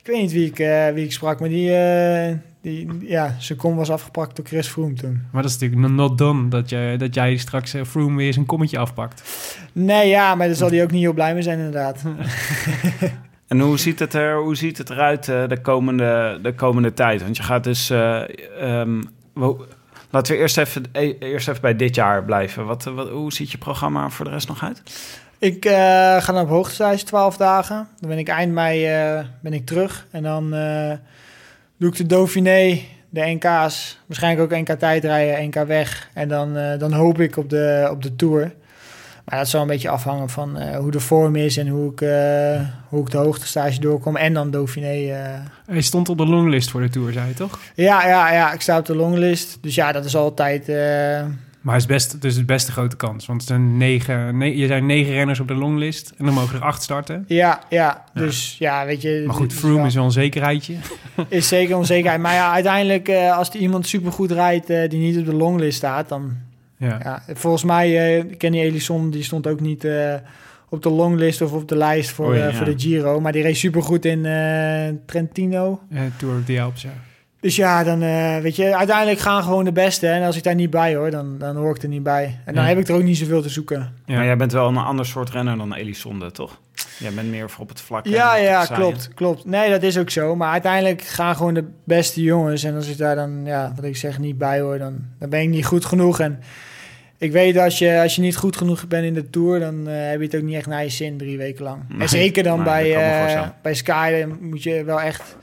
ik 0.00 0.06
weet 0.12 0.20
niet 0.20 0.32
wie 0.32 0.46
ik, 0.46 0.58
eh, 0.58 0.88
wie 0.88 1.04
ik 1.04 1.12
sprak, 1.12 1.40
maar 1.40 1.48
die... 1.48 1.70
die 2.66 2.88
ja, 3.00 3.34
zijn 3.38 3.58
kom 3.58 3.76
was 3.76 3.90
afgepakt 3.90 4.36
door 4.36 4.44
Chris 4.46 4.68
Froome 4.68 4.94
toen. 4.94 5.22
Maar 5.32 5.42
dat 5.42 5.50
is 5.50 5.58
natuurlijk 5.58 5.92
not 5.92 6.18
done 6.18 6.48
dat, 6.48 6.70
je, 6.70 6.94
dat 6.98 7.14
jij 7.14 7.36
straks 7.36 7.74
eh, 7.74 7.84
Froome 7.84 8.16
weer 8.16 8.32
zijn 8.32 8.46
kommetje 8.46 8.78
afpakt. 8.78 9.22
Nee, 9.72 10.08
ja, 10.08 10.34
maar 10.34 10.46
daar 10.46 10.56
zal 10.56 10.70
hij 10.70 10.82
ook 10.82 10.90
niet 10.90 11.02
heel 11.02 11.12
blij 11.12 11.32
mee 11.34 11.42
zijn 11.42 11.58
inderdaad. 11.58 12.02
En 13.46 13.60
hoe 13.60 13.78
ziet 13.78 13.98
het, 13.98 14.14
er, 14.14 14.36
hoe 14.36 14.56
ziet 14.56 14.78
het 14.78 14.90
eruit 14.90 15.28
eh, 15.28 15.48
de, 15.48 15.60
komende, 15.60 16.38
de 16.42 16.54
komende 16.54 16.94
tijd? 16.94 17.22
Want 17.22 17.36
je 17.36 17.42
gaat 17.42 17.64
dus... 17.64 17.90
eh, 17.90 18.22
ehm, 18.60 19.02
wo- 19.32 19.66
laten 20.10 20.34
we 20.34 20.40
eerst 20.40 20.58
even, 20.58 20.84
e- 20.92 21.16
eerst 21.18 21.48
even 21.48 21.60
bij 21.60 21.76
dit 21.76 21.94
jaar 21.94 22.24
blijven. 22.24 22.66
Wat, 22.66 22.84
wat, 22.84 23.08
hoe 23.08 23.32
ziet 23.32 23.50
je 23.50 23.58
programma 23.58 24.08
voor 24.10 24.24
de 24.24 24.30
rest 24.30 24.48
nog 24.48 24.62
uit? 24.62 24.82
Ik 25.38 25.64
eh, 25.64 25.72
ga 26.22 26.32
dan 26.32 26.42
op 26.42 26.48
hoogtestage 26.48 27.04
12 27.04 27.36
dagen. 27.36 27.88
Dan 28.00 28.08
ben 28.08 28.18
ik 28.18 28.28
eind 28.28 28.52
mei 28.52 28.86
eh, 28.86 29.24
ben 29.40 29.52
ik 29.52 29.66
terug. 29.66 30.06
En 30.10 30.22
dan 30.22 30.54
eh, 30.54 30.92
doe 31.76 31.90
ik 31.90 31.96
de 31.96 32.06
Dauphiné, 32.06 32.80
de 33.10 33.20
NK's. 33.20 33.98
Waarschijnlijk 34.06 34.52
ook 34.52 34.58
NK 34.58 34.78
tijdrijden, 34.78 35.46
NK 35.46 35.54
weg. 35.66 36.10
En 36.14 36.28
dan, 36.28 36.56
eh, 36.56 36.78
dan 36.78 36.92
hoop 36.92 37.20
ik 37.20 37.36
op 37.36 37.50
de, 37.50 37.88
op 37.90 38.02
de 38.02 38.16
Tour. 38.16 38.52
Maar 39.24 39.38
dat 39.38 39.48
zal 39.48 39.60
een 39.60 39.66
beetje 39.66 39.88
afhangen 39.88 40.28
van 40.28 40.58
eh, 40.58 40.76
hoe 40.78 40.90
de 40.90 41.00
vorm 41.00 41.36
is 41.36 41.56
en 41.56 41.68
hoe 41.68 41.92
ik, 41.92 42.00
eh, 42.00 42.60
hoe 42.88 43.00
ik 43.00 43.10
de 43.10 43.16
hoogtestage 43.18 43.80
doorkom. 43.80 44.16
En 44.16 44.32
dan 44.32 44.50
Dauphiné. 44.50 45.12
eh. 45.12 45.40
Hij 45.66 45.80
stond 45.80 46.08
op 46.08 46.18
de 46.18 46.26
longlist 46.26 46.70
voor 46.70 46.80
de 46.80 46.88
Tour, 46.88 47.12
zei 47.12 47.28
je 47.28 47.34
toch? 47.34 47.58
Ja, 47.74 48.06
ja, 48.06 48.32
ja, 48.32 48.52
ik 48.52 48.60
sta 48.60 48.78
op 48.78 48.86
de 48.86 48.96
longlist. 48.96 49.58
Dus 49.60 49.74
ja, 49.74 49.92
dat 49.92 50.04
is 50.04 50.16
altijd... 50.16 50.68
Maar 51.66 51.74
het 51.74 51.84
is 51.84 51.90
best, 51.90 52.20
dus 52.20 52.36
het 52.36 52.46
best 52.46 52.66
een 52.66 52.72
grote 52.72 52.96
kans. 52.96 53.26
Want 53.26 53.40
er 53.40 53.46
zijn 53.46 53.76
negen, 53.76 54.38
ne- 54.38 54.60
er 54.60 54.66
zijn 54.66 54.86
negen 54.86 55.12
renners 55.12 55.40
op 55.40 55.48
de 55.48 55.54
longlist. 55.54 56.12
En 56.18 56.24
dan 56.24 56.34
mogen 56.34 56.56
er 56.56 56.64
acht 56.64 56.82
starten. 56.82 57.24
ja, 57.28 57.60
ja, 57.68 58.04
dus 58.14 58.56
ja, 58.58 58.86
weet 58.86 59.02
je... 59.02 59.22
Maar 59.26 59.34
goed, 59.34 59.50
dus 59.50 59.58
Froome 59.58 59.86
is 59.86 59.94
wel 59.94 60.04
een 60.04 60.10
zekerheidje. 60.10 60.74
is 61.28 61.48
zeker 61.48 61.76
onzekerheid. 61.76 62.20
Maar 62.20 62.34
ja, 62.34 62.52
uiteindelijk, 62.52 63.08
eh, 63.08 63.36
als 63.36 63.48
er 63.48 63.56
iemand 63.56 63.86
supergoed 63.86 64.30
rijdt 64.30 64.70
eh, 64.70 64.88
die 64.88 65.00
niet 65.00 65.18
op 65.18 65.24
de 65.24 65.34
longlist 65.34 65.76
staat, 65.76 66.08
dan... 66.08 66.36
Ja. 66.78 67.00
Ja, 67.02 67.22
volgens 67.34 67.64
mij, 67.64 68.18
eh 68.18 68.36
Kenny 68.36 68.60
Elison, 68.60 69.10
die 69.10 69.22
stond 69.22 69.46
ook 69.46 69.60
niet 69.60 69.86
op 70.68 70.82
de 70.82 70.90
longlist 70.90 71.42
of 71.42 71.52
op 71.52 71.68
de 71.68 71.76
lijst 71.76 72.10
voor, 72.10 72.36
ja. 72.36 72.52
voor 72.52 72.66
de 72.66 72.78
Giro. 72.78 73.20
Maar 73.20 73.32
die 73.32 73.42
reed 73.42 73.56
supergoed 73.56 74.04
in 74.04 74.22
Trentino. 75.06 75.80
Tour 76.18 76.38
of 76.38 76.44
the 76.44 76.60
Alps, 76.60 76.82
ja. 76.82 76.92
Dus 77.46 77.56
ja, 77.56 77.84
dan 77.84 78.02
eh, 78.02 78.36
weet 78.38 78.56
je, 78.56 78.76
uiteindelijk 78.76 79.18
gaan 79.18 79.42
gewoon 79.42 79.64
de 79.64 79.72
beste. 79.72 80.06
En 80.08 80.22
als 80.22 80.36
ik 80.36 80.42
daar 80.42 80.54
niet 80.54 80.70
bij 80.70 80.94
hoor, 80.94 81.10
dan, 81.10 81.38
dan 81.38 81.56
hoor 81.56 81.74
ik 81.76 81.82
er 81.82 81.88
niet 81.88 82.02
bij. 82.02 82.38
En 82.44 82.54
dan 82.54 82.62
Ja. 82.62 82.68
heb 82.68 82.78
ik 82.78 82.88
er 82.88 82.94
ook 82.94 83.02
niet 83.02 83.16
zoveel 83.16 83.42
te 83.42 83.48
zoeken. 83.48 83.92
Ja. 84.06 84.14
Maar 84.16 84.24
jij 84.24 84.36
bent 84.36 84.52
wel 84.52 84.68
een 84.68 84.76
ander 84.76 85.06
soort 85.06 85.30
renner 85.30 85.56
dan 85.56 85.74
Elisonde, 85.74 86.30
toch? 86.30 86.60
Jij 86.98 87.12
bent 87.12 87.30
meer 87.30 87.50
voor 87.50 87.62
op 87.62 87.68
het 87.68 87.80
vlak. 87.80 88.06
Ja, 88.06 88.36
ja, 88.36 88.64
klopt, 88.64 89.10
klopt. 89.14 89.44
Nee, 89.44 89.70
dat 89.70 89.82
is 89.82 89.98
ook 89.98 90.10
zo. 90.10 90.36
Maar 90.36 90.52
uiteindelijk 90.52 91.02
gaan 91.02 91.36
gewoon 91.36 91.54
de 91.54 91.64
beste 91.84 92.22
jongens. 92.22 92.62
En 92.64 92.74
als 92.74 92.88
ik 92.88 92.98
daar 92.98 93.14
dan, 93.16 93.40
ja, 93.44 93.72
wat 93.76 93.84
ik 93.84 93.96
zeg, 93.96 94.18
niet 94.18 94.38
bij 94.38 94.60
hoor, 94.60 94.78
dan, 94.78 94.98
dan 95.18 95.28
ben 95.28 95.40
ik 95.40 95.48
niet 95.48 95.66
goed 95.66 95.84
genoeg. 95.84 96.20
En 96.20 96.40
ik 97.18 97.32
weet 97.32 97.56
als 97.56 97.78
je, 97.78 98.00
als 98.02 98.14
je 98.14 98.20
niet 98.22 98.36
goed 98.36 98.56
genoeg 98.56 98.86
bent 98.88 99.04
in 99.04 99.14
de 99.14 99.30
Tour, 99.30 99.60
dan 99.60 99.88
eh, 99.88 99.94
heb 100.08 100.18
je 100.18 100.24
het 100.26 100.36
ook 100.36 100.42
niet 100.42 100.56
echt 100.56 100.66
naar 100.66 100.82
je 100.82 100.88
zin 100.88 101.16
drie 101.16 101.38
weken 101.38 101.64
lang. 101.64 101.82
Nee, 101.88 102.00
en 102.00 102.08
zeker 102.08 102.42
dan 102.42 102.56
nee, 102.56 102.64
bij, 102.64 102.92
dat 102.92 103.20
voorstellen. 103.20 103.54
bij 103.62 103.74
Sky 103.74 104.24
moet 104.40 104.62
je 104.62 104.84
wel 104.84 105.00
echt 105.00 105.36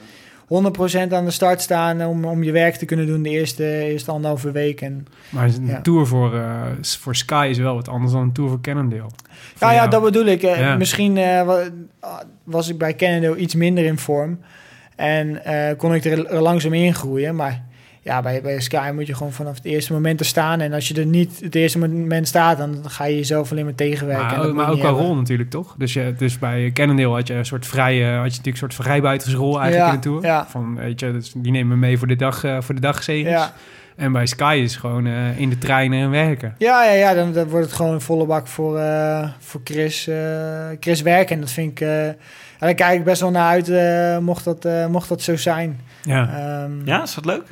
100% 1.09 1.13
aan 1.13 1.25
de 1.25 1.31
start 1.31 1.61
staan 1.61 2.05
om, 2.05 2.25
om 2.25 2.43
je 2.43 2.51
werk 2.51 2.75
te 2.75 2.85
kunnen 2.85 3.07
doen 3.07 3.21
de 3.21 3.29
eerste, 3.29 3.63
eerste 3.83 4.11
anderhalve 4.11 4.51
week. 4.51 4.81
En, 4.81 5.07
Maar 5.29 5.45
een 5.45 5.65
Ja. 5.67 5.81
Tour 5.81 6.05
voor, 6.07 6.35
eh, 6.35 6.61
voor 6.81 7.15
Sky 7.15 7.47
is 7.49 7.57
wel 7.57 7.75
wat 7.75 7.87
anders 7.87 8.11
dan 8.11 8.21
een 8.21 8.31
Tour 8.31 8.49
voor 8.49 8.61
Cannondale. 8.61 9.09
Voor 9.55 9.67
ja, 9.67 9.73
ja, 9.73 9.87
dat 9.87 10.03
bedoel 10.03 10.25
ik. 10.25 10.43
Eh, 10.43 10.59
Ja. 10.59 10.75
Misschien 10.75 11.17
eh, 11.17 11.43
wa- 11.45 11.69
was 12.43 12.69
ik 12.69 12.77
bij 12.77 12.95
Cannondale 12.95 13.35
iets 13.37 13.55
minder 13.55 13.85
in 13.85 13.97
vorm. 13.97 14.39
En 14.95 15.41
kon 15.77 15.93
ik 15.95 16.05
er, 16.05 16.25
er 16.25 16.41
langzaam 16.41 16.73
in 16.73 16.93
groeien. 16.95 17.35
Maar 17.35 17.63
ja, 18.03 18.21
bij, 18.21 18.41
bij 18.41 18.59
Sky 18.61 18.91
moet 18.93 19.07
je 19.07 19.15
gewoon 19.15 19.31
vanaf 19.31 19.55
het 19.55 19.65
eerste 19.65 19.93
moment 19.93 20.19
er 20.19 20.25
staan. 20.25 20.59
En 20.61 20.73
als 20.73 20.87
je 20.87 20.93
er 20.93 21.05
niet 21.05 21.39
het 21.43 21.55
eerste 21.55 21.79
moment 21.79 22.27
staat, 22.27 22.57
dan 22.57 22.77
ga 22.87 23.05
je 23.05 23.15
jezelf 23.15 23.51
alleen 23.51 23.63
maar 23.65 23.75
tegenwerken. 23.75 24.27
En 24.31 24.37
Maar, 24.37 24.53
maar 24.55 24.69
ook 24.71 24.79
qua 24.79 24.89
rol 24.89 25.15
natuurlijk, 25.15 25.49
toch? 25.49 25.75
Dus, 25.77 25.93
je, 25.93 26.13
dus 26.17 26.39
bij 26.39 26.71
Cannondale 26.73 27.13
had 27.13 27.27
je 27.27 27.33
een 27.33 27.45
soort 27.45 27.65
vrije, 27.67 28.05
had 28.05 28.13
je 28.15 28.19
natuurlijk 28.21 28.45
een 28.47 28.57
soort 28.57 28.73
vrijbuitersrol 28.73 29.59
eigenlijk 29.61 29.87
Ja, 29.87 29.93
in 29.95 29.99
de 30.01 30.07
Tour. 30.07 30.23
ja. 30.25 30.45
Van, 30.49 30.75
weet 30.75 30.99
je, 30.99 31.11
dus 31.11 31.33
die 31.37 31.51
nemen 31.51 31.79
mee 31.79 31.97
voor 31.97 32.07
de 32.07 32.15
dag, 32.15 32.43
eh 32.43 32.57
voor 32.61 32.75
de 32.75 32.81
dagzegens. 32.81 33.29
Ja, 33.33 33.53
En 33.95 34.11
bij 34.11 34.25
Sky 34.25 34.59
is 34.63 34.75
gewoon 34.75 35.05
eh, 35.05 35.39
in 35.39 35.49
de 35.49 35.57
treinen 35.57 35.99
en 36.01 36.09
werken. 36.09 36.55
ja, 36.57 36.83
ja, 36.85 36.91
ja 36.93 37.13
dan, 37.13 37.33
dan 37.33 37.47
wordt 37.47 37.65
het 37.65 37.75
gewoon 37.75 37.93
een 37.93 38.01
volle 38.01 38.25
bak 38.25 38.47
voor, 38.47 38.77
eh, 38.79 39.29
voor 39.39 39.61
Chris, 39.63 40.07
eh, 40.07 40.15
Chris 40.79 41.01
werken. 41.01 41.35
En 41.35 41.41
dat 41.41 41.51
vind 41.51 41.71
ik... 41.71 41.79
eh, 41.87 42.09
daar 42.59 42.73
kijk 42.73 42.97
ik 42.99 43.03
best 43.03 43.21
wel 43.21 43.31
naar 43.31 43.49
uit, 43.49 43.69
eh, 43.69 44.17
mocht, 44.17 44.43
dat, 44.43 44.65
eh, 44.65 44.87
mocht 44.87 45.09
dat 45.09 45.21
zo 45.21 45.35
zijn. 45.37 45.79
Ja. 46.03 46.29
Ehm, 46.63 46.71
Ja, 46.85 47.03
is 47.03 47.13
dat 47.15 47.25
leuk? 47.25 47.43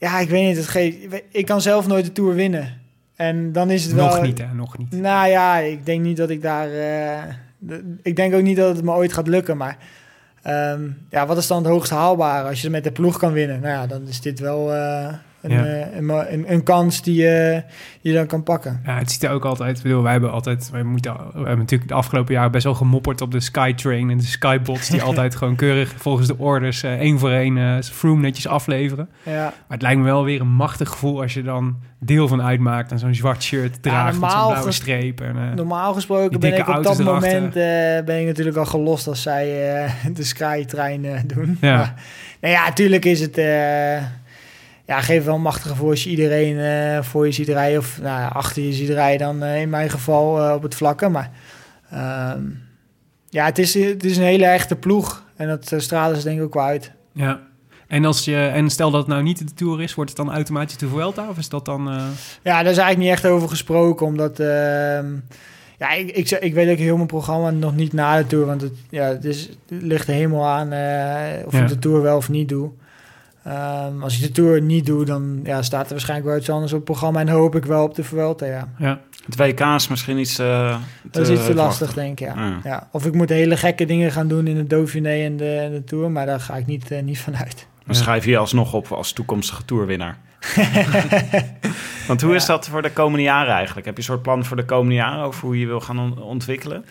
Ja, 0.00 0.18
ik 0.18 0.28
weet 0.28 0.46
niet. 0.46 0.56
Het 0.56 0.68
geeft, 0.68 0.96
ik 1.30 1.46
kan 1.46 1.60
zelf 1.60 1.86
nooit 1.86 2.04
de 2.04 2.12
Tour 2.12 2.34
winnen. 2.34 2.80
En 3.16 3.52
dan 3.52 3.70
is 3.70 3.84
het 3.84 3.92
wel... 3.92 4.06
nog 4.06 4.22
niet, 4.22 4.38
hè? 4.38 4.54
Nog 4.54 4.78
niet. 4.78 4.92
Nou 4.92 5.28
ja, 5.28 5.58
ik 5.58 5.86
denk 5.86 6.02
niet 6.02 6.16
dat 6.16 6.30
ik 6.30 6.42
daar... 6.42 6.70
eh, 6.72 7.22
ik 8.02 8.16
denk 8.16 8.34
ook 8.34 8.42
niet 8.42 8.56
dat 8.56 8.76
het 8.76 8.84
me 8.84 8.92
ooit 8.92 9.12
gaat 9.12 9.26
lukken, 9.28 9.56
maar... 9.56 9.76
ehm, 10.42 10.88
ja, 11.10 11.26
wat 11.26 11.36
is 11.36 11.46
dan 11.46 11.58
het 11.58 11.66
hoogst 11.66 11.90
haalbare? 11.90 12.48
Als 12.48 12.62
je 12.62 12.70
met 12.70 12.84
de 12.84 12.92
ploeg 12.92 13.18
kan 13.18 13.32
winnen, 13.32 13.60
nou 13.60 13.72
ja, 13.72 13.86
dan 13.86 14.08
is 14.08 14.20
dit 14.20 14.38
wel 14.40 14.74
eh, 14.74 15.14
een, 15.42 15.50
Ja. 15.50 15.64
eh, 15.64 15.96
een, 15.96 16.32
een, 16.32 16.52
een 16.52 16.62
kans 16.62 17.02
die 17.02 17.14
je 17.22 17.62
je 18.00 18.12
dan 18.12 18.26
kan 18.26 18.42
pakken. 18.42 18.80
Ja, 18.84 18.98
het 18.98 19.10
ziet 19.10 19.22
er 19.22 19.30
ook 19.30 19.44
altijd... 19.44 19.76
Ik 19.76 19.82
bedoel, 19.82 20.02
wij 20.02 20.12
hebben 20.12 20.30
altijd... 20.32 20.70
Wij 20.70 20.82
moeten, 20.82 21.12
we 21.12 21.32
hebben 21.32 21.58
natuurlijk 21.58 21.88
de 21.90 21.94
afgelopen 21.96 22.34
jaren 22.34 22.50
best 22.50 22.64
wel 22.64 22.74
gemopperd 22.74 23.20
op 23.20 23.30
de 23.30 23.40
Skytrain 23.40 24.10
en 24.10 24.18
de 24.18 24.24
Skybots... 24.24 24.88
die 24.88 25.02
altijd 25.10 25.34
gewoon 25.36 25.56
keurig 25.56 25.94
volgens 25.96 26.26
de 26.26 26.38
orders 26.38 26.82
eh, 26.82 26.92
één 26.92 27.18
voor 27.18 27.30
één 27.30 27.58
eh 27.58 27.76
Froome 27.82 28.20
netjes 28.20 28.46
afleveren. 28.46 29.08
Ja, 29.22 29.42
Maar 29.42 29.54
het 29.68 29.82
lijkt 29.82 29.98
me 29.98 30.04
wel 30.04 30.24
weer 30.24 30.40
een 30.40 30.52
machtig 30.52 30.88
gevoel 30.88 31.20
als 31.22 31.34
je 31.34 31.42
dan 31.42 31.76
deel 31.98 32.28
van 32.28 32.42
uitmaakt... 32.42 32.90
en 32.90 32.98
zo'n 32.98 33.14
zwart 33.14 33.42
shirt 33.42 33.82
draagt 33.82 34.20
met 34.20 34.30
zo'n 34.30 34.46
blauwe 34.46 34.72
streep. 34.72 35.20
En, 35.20 35.36
eh, 35.36 35.54
normaal 35.54 35.94
gesproken 35.94 36.40
ben 36.40 36.52
ik 36.52 36.68
op 36.68 36.82
dat 36.82 36.98
erachter. 36.98 37.04
moment 37.04 37.56
eh, 37.56 38.04
ben 38.04 38.20
ik 38.20 38.26
natuurlijk 38.26 38.56
al 38.56 38.66
gelost 38.66 39.06
als 39.06 39.22
zij 39.22 39.74
eh, 39.84 39.92
de 40.16 40.24
Skytrein 40.24 41.04
eh, 41.04 41.20
doen. 41.26 41.58
Ja. 41.60 41.76
Maar, 41.76 41.94
nou 42.40 42.54
ja, 42.54 42.64
natuurlijk 42.64 43.04
is 43.04 43.20
het... 43.20 43.40
ja, 44.90 45.00
geeft 45.00 45.24
wel 45.24 45.34
een 45.34 45.40
machtig 45.40 45.70
gevoel 45.70 45.90
als 45.90 46.04
je 46.04 46.10
iedereen 46.10 46.58
eh, 46.58 47.02
voor 47.02 47.26
je 47.26 47.32
ziet 47.32 47.48
rijden. 47.48 47.78
Of 47.78 47.98
nou, 48.02 48.32
achter 48.32 48.62
je 48.62 48.72
ziet 48.72 48.88
rijden 48.88 49.26
dan 49.26 49.42
eh, 49.42 49.60
in 49.60 49.68
mijn 49.68 49.90
geval 49.90 50.42
eh, 50.42 50.54
op 50.54 50.62
het 50.62 50.74
vlakke. 50.74 51.08
Maar 51.08 51.30
ehm, 51.90 52.42
ja, 53.28 53.44
het 53.44 53.58
is, 53.58 53.74
het 53.74 54.04
is 54.04 54.16
een 54.16 54.22
hele 54.22 54.44
echte 54.44 54.76
ploeg. 54.76 55.24
En 55.36 55.48
dat 55.48 55.72
stralen 55.76 56.16
ze 56.16 56.22
denk 56.22 56.38
ik 56.38 56.44
ook 56.44 56.54
wel 56.54 56.62
uit. 56.62 56.92
ja. 57.12 57.48
En, 57.88 58.04
als 58.04 58.24
je, 58.24 58.36
en 58.36 58.70
stel 58.70 58.90
dat 58.90 59.00
het 59.00 59.08
nou 59.08 59.22
niet 59.22 59.38
de 59.38 59.54
Tour 59.54 59.82
is... 59.82 59.94
wordt 59.94 60.10
het 60.10 60.26
dan 60.26 60.34
automatisch 60.34 60.76
de 60.76 60.88
Vuelta? 60.88 61.28
Of 61.28 61.38
is 61.38 61.48
dat 61.48 61.64
dan... 61.64 61.84
Ja, 62.42 62.62
daar 62.62 62.72
is 62.72 62.78
eigenlijk 62.78 62.98
niet 62.98 63.08
echt 63.10 63.26
over 63.26 63.48
gesproken, 63.48 64.06
omdat... 64.06 64.40
ehm, 64.40 65.06
ja, 65.78 65.90
ik, 65.90 66.10
ik, 66.10 66.30
ik 66.30 66.54
weet 66.54 66.70
ook 66.70 66.78
heel 66.78 66.96
mijn 66.96 67.06
programma 67.06 67.50
nog 67.50 67.76
niet 67.76 67.92
na 67.92 68.16
de 68.16 68.26
Tour, 68.26 68.46
want 68.46 68.60
het, 68.60 68.72
ja, 68.90 69.04
het, 69.04 69.24
is, 69.24 69.48
het 69.48 69.82
ligt 69.82 70.08
er 70.08 70.14
helemaal 70.14 70.46
aan 70.46 70.66
of 71.46 71.52
Ja. 71.52 71.62
ik 71.62 71.68
de 71.68 71.78
Tour 71.78 72.02
wel 72.02 72.16
of 72.16 72.28
niet 72.28 72.48
doe. 72.48 72.70
Ehm, 73.44 74.02
als 74.02 74.14
ik 74.14 74.20
de 74.22 74.30
Tour 74.32 74.62
niet 74.62 74.86
doe, 74.86 75.04
dan 75.04 75.40
ja, 75.44 75.62
staat 75.62 75.84
er 75.84 75.90
waarschijnlijk 75.90 76.28
wel 76.28 76.38
iets 76.38 76.50
anders 76.50 76.72
op 76.72 76.76
het 76.78 76.86
programma 76.86 77.20
en 77.20 77.28
hoop 77.28 77.54
ik 77.56 77.64
wel 77.64 77.82
op 77.84 77.94
de 77.94 78.04
Vuelta, 78.04 78.46
ja. 78.46 78.68
ja. 78.78 78.98
Het 79.26 79.36
WK 79.36 79.60
is 79.60 79.88
misschien 79.88 80.18
iets 80.18 80.38
eh, 80.38 80.76
Dat 81.02 81.22
is 81.22 81.28
iets 81.28 81.38
te 81.46 81.54
wachten. 81.54 81.54
lastig, 81.54 81.92
denk 81.94 82.20
ik, 82.20 82.26
ja. 82.26 82.34
Ja. 82.36 82.58
ja. 82.64 82.88
Of 82.92 83.06
ik 83.06 83.14
moet 83.14 83.28
hele 83.28 83.56
gekke 83.56 83.84
dingen 83.84 84.12
gaan 84.12 84.28
doen 84.28 84.46
in 84.46 84.54
de 84.56 84.66
Dauphiné 84.66 85.24
en 85.24 85.36
de, 85.36 85.56
en 85.56 85.72
de 85.72 85.84
Tour, 85.84 86.10
maar 86.10 86.26
daar 86.26 86.40
ga 86.40 86.56
ik 86.56 86.66
niet, 86.66 86.90
eh, 86.90 87.02
niet 87.02 87.18
van 87.20 87.36
uit. 87.36 87.66
Dan 87.86 87.94
schrijf 87.94 88.24
je 88.24 88.36
alsnog 88.38 88.72
op 88.72 88.92
als 88.92 89.12
toekomstige 89.12 89.64
toerwinnaar. 89.64 90.18
Want 92.08 92.20
hoe 92.22 92.34
is 92.34 92.46
dat 92.46 92.68
voor 92.68 92.82
de 92.82 92.90
komende 92.92 93.22
jaren 93.24 93.54
eigenlijk? 93.54 93.86
Heb 93.86 93.94
je 93.94 94.00
een 94.00 94.08
soort 94.08 94.22
plan 94.22 94.44
voor 94.44 94.56
de 94.56 94.64
komende 94.64 94.94
jaren 94.94 95.24
over 95.24 95.40
hoe 95.44 95.58
je 95.58 95.66
wil 95.66 95.80
gaan 95.80 95.98
on- 95.98 96.22
ontwikkelen? 96.22 96.84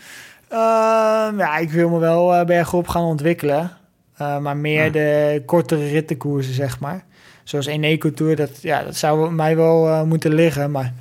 Ehm, 0.50 1.38
ja, 1.38 1.58
ik 1.58 1.72
wil 1.72 1.90
me 1.90 2.00
wel 2.00 2.36
eh, 2.36 2.46
bergop 2.46 2.88
gaan 2.88 3.04
ontwikkelen. 3.04 3.72
Eh, 4.20 4.38
maar 4.40 4.58
meer 4.58 4.84
Ja. 4.86 4.90
de 4.92 5.42
kortere 5.46 5.88
rittenkoersen, 5.88 6.54
zeg 6.54 6.80
maar. 6.80 7.04
Zoals 7.44 7.66
een 7.68 7.84
eco-tour, 7.84 8.36
dat, 8.36 8.62
ja, 8.62 8.84
dat 8.84 8.96
zou 8.96 9.32
mij 9.32 9.56
wel 9.56 9.88
eh, 9.88 10.04
moeten 10.04 10.34
liggen. 10.34 10.72
Maar 10.72 10.94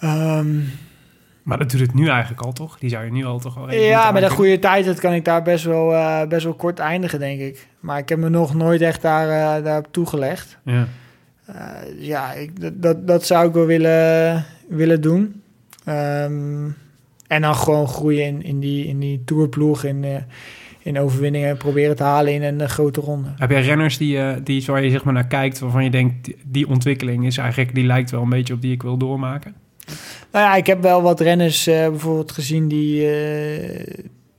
ehm, 0.00 0.56
Maar 1.42 1.58
dat 1.58 1.70
doet 1.70 1.80
het 1.80 1.94
nu 1.94 2.08
eigenlijk 2.08 2.40
al, 2.42 2.52
toch? 2.52 2.78
Die 2.78 2.90
zou 2.90 3.04
je 3.04 3.10
nu 3.10 3.24
al 3.24 3.38
toch 3.38 3.58
al 3.58 3.68
even 3.68 3.84
ja, 3.86 4.10
met 4.10 4.22
een 4.22 4.30
goede 4.30 4.58
tijd 4.58 4.84
dat 4.84 5.00
kan 5.00 5.12
ik 5.12 5.24
daar 5.24 5.42
best 5.42 5.64
wel, 5.64 5.94
eh, 5.94 6.26
best 6.26 6.44
wel 6.44 6.54
kort 6.54 6.78
eindigen, 6.78 7.18
denk 7.18 7.40
ik. 7.40 7.66
Maar 7.80 7.98
ik 7.98 8.08
heb 8.08 8.18
me 8.18 8.28
nog 8.28 8.54
nooit 8.54 8.80
echt 8.80 9.02
daar, 9.02 9.62
daarop 9.62 9.86
toegelegd. 9.90 10.58
Ja. 10.64 10.86
Eh, 11.46 11.54
ja, 11.98 12.32
ik, 12.32 12.60
dat- 12.60 12.82
dat, 12.82 13.06
dat 13.06 13.24
zou 13.26 13.48
ik 13.48 13.54
wel 13.54 13.66
willen, 13.66 14.44
willen 14.68 15.00
doen. 15.00 15.42
Ehm, 15.84 16.64
en 17.26 17.42
dan 17.42 17.54
gewoon 17.54 17.88
groeien 17.88 18.24
in, 18.26 18.42
in, 18.42 18.60
die, 18.60 18.86
in 18.86 18.98
die 18.98 19.22
tourploeg, 19.24 19.84
in, 19.84 20.04
in 20.88 20.98
overwinningen 20.98 21.56
proberen 21.56 21.96
te 21.96 22.02
halen 22.02 22.32
in 22.32 22.42
een 22.42 22.60
eh, 22.60 22.68
grote 22.68 23.00
ronde. 23.00 23.28
Heb 23.36 23.50
jij 23.50 23.62
renners 23.62 23.98
die, 23.98 24.18
eh, 24.18 24.36
die 24.44 24.64
waar 24.66 24.84
je 24.84 24.90
zeg 24.90 25.04
maar 25.04 25.14
naar 25.14 25.26
kijkt... 25.26 25.58
waarvan 25.58 25.84
je 25.84 25.90
denkt, 25.90 26.30
die, 26.44 26.68
ontwikkeling 26.68 27.26
is 27.26 27.36
eigenlijk... 27.36 27.74
die 27.74 27.84
lijkt 27.84 28.10
wel 28.10 28.22
een 28.22 28.28
beetje 28.28 28.54
op 28.54 28.62
die 28.62 28.72
ik 28.72 28.82
wil 28.82 28.96
doormaken? 28.96 29.54
Nou 30.32 30.44
ja, 30.44 30.54
ik 30.54 30.66
heb 30.66 30.82
wel 30.82 31.02
wat 31.02 31.20
renners 31.20 31.66
eh, 31.66 31.88
bijvoorbeeld 31.88 32.32
gezien 32.32 32.68
die, 32.68 33.00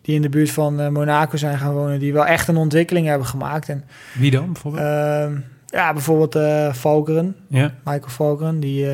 die 0.01 0.15
in 0.15 0.21
de 0.21 0.29
buurt 0.29 0.51
van 0.51 0.91
Monaco 0.91 1.37
zijn 1.37 1.57
gaan 1.57 1.73
wonen, 1.73 1.99
die 1.99 2.13
wel 2.13 2.25
echt 2.25 2.47
een 2.47 2.57
ontwikkeling 2.57 3.07
hebben 3.07 3.27
gemaakt. 3.27 3.69
En, 3.69 3.83
Wie 4.13 4.31
dan, 4.31 4.51
bijvoorbeeld? 4.53 4.83
ehm, 4.83 5.37
ja, 5.65 5.93
bijvoorbeeld 5.93 6.37
Valkeren, 6.75 7.35
ja. 7.47 7.75
Michael 7.83 8.09
Valkeren, 8.09 8.59
die, 8.59 8.87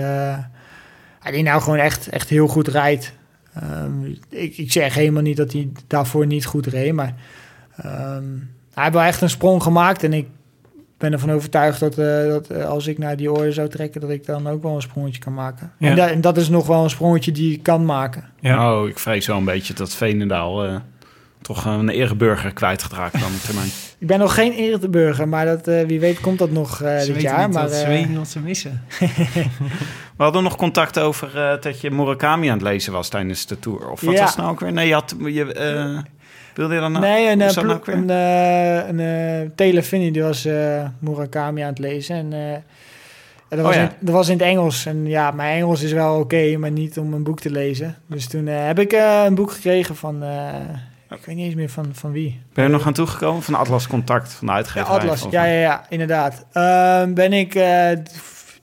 die 1.32 1.44
nou 1.44 1.62
gewoon 1.62 1.80
echt, 1.80 2.10
echt 2.10 2.30
heel 2.30 2.48
goed 2.48 2.68
rijdt. 2.68 3.14
Ehm, 3.54 4.06
ik, 4.30 4.58
ik 4.58 4.72
zeg 4.72 4.94
helemaal 4.94 5.22
niet 5.22 5.38
dat 5.38 5.52
hij 5.52 5.70
daarvoor 5.88 6.26
niet 6.26 6.46
goed 6.46 6.66
reed, 6.66 6.94
maar 6.94 7.16
ehm, 7.78 8.24
hij 8.74 8.84
heeft 8.84 8.96
wel 8.96 9.04
echt 9.04 9.22
een 9.22 9.30
sprong 9.30 9.64
gemaakt. 9.64 10.04
En 10.04 10.14
ik 10.14 10.28
ben 10.98 11.12
ervan 11.14 11.32
overtuigd 11.32 11.80
dat, 11.80 11.98
eh, 11.98 12.28
dat 12.28 12.48
eh, 12.48 12.66
als 12.66 12.88
ik 12.88 12.98
naar 12.98 13.16
die 13.18 13.32
orde 13.32 13.52
zou 13.52 13.70
trekken, 13.70 14.02
dat 14.02 14.10
ik 14.10 14.26
dan 14.26 14.48
ook 14.48 14.64
wel 14.64 14.76
een 14.76 14.82
sprongetje 14.82 15.20
kan 15.22 15.34
maken. 15.34 15.72
Ja. 15.80 15.90
En, 15.90 15.96
da- 15.96 16.10
en 16.10 16.22
dat 16.22 16.38
is 16.38 16.50
nog 16.50 16.68
wel 16.68 16.84
een 16.84 16.90
sprongetje 16.90 17.32
die 17.32 17.54
ik 17.54 17.64
kan 17.64 17.86
maken. 17.86 18.24
Ja. 18.40 18.80
Oh, 18.82 18.88
ik 18.88 19.00
vrees 19.00 19.28
wel 19.28 19.38
een 19.38 19.46
beetje 19.46 19.74
dat 19.74 19.96
Veenendaal 19.96 20.66
eh, 20.66 20.76
toch 21.42 21.66
een 21.66 21.90
ereburger 21.90 22.54
kwijtgeraakt 22.54 23.14
dan 23.20 23.34
op 23.34 23.40
termijn. 23.46 23.68
Ik 24.00 24.08
ben 24.08 24.20
nog 24.20 24.34
geen 24.34 24.52
Ereburger, 24.54 25.28
maar 25.28 25.46
dat, 25.46 25.68
eh, 25.68 25.86
wie 25.86 26.00
weet 26.00 26.20
komt 26.20 26.40
dat 26.40 26.52
nog 26.52 26.82
eh, 26.82 26.90
Ze 27.00 27.06
dit 27.06 27.16
weten 27.16 27.22
jaar. 27.22 27.46
niet 27.46 27.54
Maar, 27.56 27.64
wat, 27.64 27.74
ze 27.74 27.82
eh, 27.82 27.88
weten 27.88 28.08
niet 28.10 28.18
wat 28.18 28.28
ze 28.28 28.40
missen. 28.40 28.84
We 30.18 30.24
hadden 30.24 30.44
nog 30.44 30.56
contact 30.56 31.00
over 31.00 31.38
eh, 31.38 31.62
dat 31.62 31.82
je 31.82 31.92
Murakami 31.92 32.48
aan 32.48 32.54
het 32.58 32.62
lezen 32.68 32.94
was 32.94 33.10
tijdens 33.10 33.46
de 33.46 33.60
tour. 33.60 33.90
Of 33.90 34.02
wat 34.02 34.14
Ja. 34.14 34.22
was 34.22 34.36
nou 34.36 34.50
ook 34.52 34.60
weer? 34.60 34.72
Nee, 34.72 34.88
je 34.88 34.94
had... 34.94 35.16
Je, 35.26 35.54
eh, 35.54 35.98
wilde 36.58 36.74
je 36.74 36.80
dan... 36.80 36.92
nou- 36.92 37.04
nee, 37.06 37.30
een, 37.32 37.42
eh, 37.42 37.56
nou 37.56 37.80
een, 37.86 38.10
eh, 38.10 38.88
een 38.88 39.00
eh, 39.00 39.50
Taylor 39.56 39.82
Finney, 39.84 40.12
die 40.12 40.24
was 40.24 40.46
eh, 40.46 40.86
Murakami 41.00 41.62
aan 41.62 41.70
het 41.70 41.80
lezen. 41.80 42.16
En 42.16 42.34
eh, 42.34 42.58
dat, 43.50 43.60
was 43.60 43.70
Oh 43.70 43.74
ja. 43.76 43.82
in, 43.82 43.90
dat 44.00 44.14
was 44.14 44.28
in 44.30 44.38
het 44.38 44.48
Engels. 44.48 44.86
En 44.86 45.06
ja, 45.08 45.32
mijn 45.32 45.56
Engels 45.62 45.82
is 45.82 45.92
wel 45.92 46.20
oké, 46.20 46.58
maar 46.58 46.72
niet 46.72 46.98
om 46.98 47.14
een 47.14 47.24
boek 47.24 47.40
te 47.40 47.52
lezen. 47.52 47.96
Dus 48.08 48.28
toen 48.28 48.48
eh, 48.48 48.66
heb 48.66 48.80
ik 48.80 48.94
eh, 48.94 49.24
een 49.26 49.36
boek 49.36 49.52
gekregen 49.52 49.96
van... 49.96 50.24
eh, 50.24 50.48
ik 51.10 51.26
weet 51.26 51.36
niet 51.36 51.46
eens 51.46 51.56
meer 51.56 51.70
van, 51.70 51.86
van 51.94 52.12
wie. 52.12 52.42
Ben 52.54 52.64
je 52.66 52.70
er 52.70 52.76
nog 52.78 52.86
aan 52.88 52.94
toegekomen? 52.94 53.42
Van 53.44 53.54
Atlas 53.56 53.88
Contact, 53.88 54.34
van 54.34 54.46
de 54.48 54.52
Ja, 54.52 54.58
uitgeverij. 54.58 54.98
Atlas, 55.00 55.24
of- 55.26 55.32
ja, 55.32 55.44
ja, 55.46 55.60
ja, 55.60 55.86
inderdaad. 55.90 56.46
Ehm, 56.52 57.14
ben 57.14 57.34
ik 57.34 57.56
eh, 57.56 57.90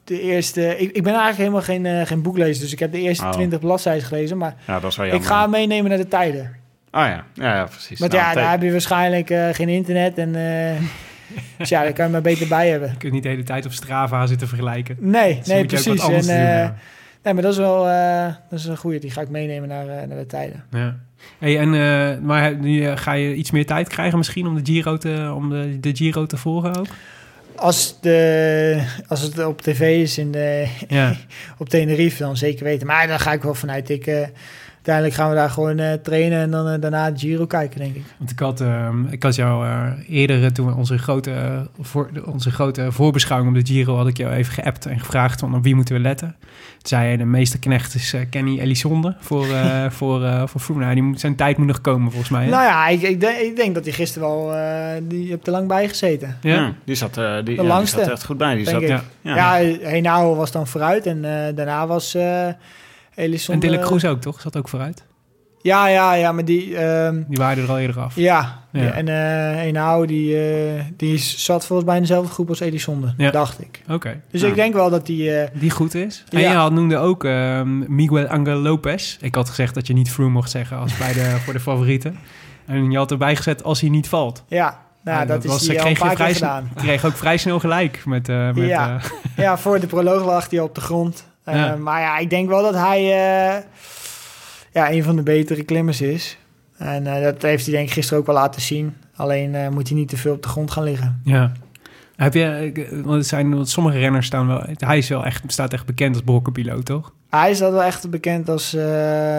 de 0.04 0.20
eerste... 0.20 0.78
Ik, 0.78 0.90
ik 0.92 1.02
ben 1.02 1.12
eigenlijk 1.14 1.36
helemaal 1.38 1.62
geen, 1.62 1.86
eh, 1.86 2.06
geen 2.06 2.22
boeklezer, 2.22 2.62
dus 2.62 2.72
ik 2.72 2.78
heb 2.78 2.92
de 2.92 3.00
eerste 3.00 3.24
Oh. 3.24 3.30
20 3.30 3.58
bladzijden 3.60 4.02
gelezen. 4.06 4.38
Maar 4.38 4.54
Ja, 4.66 4.80
dat 4.80 4.90
is 4.90 4.96
wel 4.96 5.06
ik 5.06 5.24
ga 5.24 5.46
meenemen 5.46 5.88
naar 5.88 5.98
de 5.98 6.08
tijden. 6.08 6.56
Oh 6.94 7.00
ja, 7.00 7.24
ja, 7.34 7.54
ja 7.54 7.64
precies. 7.64 7.98
Want 7.98 8.12
Nou, 8.12 8.24
ja, 8.24 8.34
daar 8.34 8.50
heb 8.50 8.62
je 8.62 8.70
waarschijnlijk 8.70 9.30
eh, 9.30 9.48
geen 9.52 9.68
internet. 9.68 10.18
En, 10.18 10.34
eh, 10.34 10.80
dus 11.58 11.68
ja, 11.68 11.82
daar 11.82 11.92
kan 11.92 12.04
je 12.04 12.12
maar 12.12 12.20
beter 12.22 12.48
bij 12.48 12.68
hebben. 12.68 12.88
Je 12.90 12.96
kunt 12.96 13.12
niet 13.12 13.22
de 13.22 13.28
hele 13.28 13.42
tijd 13.42 13.66
op 13.66 13.72
Strava 13.72 14.26
zitten 14.26 14.48
vergelijken. 14.48 14.96
Nee, 14.98 15.38
Dus 15.38 15.46
nee, 15.46 15.64
precies. 15.64 16.00
En, 16.00 16.20
doen, 16.20 16.28
eh, 16.28 16.58
ja. 16.58 16.76
nee, 17.22 17.34
maar 17.34 17.42
dat 17.42 17.52
is 17.52 17.58
wel 17.58 17.88
eh, 17.88 18.26
dat 18.50 18.58
is 18.58 18.64
een 18.64 18.76
goeie. 18.76 19.00
Die 19.00 19.10
ga 19.10 19.20
ik 19.20 19.28
meenemen 19.28 19.68
naar, 19.68 19.86
naar 19.86 20.18
de 20.18 20.26
tijden. 20.26 20.64
Ja. 20.70 20.96
Hey, 21.38 21.58
en, 21.58 21.74
eh, 21.74 22.24
maar 22.24 22.56
nu 22.56 22.96
ga 22.96 23.12
je 23.12 23.34
iets 23.34 23.50
meer 23.50 23.66
tijd 23.66 23.88
krijgen 23.88 24.18
misschien 24.18 24.46
om 24.46 24.54
de 24.54 24.72
Giro 24.72 24.96
te, 24.96 25.32
om 25.34 25.50
de, 25.50 25.80
de 25.80 25.96
Giro 25.96 26.26
te 26.26 26.36
volgen 26.36 26.76
ook? 26.76 26.86
Als, 27.56 28.00
de, 28.00 28.82
als 29.08 29.20
het 29.20 29.44
op 29.44 29.60
tv 29.60 29.80
is 30.02 30.18
in 30.18 30.32
de, 30.32 30.68
Ja. 30.88 31.14
op 31.58 31.68
Tenerife, 31.68 32.22
dan 32.22 32.36
zeker 32.36 32.64
weten. 32.64 32.86
Maar 32.86 33.06
daar 33.06 33.20
ga 33.20 33.32
ik 33.32 33.42
wel 33.42 33.54
vanuit. 33.54 33.90
Ik, 33.90 34.06
eh, 34.06 34.26
uiteindelijk 34.82 35.14
gaan 35.14 35.28
we 35.28 35.34
daar 35.34 35.50
gewoon 35.50 35.78
eh, 35.78 35.92
trainen 35.92 36.40
en 36.40 36.50
dan 36.50 36.68
eh, 36.68 36.80
daarna 36.80 37.04
het 37.04 37.20
Giro 37.20 37.46
kijken, 37.46 37.80
denk 37.80 37.94
ik. 37.94 38.02
Want 38.18 38.30
ik 38.30 38.38
had, 38.38 38.60
ehm, 38.60 39.04
ik 39.06 39.22
had 39.22 39.34
jou 39.34 39.66
eh, 39.66 39.90
eerder, 40.08 40.52
toen 40.52 40.66
we 40.66 40.74
onze 40.74 40.98
grote, 40.98 41.32
voor, 41.80 42.10
onze 42.24 42.50
grote 42.50 42.92
voorbeschouwing 42.92 43.56
op 43.56 43.66
de 43.66 43.72
Giro, 43.72 43.96
had 43.96 44.06
ik 44.06 44.16
jou 44.16 44.32
even 44.32 44.52
geappt 44.52 44.86
en 44.86 45.00
gevraagd 45.00 45.40
van 45.40 45.54
op 45.54 45.62
wie 45.62 45.74
moeten 45.74 45.94
we 45.94 46.00
letten. 46.00 46.36
Toen 46.82 46.88
zei 46.98 47.10
je, 47.10 47.16
de 47.16 47.24
meeste 47.24 47.58
knecht 47.58 47.94
is 47.94 48.14
Kenny 48.30 48.58
Elisonde 48.58 49.16
voor, 49.20 49.46
eh 49.48 49.90
voor, 49.98 50.24
eh 50.24 50.42
voor 50.46 50.60
Froome. 50.60 50.82
Nou, 50.82 50.94
die 50.94 51.02
moet, 51.02 51.20
zijn 51.20 51.36
tijd 51.36 51.56
moet 51.56 51.66
nog 51.66 51.80
komen 51.80 52.10
volgens 52.10 52.30
mij. 52.30 52.44
hè? 52.44 52.50
Nou 52.50 52.62
ja, 52.62 52.88
ik, 52.88 53.02
ik, 53.02 53.20
denk, 53.20 53.38
ik 53.38 53.56
denk 53.56 53.74
dat 53.74 53.84
hij 53.84 53.92
gisteren 53.92 54.28
wel... 54.28 54.54
eh, 54.54 55.02
die 55.02 55.30
hebt 55.30 55.46
er 55.46 55.52
lang 55.52 55.68
bij 55.68 55.88
gezeten. 55.88 56.36
ja? 56.40 56.54
Ja, 56.54 56.74
die 56.84 56.94
zat, 56.94 57.16
eh, 57.16 57.24
die, 57.24 57.54
ja, 57.54 57.60
die 57.60 57.70
langste, 57.70 57.96
zat 57.96 58.06
er 58.06 58.12
echt 58.12 58.24
goed 58.24 58.36
bij. 58.36 58.54
Die 58.54 58.64
denk 58.64 58.80
zat, 58.80 58.90
ik. 58.90 59.04
ja. 59.20 59.34
ja. 59.34 59.56
Ja, 59.56 59.78
Henao 59.88 60.34
was 60.34 60.52
dan 60.52 60.66
vooruit 60.66 61.06
en 61.06 61.24
eh, 61.24 61.56
daarna 61.56 61.86
was 61.86 62.16
En 63.14 63.58
Dylan 63.58 63.80
Kroes 63.80 64.04
ook, 64.04 64.20
toch? 64.20 64.40
Zat 64.40 64.56
ook 64.56 64.68
vooruit. 64.68 65.04
Ja, 65.62 65.88
ja, 65.88 66.14
ja, 66.14 66.32
maar 66.32 66.44
die... 66.44 66.76
ehm, 66.76 67.22
Die 67.28 67.38
waren 67.38 67.62
er 67.62 67.70
al 67.70 67.78
eerder 67.78 68.00
af. 68.00 68.16
ja, 68.16 68.60
Ja. 68.72 68.90
en 68.92 69.08
eh 69.08 69.14
Henao 69.60 70.06
die, 70.06 70.38
eh, 70.50 70.84
die 70.96 71.18
zat 71.18 71.66
volgens 71.66 71.88
mij 71.88 71.96
in 71.96 72.02
dezelfde 72.02 72.32
groep 72.32 72.48
als 72.48 72.60
Elisonde, 72.60 73.14
Ja. 73.16 73.30
dacht 73.30 73.60
ik. 73.60 73.82
Oké. 73.90 74.20
Dus 74.30 74.42
ik 74.42 74.54
denk 74.54 74.74
wel 74.74 74.90
dat 74.90 75.06
die... 75.06 75.34
eh, 75.36 75.48
Die 75.60 75.70
goed 75.70 75.94
is. 75.94 76.24
En 76.30 76.40
je 76.40 76.46
had, 76.46 76.72
noemde 76.72 76.96
ook 76.96 77.24
ehm, 77.24 77.94
Miguel 77.94 78.26
Angel 78.26 78.56
Lopez. 78.58 79.16
Ik 79.20 79.34
had 79.34 79.48
gezegd 79.48 79.74
dat 79.74 79.86
je 79.86 79.92
niet 79.92 80.10
Froome 80.10 80.30
mocht 80.32 80.50
zeggen 80.50 80.76
als 80.76 80.96
bij 80.96 81.12
de, 81.12 81.36
voor 81.44 81.52
de 81.52 81.60
favorieten. 81.60 82.16
En 82.66 82.90
je 82.90 82.96
had 82.96 83.10
erbij 83.10 83.36
gezet 83.36 83.62
als 83.64 83.80
hij 83.80 83.90
niet 83.90 84.08
valt. 84.08 84.44
ja, 84.48 84.80
nou, 85.04 85.18
Ja, 85.18 85.24
dat, 85.26 85.44
is 85.44 85.50
was- 85.50 85.60
die 85.60 85.70
al 85.70 85.76
een 85.76 85.82
kreeg 85.94 85.98
paar 85.98 86.14
vrij 86.16 86.34
gedaan. 86.34 86.70
kreeg 86.74 87.04
ook 87.04 87.16
vrij 87.16 87.36
snel 87.36 87.58
gelijk 87.58 88.02
met... 88.06 88.26
met 88.26 88.56
Ja. 88.56 89.00
Ja, 89.36 89.58
voor 89.58 89.80
de 89.80 89.86
proloog 89.86 90.24
lag 90.24 90.50
hij 90.50 90.60
op 90.60 90.74
de 90.74 90.80
grond. 90.80 91.30
Eh, 91.44 91.54
Ja. 91.54 91.76
Maar 91.76 92.00
ja, 92.00 92.18
ik 92.18 92.30
denk 92.30 92.48
wel 92.48 92.62
dat 92.62 92.74
hij 92.74 92.98
eh, 92.98 93.62
ja, 94.72 94.90
een 94.92 95.02
van 95.02 95.16
de 95.16 95.22
betere 95.22 95.62
klimmers 95.62 96.00
is. 96.00 96.38
En 96.76 97.06
eh, 97.06 97.22
dat 97.22 97.42
heeft 97.42 97.64
hij 97.66 97.74
denk 97.74 97.86
ik 97.86 97.92
gisteren 97.92 98.18
ook 98.20 98.26
wel 98.26 98.34
laten 98.34 98.60
zien. 98.62 98.96
Alleen 99.16 99.72
moet 99.72 99.88
hij 99.88 99.96
niet 99.96 100.08
te 100.08 100.16
veel 100.16 100.32
op 100.34 100.42
de 100.42 100.48
grond 100.48 100.70
gaan 100.70 100.84
liggen. 100.84 101.20
ja. 101.24 101.52
Heb 102.16 102.34
je, 102.34 102.72
want 103.04 103.16
het 103.16 103.26
zijn, 103.26 103.54
want 103.54 103.68
sommige 103.68 103.98
renners 103.98 104.26
staan 104.26 104.46
wel... 104.46 104.64
Hij 104.76 104.98
is 104.98 105.08
wel 105.08 105.24
echt, 105.24 105.42
staat 105.46 105.72
echt 105.72 105.86
bekend 105.86 106.14
als 106.14 106.24
brokkenpiloot, 106.24 106.84
toch? 106.84 107.12
Hij 107.30 107.50
is 107.50 107.58
dat 107.58 107.72
wel 107.72 107.82
echt 107.82 108.10
bekend 108.10 108.48
als, 108.48 108.76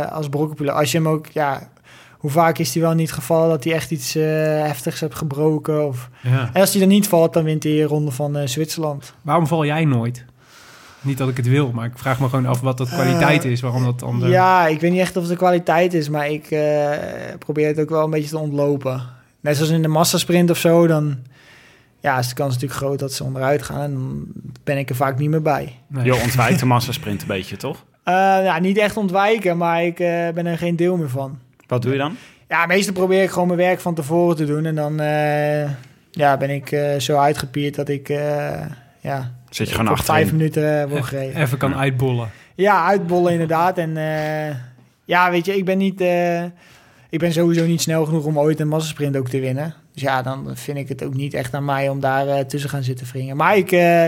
als 0.10 0.30
brokkenpiloot. 0.30 0.76
Als 0.76 0.92
je 0.92 0.98
hem 0.98 1.08
ook, 1.08 1.28
ja, 1.28 1.70
hoe 2.18 2.32
vaak 2.32 2.58
is 2.58 2.74
hij 2.74 2.84
wel 2.84 2.94
niet 2.94 3.12
gevallen 3.12 3.50
dat 3.50 3.64
hij 3.64 3.74
echt 3.74 3.92
iets 3.92 4.14
heftigs 4.14 5.00
heeft 5.00 5.16
gebroken? 5.16 5.88
Of... 5.88 6.10
Ja. 6.22 6.50
En 6.54 6.62
als 6.62 6.72
hij 6.72 6.80
dan 6.80 6.90
niet 6.90 7.08
valt, 7.08 7.34
dan 7.34 7.44
wint 7.44 7.64
hij 7.64 7.82
een 7.82 7.88
ronde 7.88 8.12
van 8.12 8.48
Zwitserland. 8.48 9.14
Waarom 9.22 9.48
val 9.48 9.66
jij 9.66 9.86
nooit? 9.86 10.26
Niet 11.04 11.18
dat 11.18 11.30
ik 11.30 11.38
het 11.38 11.48
wil, 11.48 11.72
maar 11.72 11.86
ik 11.86 11.92
vraag 11.98 12.20
me 12.20 12.30
gewoon 12.30 12.46
af 12.46 12.62
wat 12.62 12.78
dat 12.78 12.90
kwaliteit 12.90 13.46
Eh, 13.46 13.52
is. 13.52 13.62
Waarom 13.62 13.84
dat 13.84 14.00
dan... 14.00 14.20
de- 14.20 14.28
Ja, 14.28 14.68
ik 14.68 14.80
weet 14.80 14.92
niet 14.92 15.00
echt 15.00 15.16
of 15.16 15.22
het 15.22 15.32
de 15.32 15.38
kwaliteit 15.38 15.94
is, 15.94 16.10
maar 16.10 16.30
ik 16.30 16.52
eh, 16.52 16.90
probeer 17.40 17.68
het 17.68 17.80
ook 17.80 17.90
wel 17.90 18.04
een 18.04 18.10
beetje 18.10 18.30
te 18.30 18.38
ontlopen. 18.38 19.02
Net 19.40 19.56
zoals 19.56 19.72
in 19.72 19.82
de 19.82 19.88
massasprint 19.88 20.50
of 20.50 20.58
zo, 20.58 20.88
dan 20.88 21.18
ja, 22.00 22.18
is 22.20 22.28
de 22.28 22.34
kans 22.36 22.54
natuurlijk 22.54 22.80
groot 22.82 23.00
dat 23.00 23.14
ze 23.14 23.24
onderuit 23.24 23.64
gaan. 23.64 23.82
En 23.82 23.94
dan 23.94 24.26
ben 24.64 24.78
ik 24.78 24.90
er 24.90 24.96
vaak 24.96 25.18
niet 25.20 25.30
meer 25.30 25.42
bij. 25.42 25.80
Nee. 25.88 26.06
Je 26.06 26.16
ontwijkt 26.16 26.60
de 26.60 26.66
massasprint 26.66 27.22
een 27.22 27.28
beetje, 27.28 27.58
toch? 27.58 27.84
Eh, 28.04 28.14
ja, 28.44 28.60
niet 28.60 28.78
echt 28.78 28.98
ontwijken, 28.98 29.58
maar 29.58 29.84
ik 29.84 30.00
eh, 30.00 30.30
ben 30.34 30.46
er 30.46 30.58
geen 30.58 30.76
deel 30.76 30.98
meer 30.98 31.10
van. 31.10 31.40
Wat 31.68 31.82
doe 31.82 31.92
je 31.92 31.98
dan? 31.98 32.16
Ja, 32.48 32.66
meestal 32.66 32.94
probeer 32.94 33.24
ik 33.24 33.30
gewoon 33.30 33.48
mijn 33.48 33.60
werk 33.60 33.80
van 33.80 33.94
tevoren 33.96 34.36
te 34.36 34.46
doen. 34.46 34.66
En 34.66 34.76
dan 34.76 35.00
eh, 35.00 35.70
ja, 36.12 36.38
ben 36.38 36.50
ik 36.50 36.72
eh, 36.72 37.00
zo 37.00 37.18
uitgepierd 37.18 37.76
dat 37.76 37.90
ik 37.90 38.10
eh, 38.10 38.62
ja, 39.00 39.32
Zit 39.56 39.70
je 39.70 39.76
gewoon 39.76 39.98
vijf 39.98 40.00
achterin? 40.10 40.36
minuten 40.36 40.82
eh, 40.82 40.90
word 40.90 41.04
gereden. 41.14 41.42
Even 41.42 41.58
kan 41.58 41.76
uitbollen. 41.76 42.30
Ja, 42.56 42.86
uitbollen 42.86 43.32
inderdaad. 43.32 43.78
En 43.78 43.98
eh, 43.98 44.56
ja, 45.06 45.32
weet 45.32 45.46
je, 45.46 45.58
ik 45.58 45.66
ben 45.66 45.78
niet... 45.78 46.02
eh, 46.02 46.44
ik 47.10 47.20
ben 47.20 47.34
sowieso 47.34 47.66
niet 47.66 47.82
snel 47.82 48.06
genoeg 48.06 48.26
om 48.26 48.40
ooit 48.40 48.60
een 48.60 48.68
massasprint 48.68 49.18
ook 49.18 49.30
te 49.30 49.40
winnen. 49.40 49.74
Dus 49.94 50.02
ja, 50.02 50.22
dan 50.22 50.52
vind 50.54 50.78
ik 50.78 50.88
het 50.90 51.04
ook 51.04 51.14
niet 51.14 51.34
echt 51.34 51.54
aan 51.54 51.66
mij 51.66 51.90
om 51.90 52.00
daar 52.00 52.46
tussen 52.46 52.70
gaan 52.70 52.84
zitten 52.84 53.08
wringen. 53.12 53.36
Maar 53.38 53.58
ik, 53.58 53.72
eh, 53.72 54.06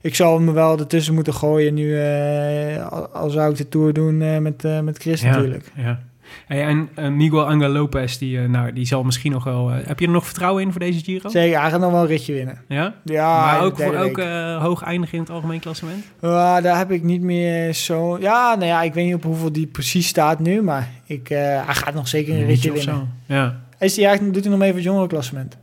ik 0.00 0.14
zal 0.14 0.40
me 0.40 0.52
wel 0.52 0.78
ertussen 0.78 1.14
moeten 1.14 1.34
gooien 1.34 1.74
nu, 1.74 2.00
eh, 2.00 2.86
al, 2.88 3.06
al 3.08 3.30
zou 3.30 3.50
ik 3.50 3.56
de 3.56 3.68
Tour 3.68 3.92
doen 3.92 4.22
eh, 4.22 4.38
met, 4.38 4.62
met 4.82 4.98
Chris 4.98 5.20
Ja. 5.20 5.30
natuurlijk. 5.30 5.72
Ja. 5.76 6.00
Hey, 6.46 6.66
en 6.66 6.88
eh, 6.94 7.08
Miguel 7.08 7.48
Angel 7.48 7.68
Lopez, 7.70 8.16
die, 8.16 8.38
eh, 8.40 8.48
nou, 8.48 8.72
die 8.72 8.86
zal 8.86 9.02
misschien 9.02 9.32
nog 9.32 9.44
wel... 9.44 9.70
eh, 9.70 9.86
heb 9.86 9.98
je 9.98 10.06
er 10.06 10.12
nog 10.12 10.24
vertrouwen 10.24 10.62
in 10.62 10.70
voor 10.70 10.80
deze 10.80 11.04
Giro? 11.04 11.28
Zeker, 11.28 11.60
hij 11.60 11.70
gaat 11.70 11.80
nog 11.80 11.90
wel 11.90 12.00
een 12.00 12.06
ritje 12.06 12.32
winnen. 12.32 12.58
Ja? 12.68 12.94
Ja, 13.04 13.40
maar 13.44 13.62
ook, 13.62 13.76
voor, 13.76 13.96
ook 13.96 14.20
hoog 14.62 14.82
eindigen 14.82 15.14
in 15.14 15.20
het 15.22 15.30
algemeen 15.32 15.60
klassement? 15.60 16.04
Ja, 16.20 16.60
daar 16.60 16.78
heb 16.78 16.90
ik 16.90 17.02
niet 17.02 17.22
meer 17.22 17.72
zo... 17.74 18.18
Ja, 18.18 18.54
nou 18.54 18.66
ja, 18.66 18.82
ik 18.82 18.94
weet 18.94 19.04
niet 19.04 19.14
op 19.14 19.22
hoeveel 19.22 19.52
die 19.52 19.66
precies 19.66 20.06
staat 20.08 20.38
nu, 20.38 20.62
maar 20.62 20.88
ik, 21.04 21.28
hij 21.28 21.64
gaat 21.66 21.94
nog 21.94 22.08
zeker 22.08 22.34
een 22.34 22.46
ritje 22.46 22.72
winnen. 22.72 22.94
zo. 22.94 23.34
Ja. 23.34 23.60
Is 23.78 23.94
die 23.94 24.04
eigenlijk, 24.04 24.34
doet 24.34 24.42
hij 24.42 24.52
nog 24.52 24.60
mee 24.60 24.68
voor 24.68 24.78
het 24.78 24.88
jongerenklassement? 24.88 25.56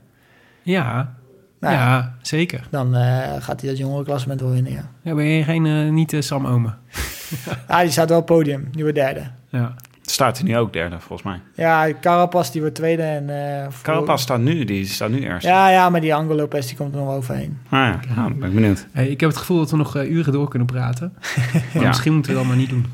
Ja, 0.62 1.14
Nou, 1.60 1.74
ja, 1.74 2.16
zeker. 2.22 2.68
Dan 2.70 2.94
gaat 3.42 3.62
hij 3.62 3.70
dat 3.70 3.78
jongerenklassement 3.78 4.42
wel 4.42 4.52
winnen, 4.52 4.72
ja. 4.72 4.90
Ja, 5.02 5.16
ben 5.16 5.26
je 5.26 5.44
geen, 5.44 5.94
niet 5.94 6.16
Sam 6.20 6.48
Omen? 6.48 6.78
Ja, 7.68 7.82
die 7.82 7.92
staat 7.92 8.10
wel 8.10 8.20
op 8.20 8.28
het 8.28 8.38
podium. 8.38 8.68
Die 8.72 8.82
wordt 8.82 8.98
derde. 8.98 9.22
Ja. 9.50 9.76
Staat 10.10 10.38
hij 10.38 10.48
nu 10.48 10.58
ook 10.58 10.74
derde, 10.74 10.96
volgens 11.00 11.22
mij. 11.24 11.42
Ja, 11.66 11.94
Carapaz 12.02 12.52
die 12.52 12.62
wordt 12.62 12.76
tweede. 12.76 13.02
En, 13.04 13.30
eh 13.30 13.64
voor- 13.70 13.84
Carapaz 13.84 14.22
staat 14.22 14.40
nu, 14.40 14.64
die 14.66 14.86
staat 14.86 15.10
nu 15.10 15.20
eerst. 15.24 15.46
Ja, 15.46 15.70
ja, 15.70 15.90
maar 15.90 16.02
die 16.02 16.16
Angelo 16.16 16.36
Lopez 16.36 16.68
die 16.68 16.78
komt 16.78 16.94
er 16.96 17.00
nog 17.00 17.14
overheen. 17.16 17.58
Ah, 17.70 17.80
ja. 17.80 18.00
Nou, 18.16 18.34
ben 18.34 18.50
ik 18.50 18.56
benieuwd. 18.56 18.88
Hey, 18.92 19.08
ik 19.08 19.20
heb 19.20 19.30
het 19.30 19.38
gevoel 19.40 19.58
dat 19.58 19.72
we 19.72 19.78
nog 19.78 19.96
eh, 19.96 20.12
uren 20.12 20.34
door 20.34 20.50
kunnen 20.50 20.68
praten. 20.68 21.14
Maar 21.74 21.82
Ja. 21.84 21.88
misschien 21.88 22.14
moeten 22.14 22.32
we 22.32 22.38
dat 22.38 22.48
maar 22.48 22.56
niet 22.58 22.70
doen. 22.70 22.86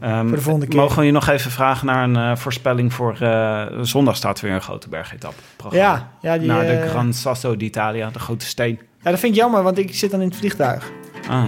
Ehm, 0.00 0.26
Voor 0.28 0.36
de 0.36 0.42
volgende 0.42 0.66
keer. 0.68 0.80
Mogen 0.80 0.98
we 0.98 1.04
je 1.04 1.12
nog 1.12 1.28
even 1.28 1.50
vragen 1.50 1.86
naar 1.86 2.04
een 2.04 2.16
eh, 2.16 2.36
voorspelling 2.36 2.92
voor... 2.92 3.16
eh, 3.20 3.62
zondag 3.80 4.16
staat 4.16 4.40
weer 4.40 4.52
een 4.52 4.60
grote 4.62 4.88
bergetap. 4.88 5.34
Ja, 5.70 6.08
ja, 6.20 6.38
die, 6.38 6.48
Naar 6.48 6.66
de 6.66 6.86
Gran 6.88 7.12
Sasso 7.12 7.56
d'Italia, 7.56 8.10
de 8.10 8.18
grote 8.18 8.46
steen. 8.46 8.78
ja, 9.02 9.10
dat 9.10 9.18
vind 9.20 9.34
ik 9.34 9.40
jammer, 9.40 9.62
want 9.62 9.78
ik 9.78 9.94
zit 9.94 10.10
dan 10.10 10.20
in 10.20 10.28
het 10.28 10.36
vliegtuig. 10.36 10.90
Ah, 11.28 11.44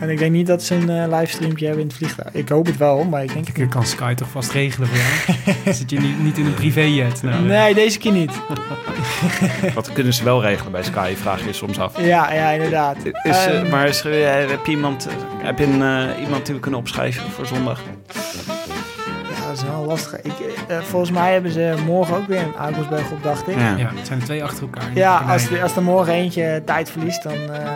En 0.00 0.10
ik 0.10 0.18
denk 0.18 0.32
niet 0.32 0.46
dat 0.46 0.62
ze 0.62 0.74
een 0.74 0.90
eh, 0.90 1.18
livestreamje 1.18 1.64
hebben 1.64 1.82
in 1.82 1.88
het 1.88 1.96
vliegtuig. 1.96 2.34
Ik 2.34 2.48
hoop 2.48 2.66
het 2.66 2.76
wel, 2.76 3.04
maar 3.04 3.22
ik 3.22 3.32
denk 3.32 3.48
Ik 3.48 3.70
kan 3.70 3.86
Sky 3.86 4.14
toch 4.14 4.28
vast 4.28 4.50
regelen 4.50 4.88
voor 4.88 4.98
jou? 4.98 5.74
Zit 5.76 5.90
je 5.90 6.00
niet, 6.00 6.22
niet 6.22 6.38
in 6.38 6.46
een 6.46 6.54
privéjet? 6.54 7.22
Nou, 7.22 7.38
niet. 7.38 7.46
Nee, 7.48 7.74
deze 7.74 7.98
keer 7.98 8.12
niet. 8.12 8.30
wat 9.74 9.92
kunnen 9.92 10.14
ze 10.14 10.24
wel 10.24 10.42
regelen 10.42 10.72
bij 10.72 10.82
Sky, 10.82 11.14
vraag 11.14 11.44
je 11.46 11.52
soms 11.52 11.78
af. 11.78 12.00
Ja, 12.00 12.32
ja, 12.32 12.50
inderdaad. 12.50 12.96
Is, 13.04 13.12
eh, 13.22 13.58
Ehm, 13.60 13.70
maar 13.70 13.88
is, 13.88 14.04
er- 14.04 14.48
heb 14.50 14.66
je 14.66 14.72
iemand, 14.72 15.06
eh, 15.06 15.12
heb 15.46 15.58
je 15.58 15.64
een, 15.64 15.82
eh, 15.82 16.22
iemand 16.22 16.46
die 16.46 16.54
we 16.54 16.60
kunnen 16.60 16.80
opschrijven 16.80 17.30
voor 17.30 17.46
zondag? 17.46 17.80
Ja, 19.54 19.60
dat 19.60 19.70
is 19.70 19.76
wel 19.76 19.84
lastig. 19.84 20.20
Ik, 20.22 20.32
eh, 20.68 20.78
volgens 20.78 21.10
mij 21.10 21.32
hebben 21.32 21.50
ze 21.50 21.74
morgen 21.86 22.16
ook 22.16 22.26
weer 22.26 22.40
een 22.42 22.54
Augustberg 22.58 23.10
op, 23.10 23.22
dacht 23.22 23.48
ik. 23.48 23.54
Ja, 23.58 23.76
Ja, 23.76 23.90
het 23.94 24.06
zijn 24.06 24.18
er 24.18 24.24
twee 24.24 24.44
achter 24.44 24.62
elkaar. 24.62 25.28
als, 25.32 25.50
er- 25.50 25.62
als 25.62 25.76
er 25.76 25.82
morgen 25.82 26.12
eentje 26.12 26.62
tijd 26.64 26.90
verliest, 26.90 27.22
dan... 27.22 27.32
eh, 27.32 27.68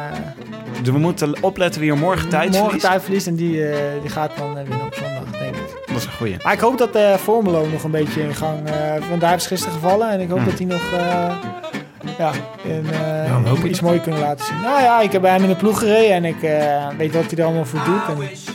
Dus 0.83 0.93
we 0.93 0.99
moeten 0.99 1.43
opletten 1.43 1.81
wie 1.81 1.91
er 1.91 1.99
morgen 1.99 2.29
tijd 2.29 2.45
morgen 2.51 2.65
verliest. 2.65 2.87
tijd 2.87 3.03
verliest 3.03 3.27
en 3.27 3.35
die, 3.35 3.69
eh, 3.69 3.79
die 4.01 4.11
gaat 4.11 4.31
dan 4.37 4.59
eh, 4.59 4.63
winnen 4.69 4.87
op 4.87 4.95
zondag, 4.95 5.39
denk 5.41 5.57
ik. 5.57 5.77
Dat 5.87 5.97
is 5.97 6.05
een 6.05 6.13
goeie. 6.13 6.37
Maar 6.43 6.53
ik 6.53 6.61
hoop 6.61 6.79
dat 6.79 6.95
eh 6.95 7.15
Formelo 7.15 7.67
nog 7.73 7.83
een 7.85 7.91
beetje 7.91 8.23
in 8.23 8.35
gang... 8.35 8.67
eh 8.69 9.09
want 9.09 9.21
daar 9.21 9.41
ze 9.41 9.49
gisteren 9.49 9.75
gevallen. 9.75 10.11
En 10.11 10.21
ik 10.21 10.29
hoop 10.29 10.39
Hmm. 10.39 10.49
dat 10.49 10.59
hij 10.59 10.67
nog, 10.67 10.93
eh, 10.93 11.35
ja, 12.19 12.31
en, 12.65 12.85
eh, 12.93 13.27
Ja, 13.27 13.63
iets 13.65 13.81
moois 13.81 14.01
kunnen 14.01 14.21
laten 14.21 14.45
zien. 14.45 14.61
Nou 14.61 14.83
ja, 14.83 15.01
ik 15.01 15.13
heb 15.13 15.21
bij 15.23 15.31
hem 15.31 15.43
in 15.43 15.49
de 15.49 15.57
ploeg 15.57 15.79
gereden 15.79 16.11
en 16.17 16.25
ik 16.25 16.43
eh, 16.43 16.87
weet 16.97 17.15
wat 17.15 17.25
hij 17.31 17.39
er 17.39 17.45
allemaal 17.45 17.65
voor 17.65 17.81
doet. 17.85 18.03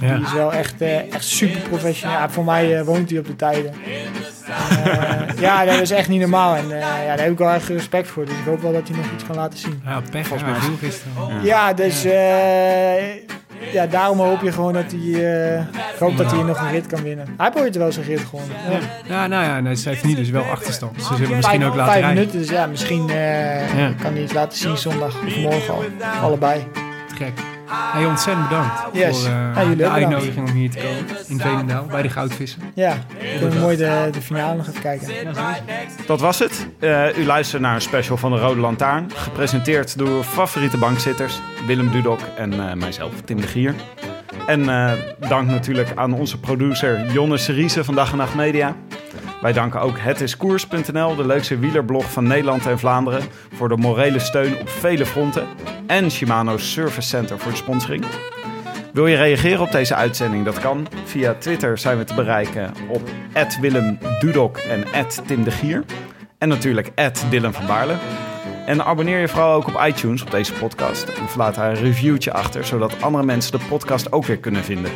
En 0.02 0.08
Ja. 0.08 0.16
die 0.16 0.26
is 0.26 0.34
wel 0.34 0.54
echt, 0.54 0.82
eh, 0.82 1.14
echt 1.14 1.26
super 1.26 1.60
professioneel. 1.62 2.18
Ja, 2.18 2.30
voor 2.30 2.44
mij 2.44 2.78
eh, 2.78 2.86
woont 2.86 3.10
hij 3.10 3.20
op 3.20 3.26
de 3.28 3.36
tijden. 3.36 3.74
En, 4.86 5.36
ja, 5.40 5.66
dat 5.66 5.80
is 5.82 5.92
echt 5.92 6.08
niet 6.10 6.20
normaal. 6.20 6.56
En 6.56 6.72
eh, 6.72 6.80
ja, 6.80 7.06
daar 7.16 7.20
heb 7.24 7.32
ik 7.32 7.38
wel 7.38 7.50
echt 7.52 7.68
respect 7.68 8.08
voor. 8.08 8.26
Dus 8.26 8.34
ik 8.34 8.46
hoop 8.46 8.62
wel 8.62 8.74
dat 8.74 8.88
hij 8.88 8.98
nog 8.98 9.06
iets 9.14 9.24
kan 9.26 9.36
laten 9.36 9.60
zien. 9.60 9.82
Ja, 9.86 10.02
pech 10.12 10.30
mij 10.30 10.40
veel 10.40 10.78
gisteren. 10.80 11.14
Ja, 11.44 11.74
dus 11.74 12.04
eh, 12.06 12.12
ja, 13.74 13.86
daarom 13.88 14.20
hoop 14.20 14.42
je 14.42 14.52
gewoon 14.52 14.74
dat 14.74 14.84
hij... 14.92 15.00
eh, 15.56 15.60
ik 15.94 16.00
hoop 16.00 16.18
dat 16.18 16.32
hij 16.32 16.44
nog 16.44 16.60
een 16.62 16.72
rit 16.72 16.88
kan 16.88 17.04
winnen. 17.04 17.26
Hij 17.38 17.46
heeft 17.46 17.60
ooit 17.66 17.76
wel 17.76 17.92
zijn 17.92 18.06
rit 18.06 18.20
gewonnen. 18.20 18.56
Ja. 18.70 18.80
Ja, 19.08 19.28
nou 19.28 19.44
ja, 19.46 19.60
nee, 19.60 19.76
ze 19.76 19.90
heeft 19.90 20.04
nu 20.04 20.16
dus 20.16 20.30
wel 20.30 20.44
achterstand. 20.44 21.04
Ze 21.04 21.16
zullen 21.16 21.36
misschien 21.36 21.60
vijf, 21.60 21.72
ook 21.72 21.76
laten 21.78 21.92
vijf 21.94 22.06
rijden. 22.06 22.20
minuten, 22.20 22.40
dus 22.40 22.50
ja, 22.50 22.66
misschien 22.66 23.10
eh, 23.10 23.78
Ja. 23.80 23.92
kan 24.02 24.14
hij 24.14 24.22
iets 24.24 24.34
laten 24.34 24.58
zien 24.58 24.78
zondag 24.78 25.16
of 25.26 25.36
morgen 25.38 25.74
al. 25.74 25.84
Allebei. 26.22 26.68
Gek. 27.18 27.32
Hey, 27.74 28.06
ontzettend 28.06 28.50
bedankt 28.50 28.74
Yes. 28.92 29.20
voor 29.20 29.30
eh, 29.30 29.34
Ja, 29.34 29.62
ook 29.62 29.70
de 29.70 29.76
bedankt. 29.76 29.96
uitnodiging 29.98 30.48
om 30.50 30.54
hier 30.56 30.70
te 30.70 30.78
komen 30.78 31.18
in 31.28 31.40
Veenendaal 31.40 31.86
bij 31.86 32.02
de 32.02 32.10
Goudvissen. 32.10 32.62
Ja, 32.74 32.96
kunnen 33.40 33.50
we 33.56 33.60
mooi 33.60 33.78
de, 33.78 34.08
de 34.12 34.22
finale 34.22 34.56
nog 34.56 34.68
even 34.68 34.82
kijken. 34.82 35.08
Dat 36.08 36.20
was 36.20 36.40
het. 36.40 36.68
Eh, 36.80 37.18
u 37.18 37.26
luistert 37.26 37.62
naar 37.62 37.76
een 37.76 37.82
special 37.82 38.18
van 38.18 38.32
de 38.32 38.38
Rode 38.40 38.60
Lantaarn. 38.60 39.12
Gepresenteerd 39.16 39.98
door 39.98 40.08
uw 40.08 40.24
favoriete 40.24 40.78
bankzitters. 40.78 41.40
Willem 41.68 41.92
Dudok 41.92 42.20
en 42.38 42.54
eh, 42.70 42.74
mijzelf, 42.76 43.14
Tim 43.26 43.42
de 43.42 43.48
Gier. 43.48 43.74
En 44.48 44.70
eh, 44.70 44.92
dank 45.30 45.48
natuurlijk 45.50 45.92
aan 45.96 46.14
onze 46.14 46.40
producer 46.40 47.12
Jonne 47.12 47.38
Seriese 47.38 47.84
van 47.84 47.96
Dag 47.96 48.12
en 48.12 48.18
Nacht 48.18 48.36
Media. 48.36 48.76
Wij 49.42 49.54
danken 49.54 49.82
ook 49.82 50.00
hetiskoers.nl, 50.00 51.16
de 51.16 51.26
leukste 51.26 51.60
wielerblog 51.60 52.12
van 52.12 52.28
Nederland 52.28 52.66
en 52.66 52.80
Vlaanderen... 52.80 53.24
voor 53.54 53.70
de 53.70 53.78
morele 53.78 54.20
steun 54.20 54.60
op 54.60 54.70
vele 54.70 55.06
fronten. 55.06 55.48
En 55.88 56.12
Shimano's 56.12 56.72
Service 56.72 57.08
Center 57.08 57.40
voor 57.40 57.52
de 57.52 57.58
sponsoring. 57.58 58.06
Wil 58.94 59.08
je 59.08 59.16
reageren 59.16 59.62
op 59.62 59.72
deze 59.72 59.96
uitzending? 59.96 60.46
Dat 60.46 60.60
kan. 60.60 60.88
Via 61.06 61.34
Twitter 61.34 61.78
zijn 61.78 61.98
we 61.98 62.04
te 62.04 62.14
bereiken 62.14 62.74
op 62.88 63.10
Willem 63.62 63.98
Dudok 64.20 64.58
en 64.58 64.84
Tim 65.26 65.44
de 65.44 65.52
Gier. 65.52 65.84
En 66.38 66.50
natuurlijk 66.50 66.92
Dylan 67.30 67.54
van 67.54 67.66
Baarle. 67.66 67.96
En 68.66 68.86
abonneer 68.86 69.20
je 69.20 69.28
vooral 69.28 69.54
ook 69.54 69.68
op 69.68 69.82
iTunes 69.86 70.22
op 70.22 70.32
deze 70.32 70.54
podcast. 70.54 71.04
En 71.04 71.30
verlaat 71.30 71.56
daar 71.56 71.70
een 71.70 71.84
reviewtje 71.84 72.34
achter, 72.34 72.66
zodat 72.66 73.02
andere 73.02 73.24
mensen 73.24 73.52
de 73.52 73.66
podcast 73.70 74.12
ook 74.12 74.26
weer 74.26 74.38
kunnen 74.38 74.64
vinden. 74.64 74.92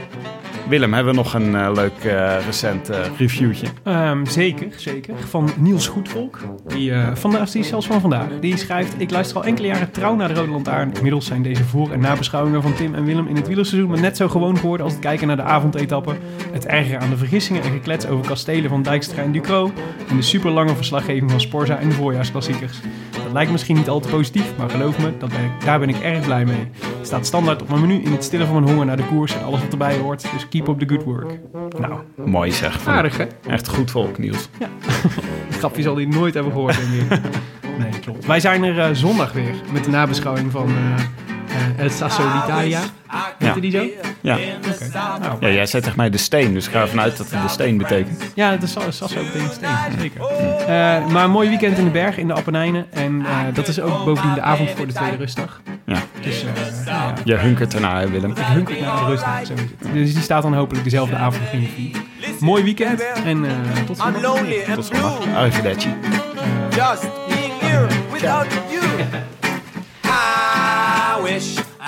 Willem, 0.69 0.93
hebben 0.93 1.13
we 1.13 1.19
nog 1.19 1.33
een 1.33 1.55
eh, 1.55 1.71
leuk 1.73 2.03
eh, 2.03 2.45
recent 2.45 2.89
eh, 2.89 2.99
reviewtje? 3.17 3.67
Ehm, 3.83 4.25
zeker, 4.25 4.67
zeker. 4.75 5.13
Van 5.29 5.49
Niels 5.57 5.87
Goedvolk. 5.87 6.39
Die, 6.67 6.93
vandaag, 7.13 7.51
die 7.51 7.63
zelfs 7.63 7.87
van 7.87 8.01
vandaag. 8.01 8.27
Die 8.39 8.57
schrijft... 8.57 8.93
Ik 8.97 9.11
luister 9.11 9.37
al 9.37 9.45
enkele 9.45 9.67
jaren 9.67 9.91
trouw 9.91 10.15
naar 10.15 10.27
de 10.27 10.33
Rode 10.33 10.51
Lantaarn. 10.51 10.93
Inmiddels 10.93 11.25
zijn 11.25 11.41
deze 11.41 11.63
voor- 11.63 11.91
en 11.91 11.99
nabeschouwingen 11.99 12.61
van 12.61 12.73
Tim 12.73 12.95
en 12.95 13.05
Willem 13.05 13.27
in 13.27 13.35
het 13.35 13.47
wielerseizoen... 13.47 13.89
me 13.89 13.99
net 13.99 14.17
zo 14.17 14.27
gewoon 14.27 14.57
geworden 14.57 14.85
als 14.85 14.93
het 14.93 15.03
kijken 15.03 15.27
naar 15.27 15.35
de 15.35 15.41
avondetappen. 15.41 16.17
Het 16.51 16.65
ergeren 16.65 17.01
aan 17.01 17.09
de 17.09 17.17
vergissingen 17.17 17.63
en 17.63 17.71
geklets 17.71 18.07
over 18.07 18.27
kastelen 18.27 18.69
van 18.69 18.83
Dijkstra 18.83 19.21
en 19.21 19.31
Ducro... 19.31 19.71
en 20.09 20.15
de 20.15 20.21
superlange 20.21 20.75
verslaggeving 20.75 21.31
van 21.31 21.41
Sporza 21.41 21.79
en 21.79 21.89
de 21.89 21.95
voorjaarsklassiekers. 21.95 22.79
Dat 23.23 23.33
lijkt 23.33 23.51
misschien 23.51 23.75
niet 23.75 23.89
al 23.89 23.99
te 23.99 24.07
positief, 24.07 24.53
maar 24.57 24.69
geloof 24.69 24.99
me, 24.99 25.11
daar 25.65 25.79
ben 25.79 25.89
ik 25.89 25.99
erg 25.99 26.25
blij 26.25 26.45
mee. 26.45 26.67
Staat 27.07 27.25
standaard 27.25 27.61
op 27.61 27.69
mijn 27.69 27.81
menu 27.81 28.01
in 28.01 28.11
het 28.11 28.23
stillen 28.23 28.47
van 28.47 28.55
mijn 28.55 28.67
honger 28.67 28.85
naar 28.85 28.97
de 28.97 29.05
koers... 29.05 29.35
en 29.35 29.43
alles 29.43 29.61
wat 29.61 29.71
erbij 29.71 29.97
hoort, 29.97 30.21
dus 30.33 30.47
keep 30.49 30.67
up 30.67 30.79
the 30.79 30.87
good 30.87 31.03
work. 31.03 31.39
Nou, 31.79 31.99
Mooi 32.25 32.51
zeg. 32.51 32.87
Aardig 32.87 33.17
hè? 33.17 33.25
Echt 33.47 33.67
goed 33.67 33.91
volk, 33.91 34.17
Niels. 34.17 34.49
Het 35.47 35.57
grapje 35.59 35.81
zal 35.81 35.95
hij 35.95 36.05
nooit 36.05 36.33
hebben 36.33 36.51
gehoord, 36.51 36.77
denk 36.77 37.11
ik. 37.11 37.19
Nee, 37.77 37.99
klopt. 37.99 38.25
Wij 38.25 38.39
zijn 38.39 38.63
er 38.63 38.79
eh, 38.79 38.89
zondag 38.93 39.31
weer 39.31 39.53
met 39.71 39.83
de 39.83 39.89
nabeschouwing 39.89 40.51
van 40.51 40.67
eh 40.67 41.03
eh, 41.77 41.83
El 41.83 41.89
Sasso 41.89 42.23
d'Italia. 42.31 42.79
Heette 43.37 43.59
die 43.59 43.71
zo? 43.71 43.83
Ja. 44.21 44.37
Nou, 45.21 45.37
ja, 45.39 45.49
jij 45.49 45.65
zei 45.65 45.81
tegen 45.83 45.97
mij 45.97 46.09
de 46.09 46.17
steen, 46.17 46.53
dus 46.53 46.65
ik 46.67 46.71
ga 46.71 46.81
ervan 46.81 46.99
uit 47.01 47.17
dat 47.17 47.29
het 47.31 47.41
de 47.41 47.47
steen 47.47 47.77
betekent. 47.77 48.23
ja, 48.35 48.51
het 48.51 48.63
is 48.63 48.71
Sa- 48.71 48.91
Sasso 48.91 49.15
betekent 49.23 49.53
steen, 49.53 49.99
zeker. 49.99 50.21
Eh, 50.59 51.07
maar 51.07 51.23
een 51.23 51.31
mooi 51.31 51.49
weekend 51.49 51.77
in 51.77 51.83
de 51.83 51.89
berg, 51.91 52.17
in 52.17 52.27
de 52.27 52.33
Appenijnen. 52.33 52.85
En 52.91 53.25
eh, 53.25 53.31
dat 53.53 53.67
is 53.67 53.79
ook 53.79 54.05
bovendien 54.05 54.33
de 54.33 54.41
avond 54.41 54.69
voor 54.75 54.87
de 54.87 54.93
tweede 54.93 55.17
rustdag. 55.17 55.61
Ja. 55.85 55.97
Dus 56.21 56.43
eh, 56.43 56.49
nou 56.85 56.97
ja, 57.07 57.13
Je 57.23 57.35
hunkert 57.35 57.73
ernaar, 57.73 58.11
Willem. 58.11 58.31
ik 58.31 58.37
hunker 58.37 58.81
naar 58.81 58.99
de 58.99 59.05
rustdag. 59.05 59.45
Zo 59.45 59.53
is 59.53 59.59
het. 59.59 59.93
Dus 59.93 60.13
die 60.13 60.23
staat 60.23 60.41
dan 60.41 60.53
hopelijk 60.53 60.83
dezelfde 60.83 61.15
avond 61.15 61.43
in 61.51 61.61
je 61.61 61.67
feed. 61.67 62.39
Mooi 62.39 62.63
weekend 62.63 63.03
en 63.25 63.45
eh, 63.45 63.51
tot 63.85 63.97
I'm 63.97 64.03
zondag. 64.03 64.21
lonely 64.21 64.63
Tot 64.75 64.85
zondag. 64.85 65.19
blue, 65.19 65.35
Arrivederci. 65.35 65.89
just 66.69 67.01
being 67.27 67.53
here 67.59 67.87
without 68.11 68.45
you. 68.69 68.96